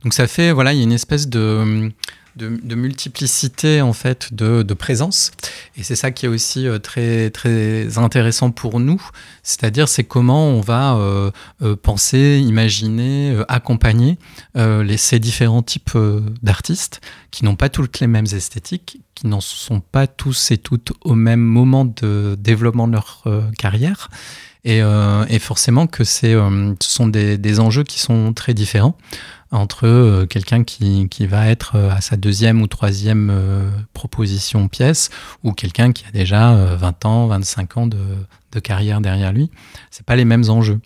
Donc 0.03 0.13
ça 0.13 0.28
fait, 0.28 0.51
voilà, 0.51 0.74
il 0.74 0.78
y 0.78 0.82
a 0.82 0.84
une 0.84 0.91
espèce 0.91 1.28
de, 1.28 1.91
de, 2.36 2.75
multiplicité 2.75 3.81
en 3.81 3.93
fait 3.93 4.33
de, 4.33 4.73
présence. 4.73 5.31
Et 5.77 5.83
c'est 5.83 5.95
ça 5.95 6.11
qui 6.11 6.25
est 6.25 6.29
aussi 6.29 6.67
euh, 6.67 6.79
très, 6.79 7.29
très 7.29 7.97
intéressant 7.97 8.51
pour 8.51 8.79
nous. 8.79 9.01
C'est-à-dire, 9.43 9.88
c'est 9.88 10.03
comment 10.03 10.47
on 10.47 10.61
va 10.61 10.95
euh, 10.95 11.31
euh, 11.61 11.75
penser, 11.75 12.43
imaginer, 12.45 13.38
accompagner 13.47 14.17
euh, 14.57 14.97
ces 14.97 15.19
différents 15.19 15.61
types 15.61 15.97
d'artistes 16.41 17.01
qui 17.31 17.45
n'ont 17.45 17.55
pas 17.55 17.69
toutes 17.69 17.99
les 17.99 18.07
mêmes 18.07 18.25
esthétiques, 18.25 19.01
qui 19.13 19.27
n'en 19.27 19.41
sont 19.41 19.81
pas 19.81 20.07
tous 20.07 20.51
et 20.51 20.57
toutes 20.57 20.93
au 21.01 21.15
même 21.15 21.41
moment 21.41 21.86
de 21.86 22.36
développement 22.39 22.88
de 22.88 22.93
leur 22.93 23.23
carrière. 23.57 24.09
Et, 24.63 24.81
forcément 25.39 25.86
que 25.86 26.03
c'est, 26.03 26.33
ce 26.33 26.89
sont 26.89 27.07
des 27.07 27.59
enjeux 27.59 27.83
qui 27.83 27.99
sont 27.99 28.33
très 28.33 28.55
différents 28.55 28.97
entre 29.51 29.87
euh, 29.87 30.25
quelqu'un 30.25 30.63
qui, 30.63 31.07
qui 31.09 31.27
va 31.27 31.47
être 31.47 31.75
euh, 31.75 31.91
à 31.91 32.01
sa 32.01 32.17
deuxième 32.17 32.61
ou 32.61 32.67
troisième 32.67 33.29
euh, 33.31 33.69
proposition 33.93 34.67
pièce 34.67 35.09
ou 35.43 35.53
quelqu'un 35.53 35.91
qui 35.91 36.05
a 36.05 36.11
déjà 36.11 36.53
euh, 36.53 36.75
20 36.75 37.05
ans, 37.05 37.27
25 37.27 37.77
ans 37.77 37.87
de, 37.87 37.97
de 38.51 38.59
carrière 38.59 39.01
derrière 39.01 39.31
lui. 39.31 39.51
C'est 39.91 40.05
pas 40.05 40.15
les 40.15 40.25
mêmes 40.25 40.49
enjeux. 40.49 40.79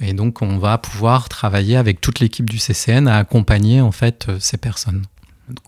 Et 0.00 0.12
donc 0.12 0.42
on 0.42 0.58
va 0.58 0.78
pouvoir 0.78 1.28
travailler 1.28 1.76
avec 1.76 2.00
toute 2.00 2.20
l'équipe 2.20 2.48
du 2.48 2.58
CCN 2.58 3.06
à 3.06 3.18
accompagner 3.18 3.80
en 3.80 3.92
fait 3.92 4.28
ces 4.38 4.56
personnes. 4.56 5.02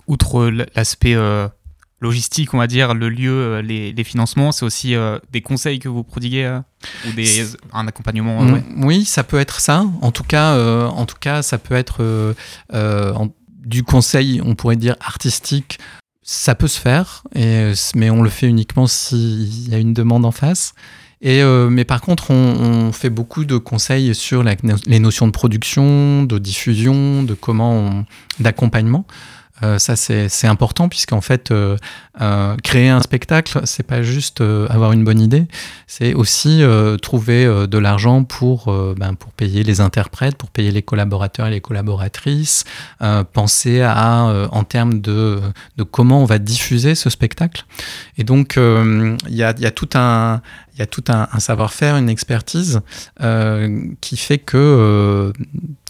Outre 0.06 0.50
l'aspect 0.74 1.16
logistique, 2.04 2.54
on 2.54 2.58
va 2.58 2.66
dire, 2.68 2.94
le 2.94 3.08
lieu, 3.08 3.32
euh, 3.32 3.62
les, 3.62 3.92
les 3.92 4.04
financements, 4.04 4.52
c'est 4.52 4.64
aussi 4.64 4.94
euh, 4.94 5.18
des 5.32 5.40
conseils 5.40 5.78
que 5.80 5.88
vous 5.88 6.04
prodiguez 6.04 6.44
euh, 6.44 6.60
ou 7.08 7.12
des, 7.12 7.44
un 7.72 7.88
accompagnement 7.88 8.40
euh, 8.42 8.44
Mm, 8.44 8.52
ouais. 8.52 8.64
Oui, 8.84 9.04
ça 9.04 9.24
peut 9.24 9.40
être 9.40 9.58
ça. 9.60 9.84
En 10.02 10.12
tout 10.12 10.22
cas, 10.24 10.56
en 10.86 11.06
tout 11.06 11.16
cas, 11.18 11.42
ça 11.42 11.58
peut 11.58 11.74
être 11.74 12.34
en- 12.72 13.28
du 13.64 13.82
conseil, 13.82 14.40
on 14.44 14.54
pourrait 14.54 14.76
dire 14.76 14.94
artistique. 15.00 15.78
Ça 16.26 16.54
peut 16.54 16.68
se 16.68 16.80
faire, 16.80 17.22
et, 17.34 17.72
mais 17.94 18.08
on 18.10 18.22
le 18.22 18.30
fait 18.30 18.46
uniquement 18.46 18.86
s'il 18.86 19.68
y 19.68 19.74
a 19.74 19.78
une 19.78 19.92
demande 19.92 20.24
en 20.24 20.30
face. 20.32 20.72
Et, 21.20 21.42
euh, 21.42 21.68
mais 21.70 21.84
par 21.84 22.00
contre, 22.02 22.30
on, 22.30 22.34
on 22.88 22.92
fait 22.92 23.10
beaucoup 23.10 23.44
de 23.46 23.56
conseils 23.58 24.14
sur 24.14 24.42
la- 24.42 24.56
les 24.86 24.98
notions 25.00 25.26
de 25.26 25.32
production, 25.32 26.22
de 26.24 26.38
diffusion, 26.38 27.22
de 27.22 27.32
comment, 27.34 28.04
d'accompagnement. 28.40 29.06
Euh, 29.64 29.78
ça, 29.78 29.96
c'est 29.96 30.46
important 30.46 30.88
puisqu'en 30.88 31.20
fait, 31.20 31.50
euh, 31.50 31.76
euh, 32.20 32.56
créer 32.62 32.90
un 32.90 33.00
spectacle, 33.00 33.60
c'est 33.64 33.82
pas 33.82 34.02
juste 34.02 34.40
avoir 34.40 34.92
une 34.92 35.04
bonne 35.04 35.20
idée, 35.20 35.46
c'est 35.86 36.14
aussi 36.14 36.62
trouver 37.02 37.44
de 37.44 37.78
l'argent 37.78 38.24
pour, 38.24 38.72
ben, 38.96 39.14
pour 39.14 39.32
payer 39.32 39.62
les 39.62 39.80
interprètes, 39.80 40.36
pour 40.36 40.50
payer 40.50 40.70
les 40.70 40.82
collaborateurs 40.82 41.46
et 41.46 41.50
les 41.50 41.60
collaboratrices, 41.60 42.64
penser 43.32 43.82
à, 43.82 44.48
en 44.50 44.64
termes 44.64 45.00
de, 45.00 45.40
de 45.76 45.82
comment 45.82 46.22
on 46.22 46.24
va 46.24 46.38
diffuser 46.38 46.94
ce 46.94 47.10
spectacle. 47.10 47.64
Et 48.18 48.24
donc, 48.24 48.54
il 48.56 49.16
y, 49.28 49.42
a, 49.42 49.52
tout 49.70 49.90
un, 49.94 50.40
il 50.74 50.78
y 50.80 50.82
a 50.82 50.86
tout 50.86 51.04
un, 51.08 51.28
savoir-faire, 51.38 51.96
une 51.96 52.08
expertise 52.08 52.80
qui 54.00 54.16
fait 54.16 54.38
que, 54.38 55.32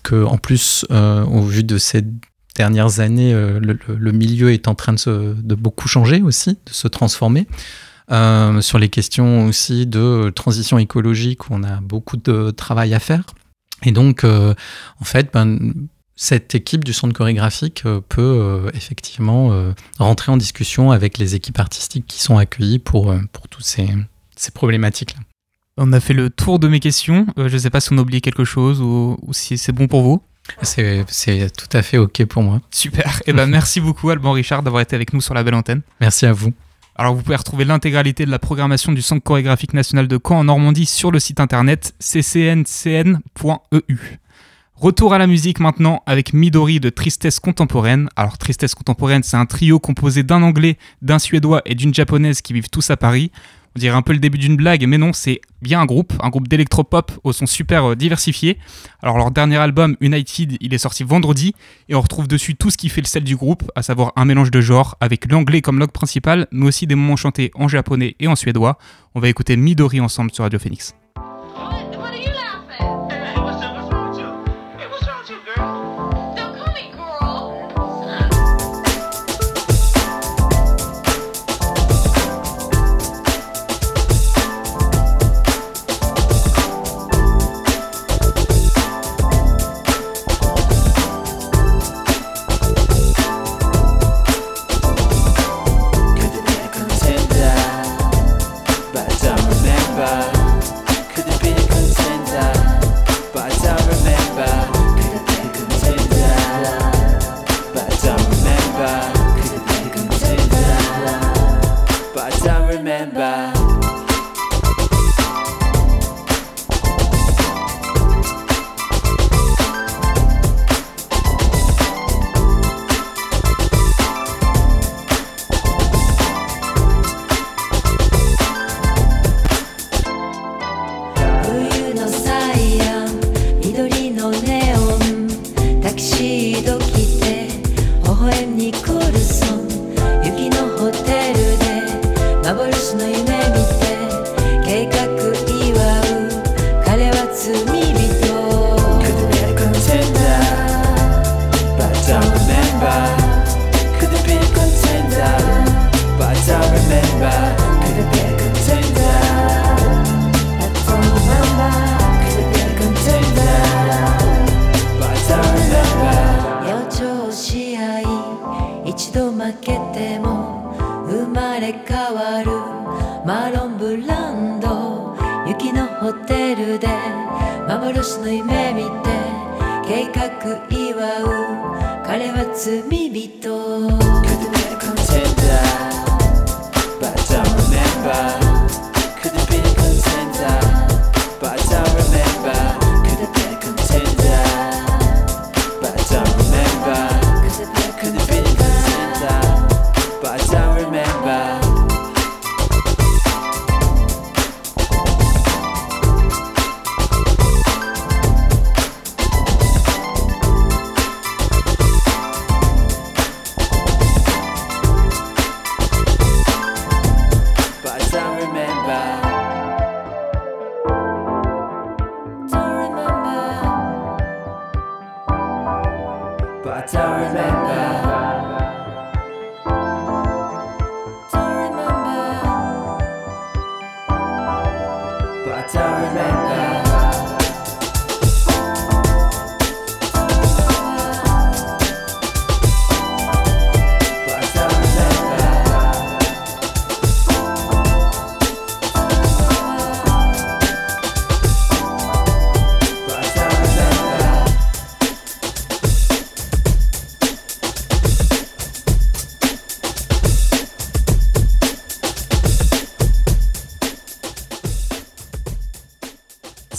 que 0.03 0.25
en 0.25 0.39
plus, 0.39 0.87
au 0.91 1.43
vu 1.43 1.65
de 1.65 1.79
ces 1.79 2.03
dernières 2.55 3.01
années, 3.01 3.33
euh, 3.33 3.61
le, 3.61 4.13
milieu 4.13 4.53
est 4.53 4.69
en 4.69 4.75
train 4.75 4.93
de, 4.93 5.55
beaucoup 5.55 5.89
changer 5.89 6.23
aussi, 6.23 6.59
de 6.67 6.73
se 6.73 6.89
transformer. 6.89 7.47
Euh, 8.11 8.61
sur 8.61 8.79
les 8.79 8.89
questions 8.89 9.47
aussi 9.47 9.87
de 9.87 10.31
transition 10.35 10.79
écologique, 10.79 11.51
on 11.51 11.65
a 11.65 11.81
beaucoup 11.81 12.17
de 12.17 12.51
travail 12.51 12.95
à 12.95 13.01
faire. 13.01 13.25
Et 13.83 13.93
donc, 13.93 14.25
euh, 14.25 14.55
en 15.01 15.05
fait, 15.05 15.31
ben, 15.33 15.73
cette 16.17 16.55
équipe 16.55 16.85
du 16.85 16.93
centre 16.93 17.13
chorégraphique 17.13 17.83
peut 18.09 18.71
effectivement 18.73 19.51
rentrer 19.99 20.31
en 20.31 20.37
discussion 20.37 20.93
avec 20.93 21.19
les 21.19 21.35
équipes 21.35 21.59
artistiques 21.59 22.07
qui 22.07 22.23
sont 22.23 22.39
accueillies 22.39 22.79
pour, 22.79 23.13
pour 23.33 23.49
toutes 23.49 23.65
ces, 23.65 23.89
ces 24.37 24.53
problématiques-là. 24.53 25.21
On 25.77 25.93
a 25.93 25.99
fait 25.99 26.15
le 26.15 26.31
tour 26.31 26.61
de 26.61 26.69
mes 26.69 26.79
questions. 26.79 27.27
Je 27.37 27.43
ne 27.43 27.59
sais 27.59 27.71
pas 27.71 27.81
si 27.81 27.93
on 27.93 27.99
a 27.99 28.03
oublié 28.03 28.21
quelque 28.21 28.45
chose 28.45 28.81
ou 28.81 29.19
si 29.33 29.59
c'est 29.59 29.73
bon 29.73 29.89
pour 29.89 30.03
vous. 30.03 30.23
C'est 30.63 31.07
tout 31.57 31.77
à 31.77 31.83
fait 31.83 31.99
OK 31.99 32.25
pour 32.27 32.43
moi. 32.43 32.61
Super. 32.71 33.23
Et 33.27 33.33
ben 33.33 33.47
merci 33.51 33.81
beaucoup 33.81 34.11
Alban 34.11 34.33
Richard 34.33 34.63
d'avoir 34.63 34.83
été 34.83 34.95
avec 34.95 35.13
nous 35.13 35.21
sur 35.21 35.35
la 35.35 35.43
belle 35.43 35.55
antenne. 35.55 35.83
Merci 36.01 36.27
à 36.27 36.33
vous. 36.33 36.53
Alors 36.97 37.15
vous 37.15 37.23
pouvez 37.23 37.37
retrouver 37.37 37.65
l'intégralité 37.65 38.25
de 38.25 38.31
la 38.31 38.39
programmation 38.39 38.93
du 38.93 39.03
Centre 39.03 39.23
chorégraphique 39.23 39.75
national 39.75 40.07
de 40.07 40.19
Caen 40.23 40.39
en 40.39 40.45
Normandie 40.45 40.87
sur 40.87 41.11
le 41.11 41.19
site 41.19 41.41
internet 41.41 41.95
ccncn.eu. 41.99 43.19
Retour 44.77 45.15
à 45.15 45.19
la 45.19 45.27
musique 45.27 45.61
maintenant 45.61 46.03
avec 46.07 46.33
Midori 46.33 46.79
de 46.79 46.91
Tristesse 46.91 47.41
Contemporaine. 47.41 48.09
Alors 48.17 48.39
Tristesse 48.39 48.75
Contemporaine, 48.75 49.23
c'est 49.23 49.37
un 49.37 49.47
trio 49.47 49.79
composé 49.79 50.23
d'un 50.23 50.43
anglais, 50.43 50.79
d'un 51.01 51.19
suédois 51.19 51.63
et 51.65 51.75
d'une 51.75 51.95
japonaise 51.95 52.43
qui 52.43 52.53
vivent 52.53 52.71
tous 52.71 52.91
à 52.91 52.97
Paris. 52.97 53.33
On 53.77 53.81
dirait 53.81 53.97
un 53.97 54.03
peu 54.03 54.13
le 54.13 54.21
début 54.21 54.39
d'une 54.39 54.57
blague, 54.57 54.87
mais 54.87 54.99
non, 54.99 55.13
c'est 55.13 55.41
bien 55.61 55.81
un 55.81 55.85
groupe, 55.85 56.13
un 56.23 56.29
groupe 56.29 56.47
d'électropop 56.47 57.11
au 57.25 57.33
son 57.33 57.47
super 57.47 57.91
euh, 57.91 57.97
diversifié. 57.97 58.59
Alors 59.03 59.19
leur 59.19 59.33
dernier 59.33 59.57
album, 59.57 59.97
United, 60.01 60.57
il 60.61 60.73
est 60.75 60.79
sorti 60.79 61.03
vendredi, 61.03 61.55
et 61.89 61.97
on 61.97 62.01
retrouve 62.01 62.29
dessus 62.29 62.55
tout 62.55 62.71
ce 62.71 62.77
qui 62.77 62.89
fait 62.89 63.01
le 63.01 63.07
sel 63.07 63.25
du 63.25 63.35
groupe, 63.35 63.71
à 63.75 63.83
savoir 63.83 64.13
un 64.15 64.25
mélange 64.27 64.53
de 64.53 64.61
genres, 64.61 64.97
avec 65.01 65.31
l'anglais 65.31 65.61
comme 65.61 65.81
langue 65.81 65.91
principale, 65.91 66.47
mais 66.53 66.67
aussi 66.67 66.87
des 66.87 66.95
moments 66.95 67.17
chantés 67.17 67.51
en 67.55 67.67
japonais 67.67 68.15
et 68.21 68.29
en 68.29 68.37
suédois. 68.37 68.79
On 69.17 69.21
va 69.21 69.29
écouter 69.29 69.57
Midori 69.57 70.01
ensemble 70.01 70.33
sur 70.33 70.45
Radio 70.45 70.61
Phoenix. 70.61 70.95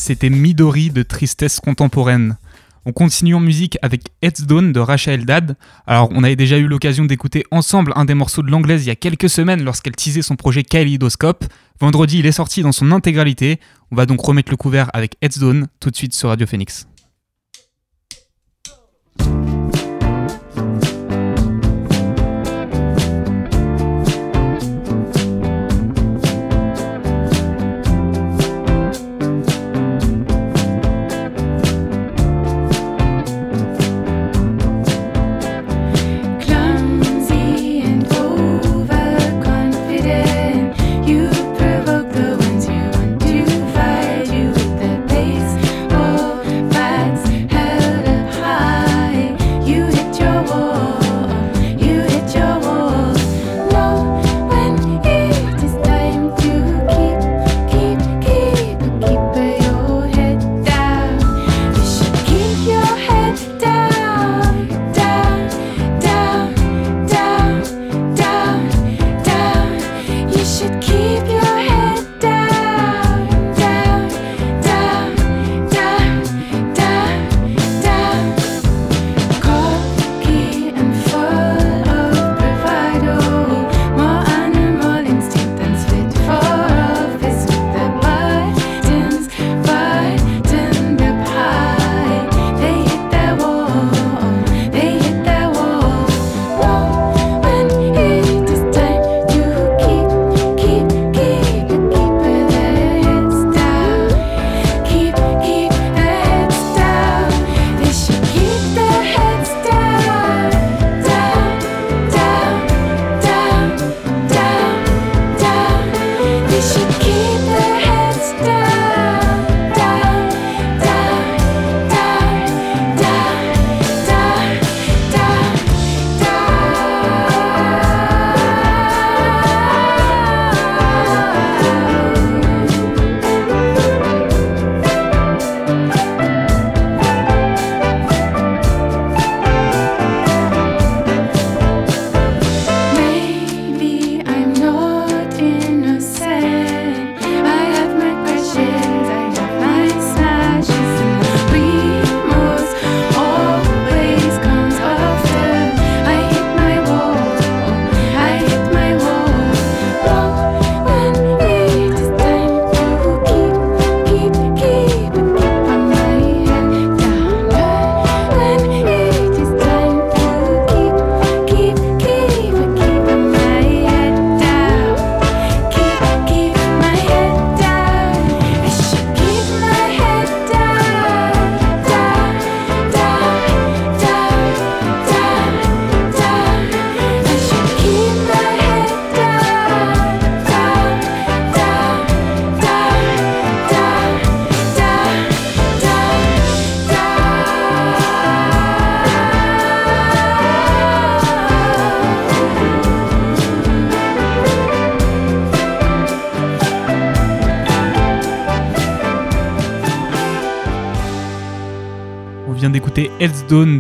C'était 0.06 0.30
Midori 0.30 0.92
de 0.92 1.02
Tristesse 1.02 1.60
Contemporaine. 1.60 2.38
On 2.86 2.92
continue 2.92 3.34
en 3.34 3.40
musique 3.40 3.80
avec 3.82 4.04
Headstone 4.22 4.72
de 4.72 4.80
Rachel 4.80 5.26
Dad. 5.26 5.56
Alors, 5.88 6.10
on 6.12 6.24
avait 6.24 6.36
déjà 6.36 6.60
eu 6.60 6.68
l'occasion 6.68 7.06
d'écouter 7.06 7.44
ensemble 7.50 7.92
un 7.96 8.06
des 8.06 8.14
morceaux 8.14 8.44
de 8.44 8.52
l'anglaise 8.52 8.86
il 8.86 8.90
y 8.90 8.92
a 8.92 8.96
quelques 8.96 9.32
semaines 9.32 9.64
lorsqu'elle 9.64 9.96
teasait 9.96 10.22
son 10.22 10.36
projet 10.36 10.62
Kaleidoscope. 10.62 11.46
Vendredi, 11.80 12.20
il 12.20 12.28
est 12.28 12.34
sorti 12.34 12.62
dans 12.62 12.72
son 12.72 12.92
intégralité. 12.92 13.60
On 13.90 13.96
va 13.96 14.06
donc 14.06 14.22
remettre 14.22 14.52
le 14.52 14.58
couvert 14.58 14.92
avec 14.94 15.16
Headstone 15.24 15.70
tout 15.80 15.90
de 15.90 15.96
suite 15.96 16.14
sur 16.14 16.30
Radio 16.30 16.46
Phoenix. 16.46 16.86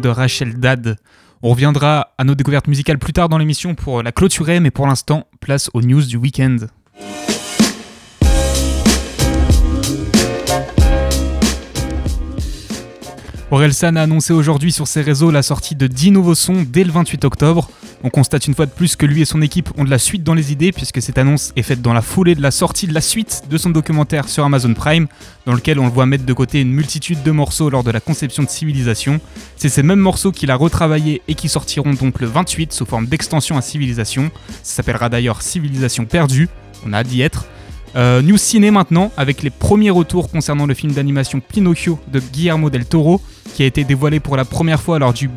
Rachel 0.07 0.59
Dad. 0.59 0.97
On 1.41 1.49
reviendra 1.49 2.13
à 2.17 2.23
nos 2.23 2.35
découvertes 2.35 2.67
musicales 2.67 2.97
plus 2.97 3.13
tard 3.13 3.29
dans 3.29 3.37
l'émission 3.37 3.75
pour 3.75 4.01
la 4.01 4.11
clôturer, 4.11 4.59
mais 4.59 4.71
pour 4.71 4.87
l'instant, 4.87 5.27
place 5.39 5.69
aux 5.73 5.81
news 5.81 6.03
du 6.03 6.17
week-end. 6.17 6.57
Orelsan 13.51 13.95
a 13.95 14.01
annoncé 14.01 14.33
aujourd'hui 14.33 14.71
sur 14.71 14.87
ses 14.87 15.01
réseaux 15.01 15.31
la 15.31 15.43
sortie 15.43 15.75
de 15.75 15.87
10 15.87 16.11
nouveaux 16.11 16.35
sons 16.35 16.65
dès 16.67 16.83
le 16.83 16.91
28 16.91 17.25
octobre. 17.25 17.69
On 18.03 18.09
constate 18.09 18.47
une 18.47 18.53
fois 18.53 18.65
de 18.65 18.71
plus 18.71 18.95
que 18.95 19.05
lui 19.05 19.21
et 19.21 19.25
son 19.25 19.41
équipe 19.41 19.69
ont 19.77 19.83
de 19.83 19.89
la 19.89 19.97
suite 19.97 20.23
dans 20.23 20.33
les 20.33 20.51
idées 20.51 20.71
puisque 20.71 21.01
cette 21.01 21.17
annonce 21.17 21.53
est 21.55 21.63
faite 21.63 21.81
dans 21.81 21.93
la 21.93 22.01
foulée 22.01 22.35
de 22.35 22.41
la 22.41 22.51
sortie 22.51 22.87
de 22.87 22.93
la 22.93 23.01
suite 23.01 23.43
de 23.49 23.57
son 23.57 23.69
documentaire 23.69 24.29
sur 24.29 24.43
Amazon 24.45 24.73
Prime 24.73 25.07
dans 25.45 25.53
lequel 25.53 25.79
on 25.79 25.85
le 25.85 25.91
voit 25.91 26.05
mettre 26.05 26.25
de 26.25 26.33
côté 26.33 26.61
une 26.61 26.71
multitude 26.71 27.23
de 27.23 27.31
morceaux 27.31 27.69
lors 27.69 27.83
de 27.83 27.91
la 27.91 27.99
conception 27.99 28.43
de 28.43 28.49
Civilisation. 28.49 29.19
C'est 29.55 29.69
ces 29.69 29.83
mêmes 29.83 29.99
morceaux 29.99 30.31
qu'il 30.31 30.51
a 30.51 30.55
retravaillés 30.55 31.21
et 31.27 31.35
qui 31.35 31.49
sortiront 31.49 31.93
donc 31.93 32.19
le 32.19 32.27
28 32.27 32.73
sous 32.73 32.85
forme 32.85 33.07
d'extension 33.07 33.57
à 33.57 33.61
Civilisation. 33.61 34.31
Ça 34.63 34.75
s'appellera 34.75 35.09
d'ailleurs 35.09 35.41
Civilisation 35.41 36.05
perdue, 36.05 36.49
on 36.85 36.93
a 36.93 36.97
hâte 36.97 37.07
d'y 37.07 37.21
être. 37.21 37.45
Euh, 37.95 38.21
News 38.21 38.37
Ciné 38.37 38.71
maintenant, 38.71 39.11
avec 39.15 39.41
les 39.41 39.49
premiers 39.49 39.89
retours 39.89 40.29
concernant 40.29 40.65
le 40.65 40.73
film 40.73 40.91
d'animation 40.91 41.39
Pinocchio 41.39 41.97
de 42.11 42.19
Guillermo 42.19 42.69
del 42.69 42.85
Toro, 42.85 43.21
qui 43.53 43.63
a 43.63 43.65
été 43.65 43.85
dévoilé 43.85 44.19
pour 44.19 44.35
la 44.35 44.43
première 44.43 44.81
fois 44.81 44.99
lors 44.99 45.13
du 45.13 45.29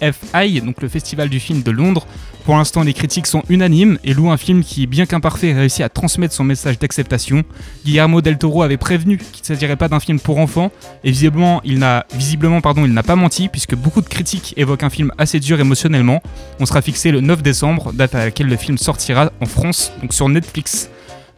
BFI, 0.00 0.60
donc 0.60 0.82
le 0.82 0.88
festival 0.88 1.28
du 1.28 1.40
film 1.40 1.62
de 1.62 1.70
Londres. 1.70 2.06
Pour 2.44 2.56
l'instant, 2.56 2.84
les 2.84 2.92
critiques 2.92 3.26
sont 3.26 3.42
unanimes 3.48 3.98
et 4.04 4.14
louent 4.14 4.30
un 4.30 4.36
film 4.36 4.62
qui, 4.62 4.86
bien 4.86 5.04
qu'imparfait, 5.04 5.52
réussit 5.52 5.84
à 5.84 5.88
transmettre 5.88 6.32
son 6.32 6.44
message 6.44 6.78
d'acceptation. 6.78 7.42
Guillermo 7.84 8.20
del 8.20 8.38
Toro 8.38 8.62
avait 8.62 8.76
prévenu 8.76 9.18
qu'il 9.18 9.40
ne 9.40 9.46
s'agirait 9.46 9.74
pas 9.74 9.88
d'un 9.88 9.98
film 9.98 10.20
pour 10.20 10.38
enfants, 10.38 10.70
et 11.02 11.10
visiblement, 11.10 11.60
il 11.64 11.80
n'a 11.80 12.06
il 12.16 12.92
n'a 12.92 13.02
pas 13.02 13.16
menti, 13.16 13.48
puisque 13.48 13.74
beaucoup 13.74 14.00
de 14.00 14.08
critiques 14.08 14.54
évoquent 14.56 14.84
un 14.84 14.90
film 14.90 15.10
assez 15.18 15.40
dur 15.40 15.58
émotionnellement. 15.58 16.22
On 16.60 16.66
sera 16.66 16.82
fixé 16.82 17.10
le 17.10 17.20
9 17.20 17.42
décembre, 17.42 17.92
date 17.92 18.14
à 18.14 18.26
laquelle 18.26 18.46
le 18.46 18.56
film 18.56 18.78
sortira 18.78 19.32
en 19.40 19.46
France, 19.46 19.90
donc 20.00 20.14
sur 20.14 20.28
Netflix. 20.28 20.88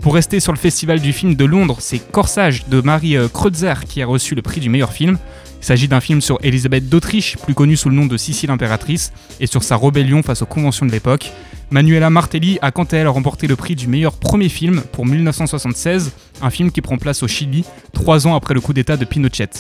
Pour 0.02 0.14
rester 0.14 0.38
sur 0.38 0.52
le 0.52 0.59
festival 0.59 1.00
du 1.00 1.12
film 1.12 1.34
de 1.34 1.44
Londres, 1.44 1.78
c'est 1.80 1.98
Corsage 1.98 2.68
de 2.68 2.80
Marie 2.80 3.16
euh, 3.16 3.28
Kreutzer 3.28 3.84
qui 3.88 4.00
a 4.00 4.06
reçu 4.06 4.36
le 4.36 4.42
prix 4.42 4.61
du 4.61 4.68
meilleur 4.68 4.92
film. 4.92 5.18
Il 5.61 5.64
s'agit 5.64 5.88
d'un 5.88 6.00
film 6.00 6.20
sur 6.20 6.38
Elisabeth 6.42 6.88
d'Autriche, 6.88 7.36
plus 7.36 7.54
connue 7.54 7.76
sous 7.76 7.88
le 7.88 7.96
nom 7.96 8.06
de 8.06 8.16
Sicile 8.16 8.50
impératrice, 8.50 9.12
et 9.40 9.46
sur 9.46 9.62
sa 9.62 9.76
rébellion 9.76 10.22
face 10.22 10.42
aux 10.42 10.46
conventions 10.46 10.86
de 10.86 10.92
l'époque. 10.92 11.32
Manuela 11.70 12.09
Martelli 12.09 12.59
a 12.62 12.70
quant 12.70 12.84
à 12.84 12.96
elle 12.96 13.09
remporté 13.09 13.46
le 13.46 13.56
prix 13.56 13.74
du 13.74 13.88
meilleur 13.88 14.14
premier 14.14 14.48
film 14.48 14.82
pour 14.92 15.04
1976, 15.04 16.12
un 16.40 16.50
film 16.50 16.70
qui 16.70 16.80
prend 16.80 16.96
place 16.96 17.22
au 17.22 17.28
Chili, 17.28 17.64
trois 17.92 18.26
ans 18.26 18.34
après 18.34 18.54
le 18.54 18.61
coup 18.61 18.72
d'état 18.72 18.96
de 18.96 19.04
Pinochet. 19.04 19.50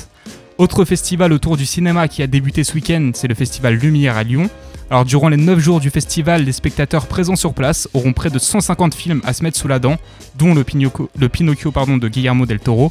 Autre 0.56 0.84
festival 0.84 1.32
autour 1.32 1.56
du 1.56 1.66
cinéma 1.66 2.08
qui 2.08 2.22
a 2.22 2.26
débuté 2.26 2.64
ce 2.64 2.74
week-end, 2.74 3.10
c'est 3.14 3.28
le 3.28 3.34
festival 3.34 3.74
Lumière 3.74 4.16
à 4.16 4.24
Lyon. 4.24 4.48
Alors 4.90 5.04
durant 5.04 5.28
les 5.28 5.36
9 5.36 5.58
jours 5.58 5.80
du 5.80 5.90
festival, 5.90 6.44
les 6.44 6.52
spectateurs 6.52 7.06
présents 7.06 7.36
sur 7.36 7.52
place 7.52 7.88
auront 7.92 8.14
près 8.14 8.30
de 8.30 8.38
150 8.38 8.94
films 8.94 9.20
à 9.22 9.34
se 9.34 9.42
mettre 9.42 9.58
sous 9.58 9.68
la 9.68 9.78
dent, 9.78 9.98
dont 10.38 10.54
le 10.54 10.64
Pinocchio, 10.64 11.10
de 11.18 12.08
Guillermo 12.08 12.46
del 12.46 12.58
Toro. 12.58 12.90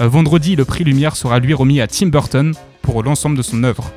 Euh, 0.00 0.08
vendredi, 0.08 0.56
le 0.56 0.64
prix 0.64 0.84
Lumière 0.84 1.16
sera 1.16 1.38
lui 1.40 1.52
remis 1.52 1.82
à 1.82 1.86
Tim 1.86 2.06
Burton 2.06 2.54
pour 2.80 3.02
l'ensemble 3.02 3.36
de 3.36 3.42
son 3.42 3.62
œuvre. 3.62 3.92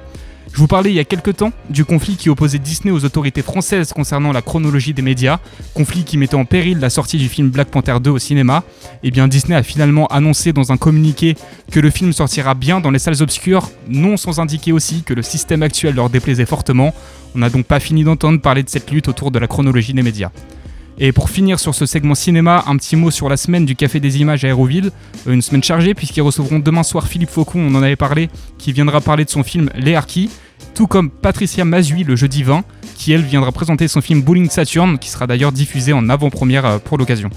Je 0.52 0.58
vous 0.58 0.68
parlais 0.68 0.90
il 0.90 0.96
y 0.96 1.00
a 1.00 1.04
quelques 1.04 1.38
temps 1.38 1.52
du 1.70 1.86
conflit 1.86 2.16
qui 2.16 2.30
opposait 2.30 2.60
Disney 2.60 2.92
aux 2.92 3.04
autorités 3.06 3.42
françaises 3.42 3.94
concernant 3.94 4.32
la 4.32 4.42
chronologie 4.42 4.94
des 4.94 5.02
médias, 5.02 5.40
conflit 5.74 6.04
qui 6.04 6.18
mettait 6.18 6.36
en 6.36 6.46
péril 6.46 6.80
la 6.80 6.90
sortie 6.90 7.18
du 7.18 7.30
film 7.30 7.50
Black 7.50 7.68
Panther 7.70 7.98
2 8.02 8.10
au 8.10 8.20
cinéma. 8.20 8.64
Et 9.04 9.12
bien 9.12 9.28
Disney 9.28 9.56
a 9.56 9.64
finalement 9.64 10.08
annoncé 10.08 10.54
dans 10.54 10.72
un 10.72 10.78
communiqué 10.78 11.36
que 11.72 11.80
le 11.80 11.90
film 11.90 12.14
sortira 12.14 12.54
bien 12.54 12.80
dans 12.80 12.92
les 12.92 13.00
salles 13.00 13.22
obscures, 13.22 13.70
non 13.88 14.18
sans 14.18 14.40
indiquer 14.40 14.72
aussi 14.72 15.04
que 15.04 15.14
le 15.14 15.22
système 15.22 15.64
actuel 15.64 15.96
leur 15.96 16.10
déplaisait 16.10 16.46
fortement. 16.46 16.94
On 17.36 17.40
n'a 17.40 17.50
donc 17.50 17.66
pas 17.66 17.80
fini 17.80 18.04
d'entendre 18.04 18.42
parler 18.42 18.64
de 18.64 18.70
cette 18.70 18.90
lutte 18.90 19.08
autour 19.08 19.32
de 19.32 19.40
la 19.40 19.48
chronologie 19.48 19.94
des 19.94 20.04
médias. 20.04 20.32
Et 21.00 21.12
pour 21.12 21.30
finir 21.30 21.60
sur 21.60 21.76
ce 21.76 21.86
segment 21.86 22.16
cinéma, 22.16 22.64
un 22.66 22.76
petit 22.76 22.96
mot 22.96 23.12
sur 23.12 23.30
la 23.30 23.38
semaine 23.38 23.66
du 23.66 23.76
Café 23.76 24.00
des 24.00 24.20
Images 24.20 24.44
à 24.44 24.48
Aéroville. 24.48 24.90
Euh, 25.28 25.34
Une 25.34 25.44
semaine 25.44 25.64
chargée 25.64 25.94
puisqu'ils 25.94 26.22
recevront 26.22 26.58
demain 26.58 26.82
soir 26.82 27.08
Philippe 27.08 27.30
Faucon, 27.30 27.60
on 27.60 27.76
en 27.76 27.84
avait 27.84 27.96
parlé, 27.96 28.30
qui 28.58 28.74
viendra 28.74 29.00
parler 29.00 29.24
de 29.24 29.30
son 29.30 29.44
film 29.44 29.70
Les 29.76 29.98
tout 30.74 30.88
comme 30.88 31.12
Patricia 31.12 31.66
Mazui 31.66 32.04
le 32.04 32.16
jeudi 32.16 32.42
20, 32.42 32.64
qui 32.96 33.12
elle 33.12 33.22
viendra 33.22 33.52
présenter 33.52 33.88
son 33.88 34.02
film 34.02 34.22
Bowling 34.22 34.50
Saturn, 34.50 34.98
qui 34.98 35.10
sera 35.10 35.28
d'ailleurs 35.28 35.52
diffusé 35.52 35.94
en 35.94 36.10
avant-première 36.10 36.66
euh, 36.66 36.80
pour 36.80 36.98
l'occasion. 36.98 37.30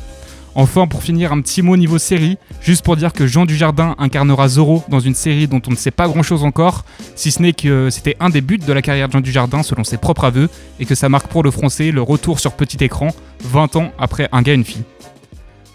Enfin, 0.55 0.87
pour 0.89 1.03
finir, 1.03 1.33
un 1.33 1.41
petit 1.41 1.63
mot 1.63 1.77
niveau 1.77 1.99
série, 1.99 2.37
juste 2.61 2.85
pour 2.85 2.97
dire 2.97 3.13
que 3.13 3.27
Jean 3.27 3.47
Dujardin 3.47 3.95
incarnera 3.99 4.49
Zorro 4.49 4.83
dans 4.89 4.99
une 4.99 5.15
série 5.15 5.47
dont 5.47 5.63
on 5.69 5.71
ne 5.71 5.77
sait 5.77 5.93
pas 5.93 6.09
grand 6.09 6.23
chose 6.23 6.43
encore, 6.43 6.85
si 7.15 7.31
ce 7.31 7.41
n'est 7.41 7.53
que 7.53 7.89
c'était 7.91 8.17
un 8.19 8.31
des 8.31 8.41
buts 8.41 8.59
de 8.59 8.73
la 8.73 8.83
carrière 8.83 9.07
de 9.09 9.13
Jean 9.13 9.21
Dujardin 9.21 9.63
selon 9.63 9.85
ses 9.85 9.97
propres 9.97 10.25
aveux, 10.25 10.49
et 10.81 10.87
que 10.87 10.95
ça 10.97 11.09
marque 11.09 11.29
pour 11.29 11.43
le 11.45 11.51
français 11.51 11.93
le 11.93 12.03
retour 12.03 12.41
sur 12.41 12.53
petit 12.53 12.83
écran, 12.83 13.15
20 13.45 13.77
ans 13.77 13.93
après 13.99 14.29
Un 14.33 14.43
gars, 14.43 14.55
une 14.55 14.65
fille. 14.65 14.83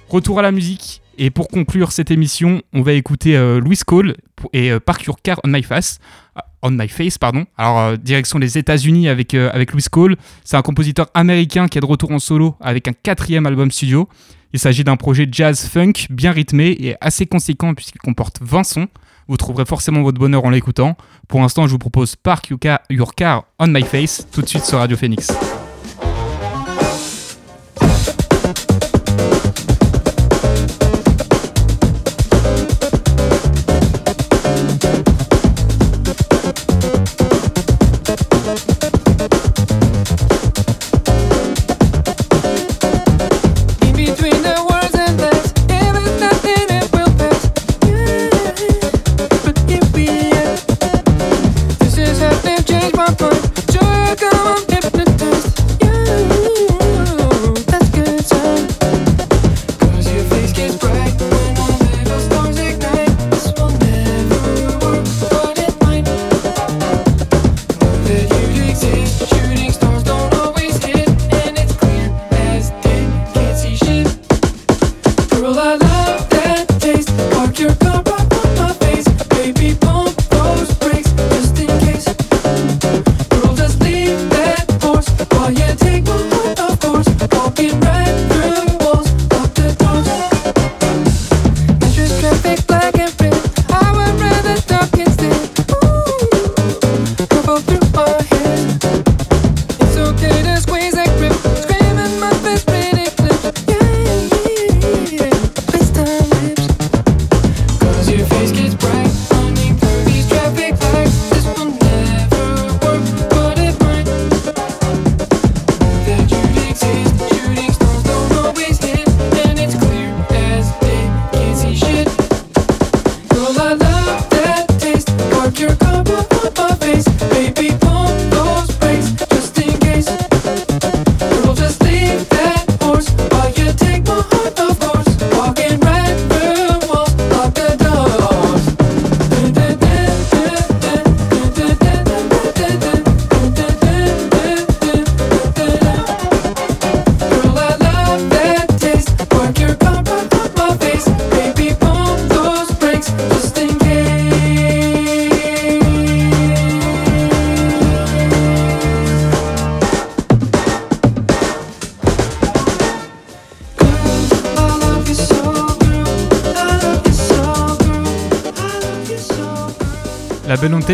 Retour 0.09 0.39
à 0.39 0.41
la 0.41 0.51
musique, 0.51 1.01
et 1.17 1.29
pour 1.29 1.47
conclure 1.47 1.93
cette 1.93 2.11
émission, 2.11 2.61
on 2.73 2.81
va 2.81 2.91
écouter 2.93 3.37
euh, 3.37 3.61
Louis 3.61 3.79
Cole 3.85 4.15
et 4.51 4.71
euh, 4.71 4.79
Car 5.23 5.39
on 5.43 5.47
My 5.47 5.63
Face. 5.63 5.99
euh, 6.37 6.41
On 6.61 6.71
My 6.71 6.89
Face, 6.89 7.17
pardon. 7.17 7.45
Alors, 7.57 7.79
euh, 7.79 7.95
direction 7.95 8.37
les 8.37 8.57
États-Unis 8.57 9.07
avec 9.07 9.33
Louis 9.33 9.83
Cole. 9.89 10.17
C'est 10.43 10.57
un 10.57 10.61
compositeur 10.61 11.07
américain 11.13 11.67
qui 11.69 11.77
est 11.77 11.81
de 11.81 11.85
retour 11.85 12.11
en 12.11 12.19
solo 12.19 12.55
avec 12.59 12.87
un 12.89 12.93
quatrième 12.93 13.45
album 13.45 13.71
studio. 13.71 14.09
Il 14.55 14.59
s'agit 14.59 14.85
d'un 14.85 14.95
projet 14.95 15.27
jazz 15.29 15.67
funk 15.67 15.91
bien 16.09 16.31
rythmé 16.31 16.77
et 16.79 16.95
assez 17.01 17.25
conséquent 17.25 17.73
puisqu'il 17.73 17.97
comporte 17.97 18.37
20 18.39 18.63
sons. 18.63 18.87
Vous 19.27 19.35
trouverez 19.35 19.65
forcément 19.65 20.01
votre 20.01 20.17
bonheur 20.17 20.45
en 20.45 20.49
l'écoutant. 20.49 20.95
Pour 21.27 21.41
l'instant, 21.41 21.67
je 21.67 21.71
vous 21.71 21.77
propose 21.77 22.15
Park 22.15 22.47
Your 22.47 22.59
Car, 22.61 22.79
Your 22.89 23.13
Car 23.15 23.43
on 23.59 23.67
My 23.67 23.83
Face 23.83 24.25
tout 24.31 24.41
de 24.41 24.47
suite 24.47 24.63
sur 24.63 24.77
Radio 24.77 24.95
Phoenix. 24.95 25.27